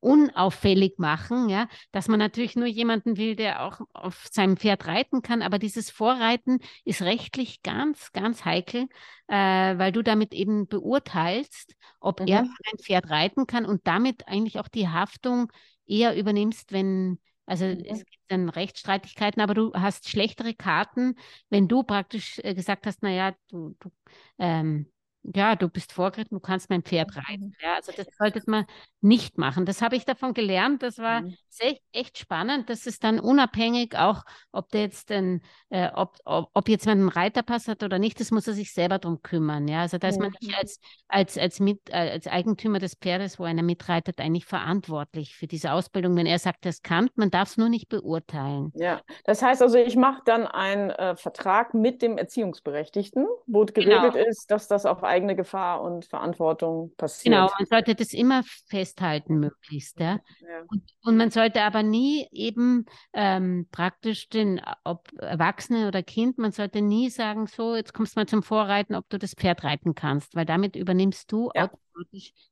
unauffällig 0.00 0.98
machen, 0.98 1.48
ja, 1.48 1.68
dass 1.92 2.08
man 2.08 2.18
natürlich 2.18 2.56
nur 2.56 2.66
jemanden 2.66 3.16
will, 3.16 3.34
der 3.36 3.64
auch 3.64 3.80
auf 3.92 4.26
seinem 4.30 4.56
Pferd 4.56 4.86
reiten 4.86 5.22
kann, 5.22 5.42
aber 5.42 5.58
dieses 5.58 5.90
Vorreiten 5.90 6.58
ist 6.84 7.02
rechtlich 7.02 7.62
ganz, 7.62 8.12
ganz 8.12 8.44
heikel, 8.44 8.86
äh, 9.26 9.34
weil 9.34 9.92
du 9.92 10.02
damit 10.02 10.32
eben 10.34 10.68
beurteilst, 10.68 11.74
ob 12.00 12.20
mhm. 12.20 12.28
er 12.28 12.40
ein 12.40 12.78
Pferd 12.80 13.10
reiten 13.10 13.46
kann 13.46 13.66
und 13.66 13.86
damit 13.86 14.28
eigentlich 14.28 14.58
auch 14.60 14.68
die 14.68 14.88
Haftung 14.88 15.50
eher 15.86 16.16
übernimmst, 16.16 16.72
wenn 16.72 17.18
also 17.48 17.64
mhm. 17.64 17.82
es 17.86 18.04
gibt 18.04 18.22
dann 18.28 18.50
Rechtsstreitigkeiten, 18.50 19.40
aber 19.40 19.54
du 19.54 19.72
hast 19.72 20.08
schlechtere 20.08 20.54
Karten, 20.54 21.14
wenn 21.48 21.66
du 21.66 21.82
praktisch 21.82 22.38
äh, 22.44 22.54
gesagt 22.54 22.86
hast, 22.86 23.02
naja, 23.02 23.34
du, 23.48 23.74
du 23.80 23.90
ähm, 24.38 24.92
ja, 25.22 25.56
du 25.56 25.68
bist 25.68 25.92
vorgeritten, 25.92 26.36
du 26.36 26.40
kannst 26.40 26.70
mein 26.70 26.82
Pferd 26.82 27.16
reiten. 27.16 27.46
Mhm. 27.46 27.54
Ja, 27.60 27.74
also 27.74 27.92
das 27.94 28.06
sollte 28.16 28.42
man 28.46 28.64
nicht 29.00 29.38
machen. 29.38 29.66
Das 29.66 29.82
habe 29.82 29.96
ich 29.96 30.04
davon 30.04 30.34
gelernt. 30.34 30.82
Das 30.82 30.98
war 30.98 31.22
mhm. 31.22 31.36
echt, 31.58 31.82
echt 31.92 32.18
spannend. 32.18 32.70
Das 32.70 32.86
ist 32.86 33.04
dann 33.04 33.20
unabhängig, 33.20 33.96
auch 33.96 34.22
ob 34.52 34.70
der 34.70 34.82
jetzt 34.82 35.10
den, 35.10 35.42
äh, 35.70 35.90
ob, 35.94 36.16
ob, 36.24 36.50
ob, 36.54 36.68
jetzt 36.68 36.86
man 36.86 36.98
einen 36.98 37.08
Reiterpass 37.08 37.68
hat 37.68 37.82
oder 37.82 37.98
nicht, 37.98 38.20
das 38.20 38.30
muss 38.30 38.46
er 38.46 38.54
sich 38.54 38.72
selber 38.72 38.98
darum 38.98 39.22
kümmern. 39.22 39.68
Ja, 39.68 39.82
also 39.82 39.98
da 39.98 40.08
ist 40.08 40.18
man 40.18 40.32
nicht 40.40 40.56
als, 40.56 40.80
als, 41.08 41.36
als, 41.36 41.60
mit, 41.60 41.80
äh, 41.90 42.10
als 42.12 42.26
Eigentümer 42.26 42.78
des 42.78 42.94
Pferdes, 42.94 43.38
wo 43.38 43.44
einer 43.44 43.62
mitreitet, 43.62 44.20
eigentlich 44.20 44.46
verantwortlich 44.46 45.34
für 45.36 45.46
diese 45.46 45.72
Ausbildung. 45.72 46.16
Wenn 46.16 46.26
er 46.26 46.38
sagt, 46.38 46.64
das 46.64 46.82
kann, 46.82 47.10
man 47.16 47.30
darf 47.30 47.50
es 47.50 47.56
nur 47.56 47.68
nicht 47.68 47.88
beurteilen. 47.88 48.72
Ja, 48.74 49.00
das 49.24 49.42
heißt 49.42 49.62
also, 49.62 49.78
ich 49.78 49.96
mache 49.96 50.22
dann 50.24 50.46
einen 50.46 50.90
äh, 50.90 51.16
Vertrag 51.16 51.74
mit 51.74 52.02
dem 52.02 52.18
Erziehungsberechtigten, 52.18 53.26
wo 53.46 53.64
geregelt 53.64 54.14
genau. 54.14 54.26
ist, 54.26 54.50
dass 54.50 54.68
das 54.68 54.86
auf 54.86 55.02
eigene 55.08 55.34
Gefahr 55.34 55.82
und 55.82 56.04
Verantwortung 56.04 56.92
passiert. 56.96 57.34
Genau, 57.34 57.50
man 57.58 57.66
sollte 57.66 57.94
das 57.94 58.12
immer 58.12 58.42
festhalten, 58.66 59.38
möglichst. 59.38 59.98
Ja? 59.98 60.20
ja. 60.40 60.62
Und, 60.68 60.82
und, 61.02 61.16
man 61.16 61.30
sollte 61.30 61.62
aber 61.62 61.82
nie 61.82 62.28
eben 62.30 62.86
ähm, 63.12 63.66
praktisch 63.72 64.28
den, 64.28 64.60
ob 64.84 65.08
Erwachsene 65.18 65.88
oder 65.88 66.02
Kind, 66.02 66.38
man 66.38 66.52
sollte 66.52 66.82
nie 66.82 67.10
sagen, 67.10 67.46
so, 67.46 67.74
jetzt 67.74 67.94
kommst 67.94 68.16
du 68.16 68.20
mal 68.20 68.26
zum 68.26 68.42
Vorreiten, 68.42 68.94
ob 68.94 69.08
du 69.08 69.18
das 69.18 69.34
Pferd 69.34 69.64
reiten 69.64 69.94
kannst, 69.94 70.36
weil 70.36 70.46
damit 70.46 70.76
übernimmst 70.76 71.32
du 71.32 71.50
ja 71.54 71.70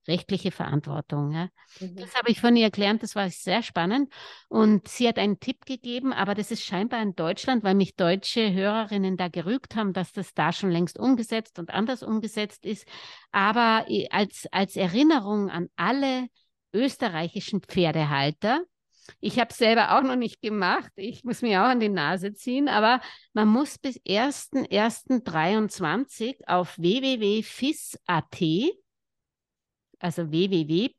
rechtliche 0.06 0.50
Verantwortung. 0.50 1.32
Ja. 1.32 1.48
Mhm. 1.80 1.96
Das 1.96 2.14
habe 2.14 2.30
ich 2.30 2.40
von 2.40 2.56
ihr 2.56 2.64
erklärt, 2.64 3.02
das 3.02 3.14
war 3.14 3.28
sehr 3.30 3.62
spannend. 3.62 4.12
Und 4.48 4.88
sie 4.88 5.08
hat 5.08 5.18
einen 5.18 5.40
Tipp 5.40 5.66
gegeben, 5.66 6.12
aber 6.12 6.34
das 6.34 6.50
ist 6.50 6.64
scheinbar 6.64 7.02
in 7.02 7.14
Deutschland, 7.14 7.64
weil 7.64 7.74
mich 7.74 7.96
deutsche 7.96 8.52
Hörerinnen 8.52 9.16
da 9.16 9.28
gerügt 9.28 9.76
haben, 9.76 9.92
dass 9.92 10.12
das 10.12 10.34
da 10.34 10.52
schon 10.52 10.70
längst 10.70 10.98
umgesetzt 10.98 11.58
und 11.58 11.70
anders 11.70 12.02
umgesetzt 12.02 12.64
ist. 12.64 12.86
Aber 13.32 13.86
als, 14.10 14.46
als 14.52 14.76
Erinnerung 14.76 15.50
an 15.50 15.68
alle 15.76 16.28
österreichischen 16.72 17.62
Pferdehalter, 17.62 18.62
ich 19.20 19.38
habe 19.38 19.50
es 19.50 19.58
selber 19.58 19.96
auch 19.96 20.02
noch 20.02 20.16
nicht 20.16 20.42
gemacht. 20.42 20.90
Ich 20.96 21.22
muss 21.24 21.42
mir 21.42 21.62
auch 21.62 21.68
an 21.68 21.80
die 21.80 21.88
Nase 21.88 22.34
ziehen. 22.34 22.68
Aber 22.68 23.00
man 23.32 23.48
muss 23.48 23.78
bis 23.78 23.98
1.1.23 24.00 26.46
auf 26.46 26.76
www.fis.at 26.78 28.42
also 29.98 30.30
www.vis.at, 30.30 30.98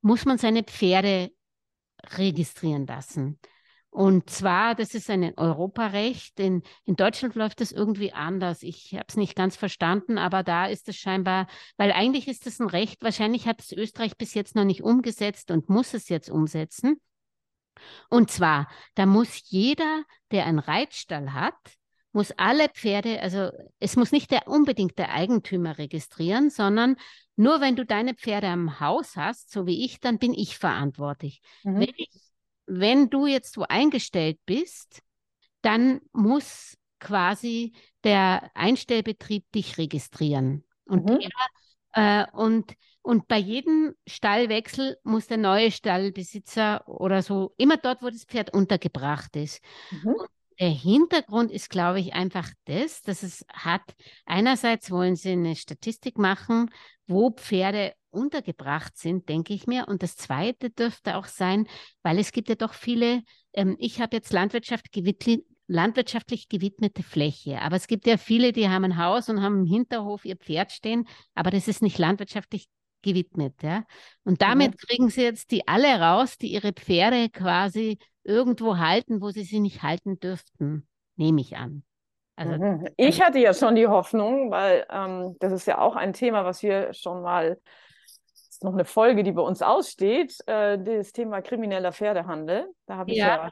muss 0.00 0.24
man 0.24 0.38
seine 0.38 0.62
Pferde 0.62 1.32
registrieren 2.16 2.86
lassen. 2.86 3.38
Und 3.92 4.30
zwar, 4.30 4.74
das 4.74 4.94
ist 4.94 5.10
ein 5.10 5.36
Europarecht. 5.36 6.40
In, 6.40 6.62
in 6.84 6.96
Deutschland 6.96 7.34
läuft 7.34 7.60
das 7.60 7.72
irgendwie 7.72 8.14
anders. 8.14 8.62
Ich 8.62 8.94
habe 8.94 9.04
es 9.06 9.16
nicht 9.16 9.36
ganz 9.36 9.54
verstanden, 9.54 10.16
aber 10.16 10.42
da 10.42 10.64
ist 10.64 10.88
es 10.88 10.96
scheinbar, 10.96 11.46
weil 11.76 11.92
eigentlich 11.92 12.26
ist 12.26 12.46
es 12.46 12.58
ein 12.58 12.68
Recht, 12.68 13.02
wahrscheinlich 13.02 13.46
hat 13.46 13.60
es 13.60 13.70
Österreich 13.70 14.16
bis 14.16 14.32
jetzt 14.32 14.56
noch 14.56 14.64
nicht 14.64 14.82
umgesetzt 14.82 15.50
und 15.50 15.68
muss 15.68 15.92
es 15.92 16.08
jetzt 16.08 16.30
umsetzen. 16.30 17.02
Und 18.08 18.30
zwar, 18.30 18.66
da 18.94 19.04
muss 19.04 19.50
jeder, 19.50 20.04
der 20.30 20.46
einen 20.46 20.58
Reitstall 20.58 21.34
hat, 21.34 21.54
muss 22.12 22.32
alle 22.32 22.68
Pferde, 22.68 23.20
also 23.20 23.50
es 23.80 23.96
muss 23.96 24.12
nicht 24.12 24.30
der 24.30 24.46
unbedingt 24.46 24.98
der 24.98 25.12
Eigentümer 25.12 25.78
registrieren, 25.78 26.50
sondern 26.50 26.96
nur 27.36 27.60
wenn 27.60 27.76
du 27.76 27.84
deine 27.84 28.14
Pferde 28.14 28.48
am 28.48 28.80
Haus 28.80 29.16
hast, 29.16 29.50
so 29.50 29.66
wie 29.66 29.84
ich, 29.84 30.00
dann 30.00 30.18
bin 30.18 30.34
ich 30.34 30.58
verantwortlich. 30.58 31.40
Mhm. 31.64 31.80
Wenn, 31.80 31.94
ich, 31.96 32.10
wenn 32.66 33.10
du 33.10 33.26
jetzt 33.26 33.56
wo 33.56 33.62
eingestellt 33.62 34.38
bist, 34.44 35.02
dann 35.62 36.00
muss 36.12 36.76
quasi 37.00 37.72
der 38.04 38.50
Einstellbetrieb 38.54 39.50
dich 39.52 39.78
registrieren. 39.78 40.64
Und, 40.84 41.08
mhm. 41.08 41.20
der, 41.94 42.24
äh, 42.24 42.26
und, 42.32 42.74
und 43.00 43.26
bei 43.26 43.38
jedem 43.38 43.94
Stallwechsel 44.06 44.98
muss 45.02 45.26
der 45.26 45.38
neue 45.38 45.70
Stallbesitzer 45.70 46.86
oder 46.86 47.22
so, 47.22 47.54
immer 47.56 47.76
dort, 47.76 48.02
wo 48.02 48.10
das 48.10 48.24
Pferd 48.24 48.52
untergebracht 48.52 49.34
ist. 49.36 49.62
Mhm. 49.90 50.14
Der 50.62 50.70
Hintergrund 50.70 51.50
ist, 51.50 51.70
glaube 51.70 51.98
ich, 51.98 52.14
einfach 52.14 52.48
das, 52.66 53.02
dass 53.02 53.24
es 53.24 53.44
hat, 53.52 53.82
einerseits 54.26 54.92
wollen 54.92 55.16
sie 55.16 55.32
eine 55.32 55.56
Statistik 55.56 56.18
machen, 56.18 56.70
wo 57.08 57.32
Pferde 57.32 57.94
untergebracht 58.10 58.96
sind, 58.96 59.28
denke 59.28 59.54
ich 59.54 59.66
mir. 59.66 59.88
Und 59.88 60.04
das 60.04 60.16
Zweite 60.16 60.70
dürfte 60.70 61.16
auch 61.16 61.26
sein, 61.26 61.66
weil 62.04 62.18
es 62.18 62.30
gibt 62.30 62.48
ja 62.48 62.54
doch 62.54 62.74
viele 62.74 63.22
ähm, 63.54 63.76
ich 63.78 64.00
habe 64.00 64.16
jetzt 64.16 64.32
Landwirtschaft 64.32 64.86
landwirtschaftlich 65.68 66.48
gewidmete 66.48 67.02
Fläche. 67.02 67.60
Aber 67.60 67.76
es 67.76 67.86
gibt 67.86 68.06
ja 68.06 68.16
viele, 68.16 68.52
die 68.52 68.68
haben 68.68 68.84
ein 68.84 68.98
Haus 68.98 69.28
und 69.28 69.42
haben 69.42 69.60
im 69.60 69.66
Hinterhof 69.66 70.24
ihr 70.24 70.36
Pferd 70.36 70.72
stehen, 70.72 71.06
aber 71.34 71.50
das 71.50 71.68
ist 71.68 71.82
nicht 71.82 71.98
landwirtschaftlich 71.98 72.68
gewidmet. 73.02 73.54
Ja? 73.62 73.84
Und 74.24 74.42
damit 74.42 74.72
mhm. 74.72 74.76
kriegen 74.76 75.08
sie 75.10 75.22
jetzt 75.22 75.50
die 75.50 75.66
alle 75.68 76.00
raus, 76.00 76.38
die 76.38 76.52
ihre 76.52 76.72
Pferde 76.72 77.28
quasi 77.30 77.98
irgendwo 78.24 78.78
halten, 78.78 79.20
wo 79.20 79.30
sie 79.30 79.42
sie 79.42 79.60
nicht 79.60 79.82
halten 79.82 80.18
dürften, 80.20 80.86
nehme 81.16 81.40
ich 81.40 81.56
an. 81.56 81.82
Also, 82.36 82.54
mhm. 82.54 82.88
Ich 82.96 83.22
hatte 83.22 83.38
ja 83.38 83.52
schon 83.52 83.74
die 83.74 83.86
Hoffnung, 83.86 84.50
weil 84.50 84.86
ähm, 84.90 85.36
das 85.40 85.52
ist 85.52 85.66
ja 85.66 85.78
auch 85.78 85.96
ein 85.96 86.12
Thema, 86.12 86.44
was 86.44 86.62
wir 86.62 86.92
schon 86.94 87.22
mal, 87.22 87.58
ist 88.32 88.64
noch 88.64 88.72
eine 88.72 88.84
Folge, 88.84 89.22
die 89.22 89.32
bei 89.32 89.42
uns 89.42 89.60
aussteht, 89.60 90.36
äh, 90.46 90.78
das 90.78 91.12
Thema 91.12 91.42
krimineller 91.42 91.92
Pferdehandel. 91.92 92.68
Da 92.86 92.96
habe 92.96 93.10
ich 93.10 93.18
ja, 93.18 93.44
ja 93.46 93.50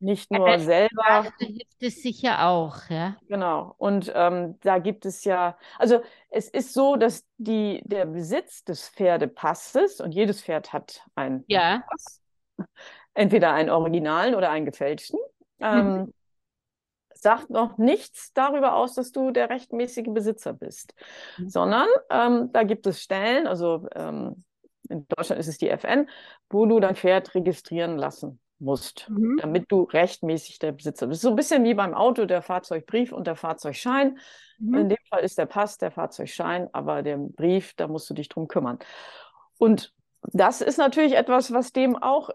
nicht 0.00 0.30
nur 0.30 0.46
das 0.46 0.64
selber. 0.64 1.30
Hilft 1.38 1.82
es 1.82 2.02
sicher 2.02 2.46
auch, 2.46 2.88
ja. 2.88 3.16
Genau. 3.28 3.74
Und 3.78 4.10
ähm, 4.14 4.58
da 4.60 4.78
gibt 4.78 5.04
es 5.04 5.24
ja, 5.24 5.56
also 5.78 6.00
es 6.30 6.48
ist 6.48 6.72
so, 6.72 6.96
dass 6.96 7.24
die, 7.36 7.82
der 7.84 8.06
Besitz 8.06 8.64
des 8.64 8.88
Pferdepasses 8.88 10.00
und 10.00 10.12
jedes 10.12 10.42
Pferd 10.42 10.72
hat 10.72 11.02
ein 11.14 11.44
ja. 11.48 11.82
Pass, 11.88 12.22
entweder 13.14 13.52
einen 13.52 13.70
originalen 13.70 14.34
oder 14.34 14.50
einen 14.50 14.64
gefälschten. 14.64 15.20
Ähm, 15.60 15.98
mhm. 15.98 16.14
sagt 17.14 17.50
noch 17.50 17.76
nichts 17.76 18.32
darüber 18.32 18.76
aus, 18.76 18.94
dass 18.94 19.12
du 19.12 19.30
der 19.30 19.50
rechtmäßige 19.50 20.08
Besitzer 20.08 20.54
bist, 20.54 20.94
mhm. 21.36 21.50
sondern 21.50 21.88
ähm, 22.08 22.50
da 22.52 22.62
gibt 22.62 22.86
es 22.86 23.02
Stellen, 23.02 23.46
also 23.46 23.86
ähm, 23.94 24.44
in 24.88 25.06
Deutschland 25.08 25.38
ist 25.38 25.48
es 25.48 25.58
die 25.58 25.68
FN, 25.68 26.08
wo 26.48 26.64
du 26.64 26.80
dein 26.80 26.96
Pferd 26.96 27.34
registrieren 27.34 27.98
lassen 27.98 28.40
musst, 28.60 29.08
mhm. 29.08 29.38
damit 29.40 29.70
du 29.72 29.82
rechtmäßig 29.82 30.58
der 30.58 30.72
Besitzer 30.72 31.06
bist. 31.06 31.22
So 31.22 31.30
ein 31.30 31.36
bisschen 31.36 31.64
wie 31.64 31.74
beim 31.74 31.94
Auto 31.94 32.26
der 32.26 32.42
Fahrzeugbrief 32.42 33.12
und 33.12 33.26
der 33.26 33.36
Fahrzeugschein. 33.36 34.18
Mhm. 34.58 34.74
In 34.74 34.88
dem 34.88 34.98
Fall 35.08 35.20
ist 35.20 35.38
der 35.38 35.46
Pass 35.46 35.78
der 35.78 35.90
Fahrzeugschein, 35.90 36.68
aber 36.72 37.02
der 37.02 37.16
Brief, 37.16 37.74
da 37.74 37.88
musst 37.88 38.08
du 38.10 38.14
dich 38.14 38.28
drum 38.28 38.48
kümmern. 38.48 38.78
Und 39.58 39.92
das 40.22 40.60
ist 40.60 40.78
natürlich 40.78 41.14
etwas, 41.14 41.52
was 41.52 41.72
dem 41.72 41.96
auch 41.96 42.30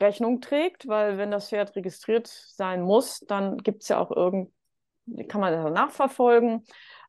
Rechnung 0.00 0.40
trägt, 0.40 0.88
weil 0.88 1.18
wenn 1.18 1.30
das 1.30 1.48
Pferd 1.48 1.74
registriert 1.76 2.26
sein 2.26 2.82
muss, 2.82 3.20
dann 3.20 3.58
gibt 3.58 3.82
es 3.82 3.88
ja 3.88 3.98
auch 3.98 4.10
irgend, 4.10 4.50
kann 5.28 5.40
man 5.40 5.52
das 5.52 5.72
nachverfolgen. 5.72 6.64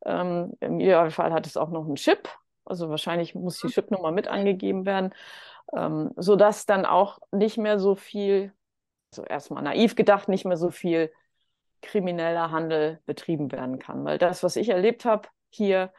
Ähm, 0.06 0.54
Im 0.60 0.80
Idealfall 0.80 1.34
hat 1.34 1.48
es 1.48 1.58
auch 1.58 1.70
noch 1.70 1.86
einen 1.86 1.96
Chip, 1.96 2.30
also 2.64 2.90
wahrscheinlich 2.90 3.36
muss 3.36 3.60
die 3.60 3.68
mhm. 3.68 3.72
Chipnummer 3.72 4.12
mit 4.12 4.28
angegeben 4.28 4.86
werden 4.86 5.14
ähm, 5.74 6.12
sodass 6.16 6.66
dann 6.66 6.86
auch 6.86 7.20
nicht 7.32 7.58
mehr 7.58 7.80
so 7.80 7.96
viel, 7.96 8.54
so 9.14 9.24
erstmal 9.24 9.64
naiv 9.64 9.96
gedacht, 9.96 10.28
nicht 10.28 10.46
mehr 10.46 10.58
so 10.58 10.72
viel 10.72 11.12
krimineller 11.82 12.52
Handel 12.52 13.02
betrieben 13.06 13.52
werden 13.52 13.80
kann. 13.80 14.04
Weil 14.06 14.18
das, 14.18 14.44
was 14.44 14.56
ich 14.56 14.70
erlebt 14.70 15.06
habe 15.06 15.30
hier, 15.50 15.94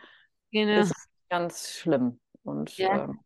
genau. 0.51 0.81
ist 0.81 0.95
ganz 1.29 1.71
schlimm. 1.71 2.21
Und 2.43 2.77
ja. 2.77 3.05
ähm, 3.05 3.21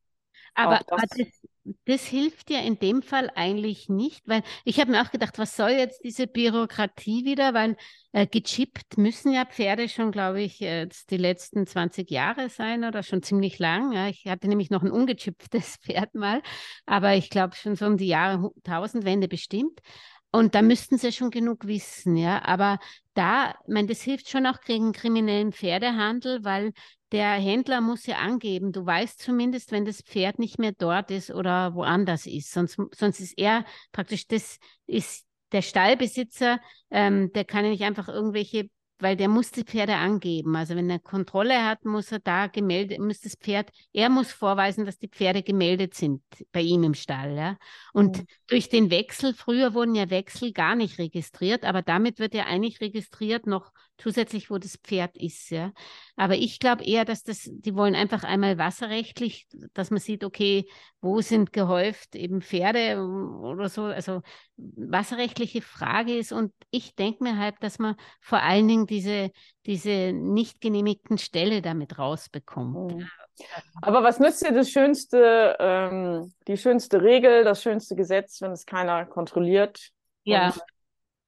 aber, 0.55 0.79
das, 0.79 0.89
aber 0.89 1.03
das, 1.09 1.43
das, 1.85 2.07
hilft 2.07 2.51
ja 2.51 2.61
in 2.61 2.79
dem 2.79 3.03
Fall 3.03 3.31
eigentlich 3.35 3.89
nicht, 3.89 4.27
weil 4.27 4.43
ich 4.65 4.81
habe 4.81 4.91
mir 4.91 5.03
auch 5.03 5.11
gedacht, 5.11 5.39
was 5.39 5.57
soll 5.57 5.71
jetzt 5.71 6.03
diese 6.05 6.27
Bürokratie 6.27 7.25
wieder, 7.25 7.55
weil 7.55 7.77
äh, 8.13 8.27
gechippt 8.27 8.99
müssen 8.99 9.33
ja 9.33 9.45
Pferde 9.45 9.89
schon, 9.89 10.11
glaube 10.11 10.41
ich, 10.43 10.61
jetzt 10.61 11.11
die 11.11 11.17
letzten 11.17 11.67
20 11.67 12.11
Jahre 12.11 12.49
sein 12.49 12.85
oder 12.85 13.03
schon 13.03 13.23
ziemlich 13.23 13.59
lang. 13.59 13.93
Ja. 13.93 14.09
Ich 14.09 14.27
hatte 14.27 14.49
nämlich 14.49 14.71
noch 14.71 14.83
ein 14.83 14.91
ungechipptes 14.91 15.77
Pferd 15.83 16.15
mal, 16.15 16.43
aber 16.87 17.15
ich 17.15 17.31
glaube 17.31 17.55
schon 17.57 17.77
so 17.77 17.87
um 17.87 17.97
die 17.97 18.09
Jahre 18.09 18.51
Tausendwende 18.65 19.29
bestimmt. 19.29 19.81
Und 20.33 20.55
da 20.55 20.63
müssten 20.63 20.97
sie 20.97 21.13
schon 21.13 21.31
genug 21.31 21.67
wissen, 21.67 22.17
ja. 22.17 22.43
Aber 22.45 22.79
da, 23.15 23.51
ich 23.67 23.73
meine, 23.73 23.89
das 23.89 24.03
hilft 24.03 24.29
schon 24.29 24.47
auch 24.47 24.61
gegen 24.61 24.93
kriminellen 24.93 25.53
Pferdehandel, 25.53 26.45
weil 26.45 26.73
der 27.13 27.33
Händler 27.33 27.81
muss 27.81 28.07
ja 28.07 28.19
angeben, 28.19 28.71
du 28.73 28.87
weißt 28.87 29.19
zumindest, 29.19 29.73
wenn 29.73 29.85
das 29.85 30.03
Pferd 30.03 30.39
nicht 30.39 30.61
mehr 30.61 30.73
dort 30.73 31.11
ist 31.11 31.33
oder 31.33 31.75
woanders 31.75 32.27
ist. 32.27 32.53
Sonst, 32.53 32.79
sonst 32.95 33.19
ist 33.19 33.37
er 33.37 33.65
praktisch, 33.91 34.29
das 34.29 34.59
ist 34.87 35.27
der 35.51 35.63
Stallbesitzer, 35.63 36.61
ähm, 36.91 37.33
der 37.33 37.45
kann 37.45 37.65
ja 37.65 37.71
nicht 37.73 37.83
einfach 37.83 38.09
irgendwelche 38.09 38.71
weil 39.01 39.17
der 39.17 39.29
muss 39.29 39.51
die 39.51 39.65
Pferde 39.65 39.97
angeben. 39.97 40.57
Also 40.57 40.77
wenn 40.77 40.91
er 40.91 40.99
Kontrolle 40.99 41.65
hat, 41.65 41.85
muss 41.85 42.13
er 42.13 42.21
da 42.21 42.47
gemeldet, 42.47 42.99
muss 42.99 43.21
das 43.21 43.35
Pferd, 43.35 43.71
er 43.93 44.09
muss 44.09 44.33
vorweisen, 44.33 44.85
dass 44.85 44.99
die 44.99 45.09
Pferde 45.09 45.43
gemeldet 45.43 45.95
sind 45.95 46.23
bei 46.53 46.61
ihm 46.61 46.83
im 46.85 46.95
Stall. 46.95 47.37
Ja? 47.37 47.57
Und 47.93 48.19
mhm. 48.19 48.27
durch 48.47 48.69
den 48.69 48.91
Wechsel, 48.91 49.35
früher 49.35 49.75
wurden 49.75 49.95
ja 49.95 50.11
Wechsel 50.11 50.53
gar 50.53 50.75
nicht 50.75 50.99
registriert, 50.99 51.65
aber 51.65 51.83
damit 51.83 52.19
wird 52.19 52.35
ja 52.35 52.45
eigentlich 52.45 52.81
registriert 52.81 53.47
noch 53.47 53.73
zusätzlich, 54.01 54.51
wo 54.51 54.59
das 54.59 54.77
Pferd 54.77 55.17
ist. 55.17 55.51
Ja? 55.51 55.73
Aber 56.17 56.35
ich 56.35 56.59
glaube 56.59 56.85
eher, 56.85 57.05
dass 57.05 57.23
das, 57.23 57.49
die 57.51 57.75
wollen 57.75 57.95
einfach 57.95 58.25
einmal 58.25 58.59
wasserrechtlich, 58.59 59.47
dass 59.75 59.91
man 59.91 60.01
sieht, 60.01 60.25
okay, 60.25 60.67
wo 61.01 61.21
sind 61.21 61.53
gehäuft 61.53 62.15
eben 62.17 62.43
Pferde 62.43 63.01
oder 63.01 63.69
so. 63.69 63.85
Also 63.85 64.23
wasserrechtliche 64.57 65.63
Frage 65.63 66.17
ist. 66.17 66.33
Und 66.33 66.53
ich 66.71 66.95
denke 66.95 67.25
mir 67.25 67.39
halt, 67.39 67.57
dass 67.61 67.79
man 67.79 67.97
vor 68.21 68.43
allen 68.43 68.69
Dingen 68.69 68.87
diese, 68.87 69.31
diese 69.67 70.13
nicht 70.13 70.61
genehmigten 70.61 71.19
Ställe 71.19 71.63
damit 71.63 71.99
rausbekommt. 71.99 72.95
Mhm. 72.95 73.09
Aber 73.81 74.03
was 74.03 74.21
nützt 74.21 74.43
dir 74.43 74.53
das 74.53 74.71
schönste, 74.71 75.57
ähm, 75.59 76.33
die 76.47 76.57
schönste 76.57 77.03
Regel, 77.03 77.45
das 77.45 77.63
schönste 77.63 77.97
Gesetz, 77.97 78.41
wenn 78.43 78.53
es 78.53 78.67
keiner 78.67 79.07
kontrolliert? 79.07 79.91
Ja. 80.25 80.49
Und, 80.49 80.61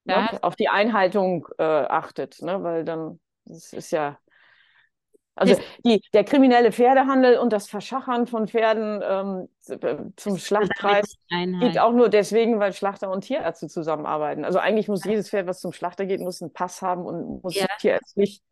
ne, 0.05 0.39
auf 0.43 0.57
die 0.57 0.69
Einhaltung 0.69 1.47
äh, 1.59 1.63
achtet, 1.63 2.43
ne? 2.43 2.63
weil 2.63 2.85
dann, 2.85 3.21
das 3.45 3.73
ist 3.73 3.91
ja 3.91 4.19
also 5.35 5.57
die, 5.85 6.03
der 6.13 6.25
kriminelle 6.25 6.73
Pferdehandel 6.73 7.39
und 7.39 7.53
das 7.55 7.67
Verschachern 7.67 8.27
von 8.27 8.49
Pferden 8.49 9.01
ähm, 9.03 10.13
zum 10.17 10.37
Schlachtpreis 10.37 11.17
geht 11.31 11.79
auch 11.79 11.93
nur 11.93 12.11
deswegen, 12.11 12.61
weil 12.61 12.75
Schlachter 12.75 13.11
und 13.11 13.23
Tierärzte 13.23 13.69
zusammenarbeiten. 13.69 14.45
Also 14.45 14.59
eigentlich 14.59 14.89
muss 14.89 15.05
jedes 15.05 15.31
Pferd, 15.31 15.47
was 15.47 15.61
zum 15.61 15.73
Schlachter 15.73 16.05
geht, 16.05 16.21
muss 16.21 16.43
einen 16.43 16.53
Pass 16.53 16.83
haben 16.83 17.07
und 17.07 17.43
muss 17.43 17.55
ja. 17.55 17.67
tierärztlich 17.79 18.43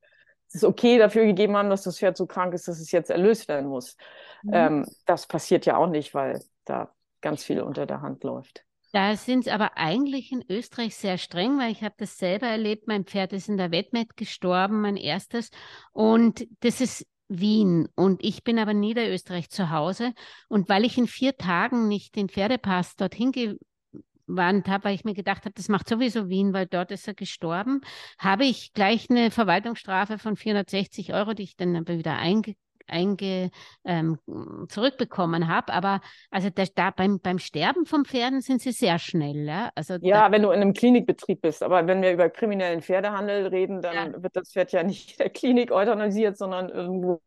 es 0.52 0.64
okay 0.64 0.98
dafür 0.98 1.26
gegeben 1.26 1.56
haben, 1.56 1.70
dass 1.70 1.82
das 1.82 1.98
Pferd 1.98 2.16
so 2.16 2.26
krank 2.26 2.54
ist, 2.54 2.66
dass 2.66 2.80
es 2.80 2.90
jetzt 2.90 3.10
erlöst 3.10 3.46
werden 3.46 3.68
muss. 3.68 3.96
Mhm. 4.42 4.50
Ähm, 4.52 4.86
das 5.06 5.26
passiert 5.26 5.66
ja 5.66 5.76
auch 5.76 5.86
nicht, 5.86 6.14
weil 6.14 6.42
da 6.64 6.92
ganz 7.20 7.44
viel 7.44 7.60
unter 7.60 7.86
der 7.86 8.00
Hand 8.00 8.24
läuft. 8.24 8.64
Da 8.92 9.16
sind 9.16 9.44
sie 9.44 9.50
aber 9.52 9.76
eigentlich 9.76 10.32
in 10.32 10.44
Österreich 10.48 10.96
sehr 10.96 11.16
streng, 11.16 11.58
weil 11.58 11.70
ich 11.70 11.82
habe 11.82 11.94
das 11.98 12.18
selber 12.18 12.46
erlebt. 12.46 12.88
Mein 12.88 13.04
Pferd 13.04 13.32
ist 13.32 13.48
in 13.48 13.56
der 13.56 13.70
Wettmet 13.70 14.16
gestorben, 14.16 14.80
mein 14.80 14.96
erstes. 14.96 15.50
Und 15.92 16.46
das 16.60 16.80
ist 16.80 17.06
Wien 17.28 17.88
und 17.94 18.24
ich 18.24 18.42
bin 18.42 18.58
aber 18.58 18.72
in 18.72 18.80
Niederösterreich 18.80 19.48
zu 19.50 19.70
Hause. 19.70 20.12
Und 20.48 20.68
weil 20.68 20.84
ich 20.84 20.98
in 20.98 21.06
vier 21.06 21.36
Tagen 21.36 21.86
nicht 21.86 22.16
den 22.16 22.28
Pferdepass 22.28 22.96
dorthin 22.96 23.30
gewandt 23.30 24.68
habe, 24.68 24.84
weil 24.84 24.94
ich 24.96 25.04
mir 25.04 25.14
gedacht 25.14 25.44
habe, 25.44 25.54
das 25.54 25.68
macht 25.68 25.88
sowieso 25.88 26.28
Wien, 26.28 26.52
weil 26.52 26.66
dort 26.66 26.90
ist 26.90 27.06
er 27.06 27.14
gestorben, 27.14 27.82
habe 28.18 28.44
ich 28.44 28.72
gleich 28.72 29.08
eine 29.10 29.30
Verwaltungsstrafe 29.30 30.18
von 30.18 30.36
460 30.36 31.14
Euro, 31.14 31.34
die 31.34 31.44
ich 31.44 31.56
dann 31.56 31.76
aber 31.76 31.96
wieder 31.96 32.16
einge 32.16 32.56
einge, 32.86 33.50
ähm, 33.84 34.18
zurückbekommen 34.68 35.48
habe. 35.48 35.72
Aber 35.72 36.00
also 36.30 36.50
da, 36.50 36.64
da 36.74 36.90
beim, 36.90 37.20
beim 37.20 37.38
Sterben 37.38 37.86
von 37.86 38.04
Pferden 38.04 38.40
sind 38.40 38.60
sie 38.62 38.72
sehr 38.72 38.98
schnell. 38.98 39.46
Ja, 39.46 39.70
also 39.74 39.96
ja 40.00 40.30
wenn 40.32 40.42
du 40.42 40.50
in 40.50 40.60
einem 40.60 40.72
Klinikbetrieb 40.72 41.40
bist. 41.42 41.62
Aber 41.62 41.86
wenn 41.86 42.02
wir 42.02 42.12
über 42.12 42.28
kriminellen 42.30 42.82
Pferdehandel 42.82 43.46
reden, 43.46 43.82
dann 43.82 44.12
ja. 44.12 44.22
wird 44.22 44.36
das 44.36 44.52
Pferd 44.52 44.72
ja 44.72 44.82
nicht 44.82 45.12
in 45.12 45.16
der 45.18 45.30
Klinik 45.30 45.72
euthanasiert, 45.72 46.36
sondern 46.36 46.68
irgendwo 46.68 47.20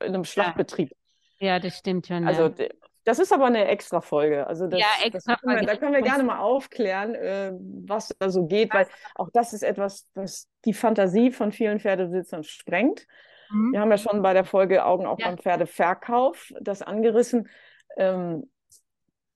in 0.00 0.14
einem 0.14 0.24
Schlachtbetrieb. 0.24 0.92
Ja, 1.38 1.58
das 1.58 1.78
stimmt 1.78 2.06
schon. 2.06 2.26
Also 2.26 2.48
ja. 2.48 2.68
Das 3.04 3.18
ist 3.18 3.32
aber 3.32 3.46
eine 3.46 3.66
extra 3.66 4.00
Folge. 4.00 4.46
Also 4.46 4.68
das, 4.68 4.78
ja, 4.78 4.86
extra 5.04 5.34
das 5.34 5.42
wir, 5.42 5.66
da 5.66 5.76
können 5.76 5.92
wir 5.92 6.02
gerne 6.02 6.22
mal 6.22 6.38
aufklären, 6.38 7.14
äh, 7.16 7.52
was 7.84 8.14
da 8.18 8.30
so 8.30 8.46
geht, 8.46 8.72
weil 8.72 8.86
auch 9.16 9.28
das 9.32 9.52
ist 9.52 9.62
etwas, 9.62 10.06
was 10.14 10.48
die 10.64 10.72
Fantasie 10.72 11.32
von 11.32 11.50
vielen 11.50 11.80
Pferdebesitzern 11.80 12.44
sprengt. 12.44 13.06
Mhm. 13.52 13.72
Wir 13.72 13.80
haben 13.80 13.90
ja 13.90 13.98
schon 13.98 14.22
bei 14.22 14.32
der 14.32 14.44
Folge 14.44 14.84
Augen 14.84 15.06
auch 15.06 15.18
ja. 15.18 15.26
beim 15.26 15.38
Pferdeverkauf 15.38 16.52
das 16.60 16.82
angerissen. 16.82 17.48
Ähm, 17.96 18.50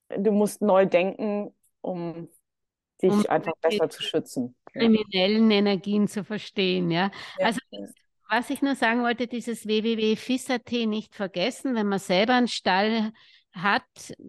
du 0.08 0.32
musst 0.32 0.62
neu 0.62 0.86
denken, 0.86 1.54
um 1.80 2.28
dich 3.02 3.12
um 3.12 3.26
einfach 3.26 3.52
besser 3.60 3.88
zu 3.88 4.02
schützen. 4.02 4.56
Kriminellen 4.72 5.50
ja. 5.50 5.58
Energien 5.58 6.08
zu 6.08 6.24
verstehen, 6.24 6.90
ja. 6.90 7.10
ja. 7.38 7.46
Also 7.46 7.60
was 8.28 8.50
ich 8.50 8.60
nur 8.60 8.74
sagen 8.74 9.02
wollte, 9.02 9.28
dieses 9.28 9.66
www.fis.at 9.66 10.72
nicht 10.72 11.14
vergessen, 11.14 11.74
wenn 11.74 11.86
man 11.86 12.00
selber 12.00 12.34
einen 12.34 12.48
Stall 12.48 13.12
hat, 13.56 13.82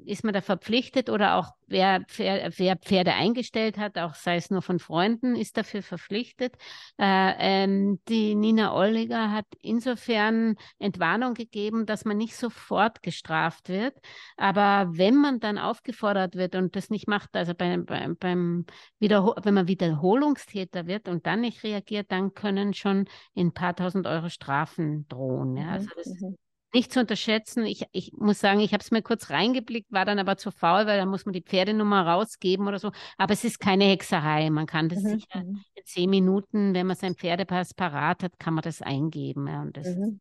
ist 0.05 0.23
man 0.23 0.33
da 0.33 0.41
verpflichtet 0.41 1.09
oder 1.09 1.35
auch 1.35 1.51
wer, 1.67 2.05
wer 2.17 2.77
Pferde 2.77 3.13
eingestellt 3.13 3.77
hat, 3.77 3.97
auch 3.97 4.15
sei 4.15 4.37
es 4.37 4.49
nur 4.49 4.61
von 4.61 4.79
Freunden, 4.79 5.35
ist 5.35 5.57
dafür 5.57 5.83
verpflichtet. 5.83 6.55
Äh, 6.97 7.33
ähm, 7.37 7.99
die 8.07 8.35
Nina 8.35 8.73
Olliger 8.73 9.31
hat 9.31 9.45
insofern 9.61 10.55
Entwarnung 10.79 11.33
gegeben, 11.33 11.85
dass 11.85 12.05
man 12.05 12.17
nicht 12.17 12.37
sofort 12.37 13.03
gestraft 13.03 13.67
wird. 13.67 13.97
Aber 14.37 14.87
wenn 14.91 15.15
man 15.15 15.41
dann 15.41 15.57
aufgefordert 15.57 16.35
wird 16.35 16.55
und 16.55 16.77
das 16.77 16.89
nicht 16.89 17.07
macht, 17.07 17.35
also 17.35 17.53
beim, 17.53 17.85
beim, 17.85 18.15
beim 18.15 18.65
Wiederhol 18.99 19.35
wenn 19.43 19.53
man 19.53 19.67
Wiederholungstäter 19.67 20.87
wird 20.87 21.09
und 21.09 21.25
dann 21.25 21.41
nicht 21.41 21.63
reagiert, 21.63 22.11
dann 22.11 22.33
können 22.33 22.73
schon 22.73 23.09
in 23.33 23.47
ein 23.47 23.53
paar 23.53 23.75
tausend 23.75 24.07
Euro 24.07 24.29
Strafen 24.29 25.05
drohen. 25.09 25.57
Ja? 25.57 25.71
Also 25.71 25.89
das 25.95 26.07
mhm 26.07 26.37
nicht 26.73 26.91
zu 26.91 26.99
unterschätzen. 26.99 27.65
Ich, 27.65 27.85
ich 27.91 28.11
muss 28.13 28.39
sagen, 28.39 28.59
ich 28.59 28.73
habe 28.73 28.81
es 28.81 28.91
mir 28.91 29.01
kurz 29.01 29.29
reingeblickt, 29.29 29.91
war 29.91 30.05
dann 30.05 30.19
aber 30.19 30.37
zu 30.37 30.51
faul, 30.51 30.85
weil 30.85 30.97
da 30.97 31.05
muss 31.05 31.25
man 31.25 31.33
die 31.33 31.41
Pferdenummer 31.41 32.05
rausgeben 32.05 32.67
oder 32.67 32.79
so. 32.79 32.91
Aber 33.17 33.33
es 33.33 33.43
ist 33.43 33.59
keine 33.59 33.85
Hexerei. 33.85 34.49
Man 34.49 34.65
kann 34.65 34.89
das 34.89 35.03
mhm. 35.03 35.09
sicher 35.09 35.43
mhm. 35.43 35.63
in 35.75 35.85
zehn 35.85 36.09
Minuten, 36.09 36.73
wenn 36.73 36.87
man 36.87 36.95
sein 36.95 37.15
Pferdepass 37.15 37.73
parat 37.73 38.23
hat, 38.23 38.39
kann 38.39 38.53
man 38.53 38.63
das 38.63 38.81
eingeben. 38.81 39.47
Ja, 39.47 39.61
und 39.61 39.77
das 39.77 39.87
mhm. 39.87 40.19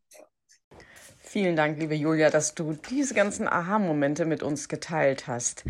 Vielen 1.19 1.57
Dank, 1.57 1.77
liebe 1.77 1.93
Julia, 1.93 2.29
dass 2.29 2.55
du 2.55 2.77
diese 2.89 3.13
ganzen 3.13 3.49
Aha-Momente 3.49 4.23
mit 4.23 4.43
uns 4.43 4.69
geteilt 4.69 5.27
hast. 5.27 5.65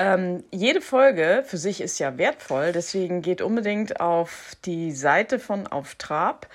Ähm, 0.00 0.42
jede 0.50 0.80
Folge 0.80 1.44
für 1.46 1.58
sich 1.58 1.80
ist 1.80 2.00
ja 2.00 2.18
wertvoll, 2.18 2.72
deswegen 2.72 3.22
geht 3.22 3.40
unbedingt 3.40 4.00
auf 4.00 4.56
die 4.64 4.90
Seite 4.92 5.38
von 5.38 5.68
Auf 5.68 5.94
Trab 5.94 6.48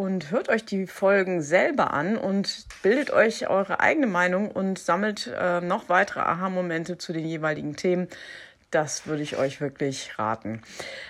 und 0.00 0.30
hört 0.30 0.48
euch 0.48 0.64
die 0.64 0.86
Folgen 0.86 1.42
selber 1.42 1.92
an 1.92 2.16
und 2.16 2.64
bildet 2.82 3.10
euch 3.10 3.50
eure 3.50 3.80
eigene 3.80 4.06
Meinung 4.06 4.50
und 4.50 4.78
sammelt 4.78 5.30
äh, 5.38 5.60
noch 5.60 5.90
weitere 5.90 6.20
Aha-Momente 6.20 6.96
zu 6.96 7.12
den 7.12 7.26
jeweiligen 7.26 7.76
Themen. 7.76 8.08
Das 8.70 9.06
würde 9.06 9.22
ich 9.22 9.36
euch 9.36 9.60
wirklich 9.60 10.18
raten. 10.18 10.62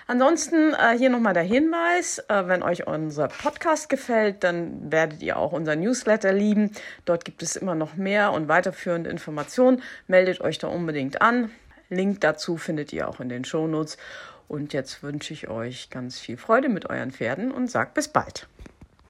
Ansonsten 0.09 0.75
äh, 0.75 0.99
hier 0.99 1.09
nochmal 1.09 1.35
der 1.35 1.45
Hinweis, 1.45 2.19
äh, 2.29 2.49
wenn 2.49 2.65
euch 2.65 2.89
unser 2.89 3.29
Podcast 3.29 3.89
gefällt, 3.91 4.43
dann 4.43 4.91
werdet 4.91 5.23
ihr 5.23 5.37
auch 5.37 5.53
unser 5.53 5.77
Newsletter 5.77 6.33
lieben. 6.33 6.73
Dort 7.05 7.25
gibt 7.25 7.45
es 7.45 7.55
immer 7.55 7.77
noch 7.77 7.95
mehr 7.95 8.33
und 8.33 8.49
weiterführende 8.49 9.09
Informationen. 9.09 9.85
Meldet 10.09 10.41
euch 10.41 10.59
da 10.59 10.67
unbedingt 10.67 11.23
an. 11.23 11.53
Link 11.91 12.23
dazu 12.23 12.57
findet 12.57 12.93
ihr 12.93 13.09
auch 13.09 13.21
in 13.21 13.29
den 13.29 13.45
Shownotes. 13.45 13.99
Und 14.49 14.73
jetzt 14.73 15.05
wünsche 15.05 15.33
ich 15.33 15.47
euch 15.47 15.91
ganz 15.91 16.19
viel 16.19 16.37
Freude 16.37 16.69
mit 16.69 16.91
euren 16.91 17.13
Pferden 17.13 17.53
und 17.53 17.71
sagt 17.71 17.95
bis 17.95 18.09
bald. 18.09 18.49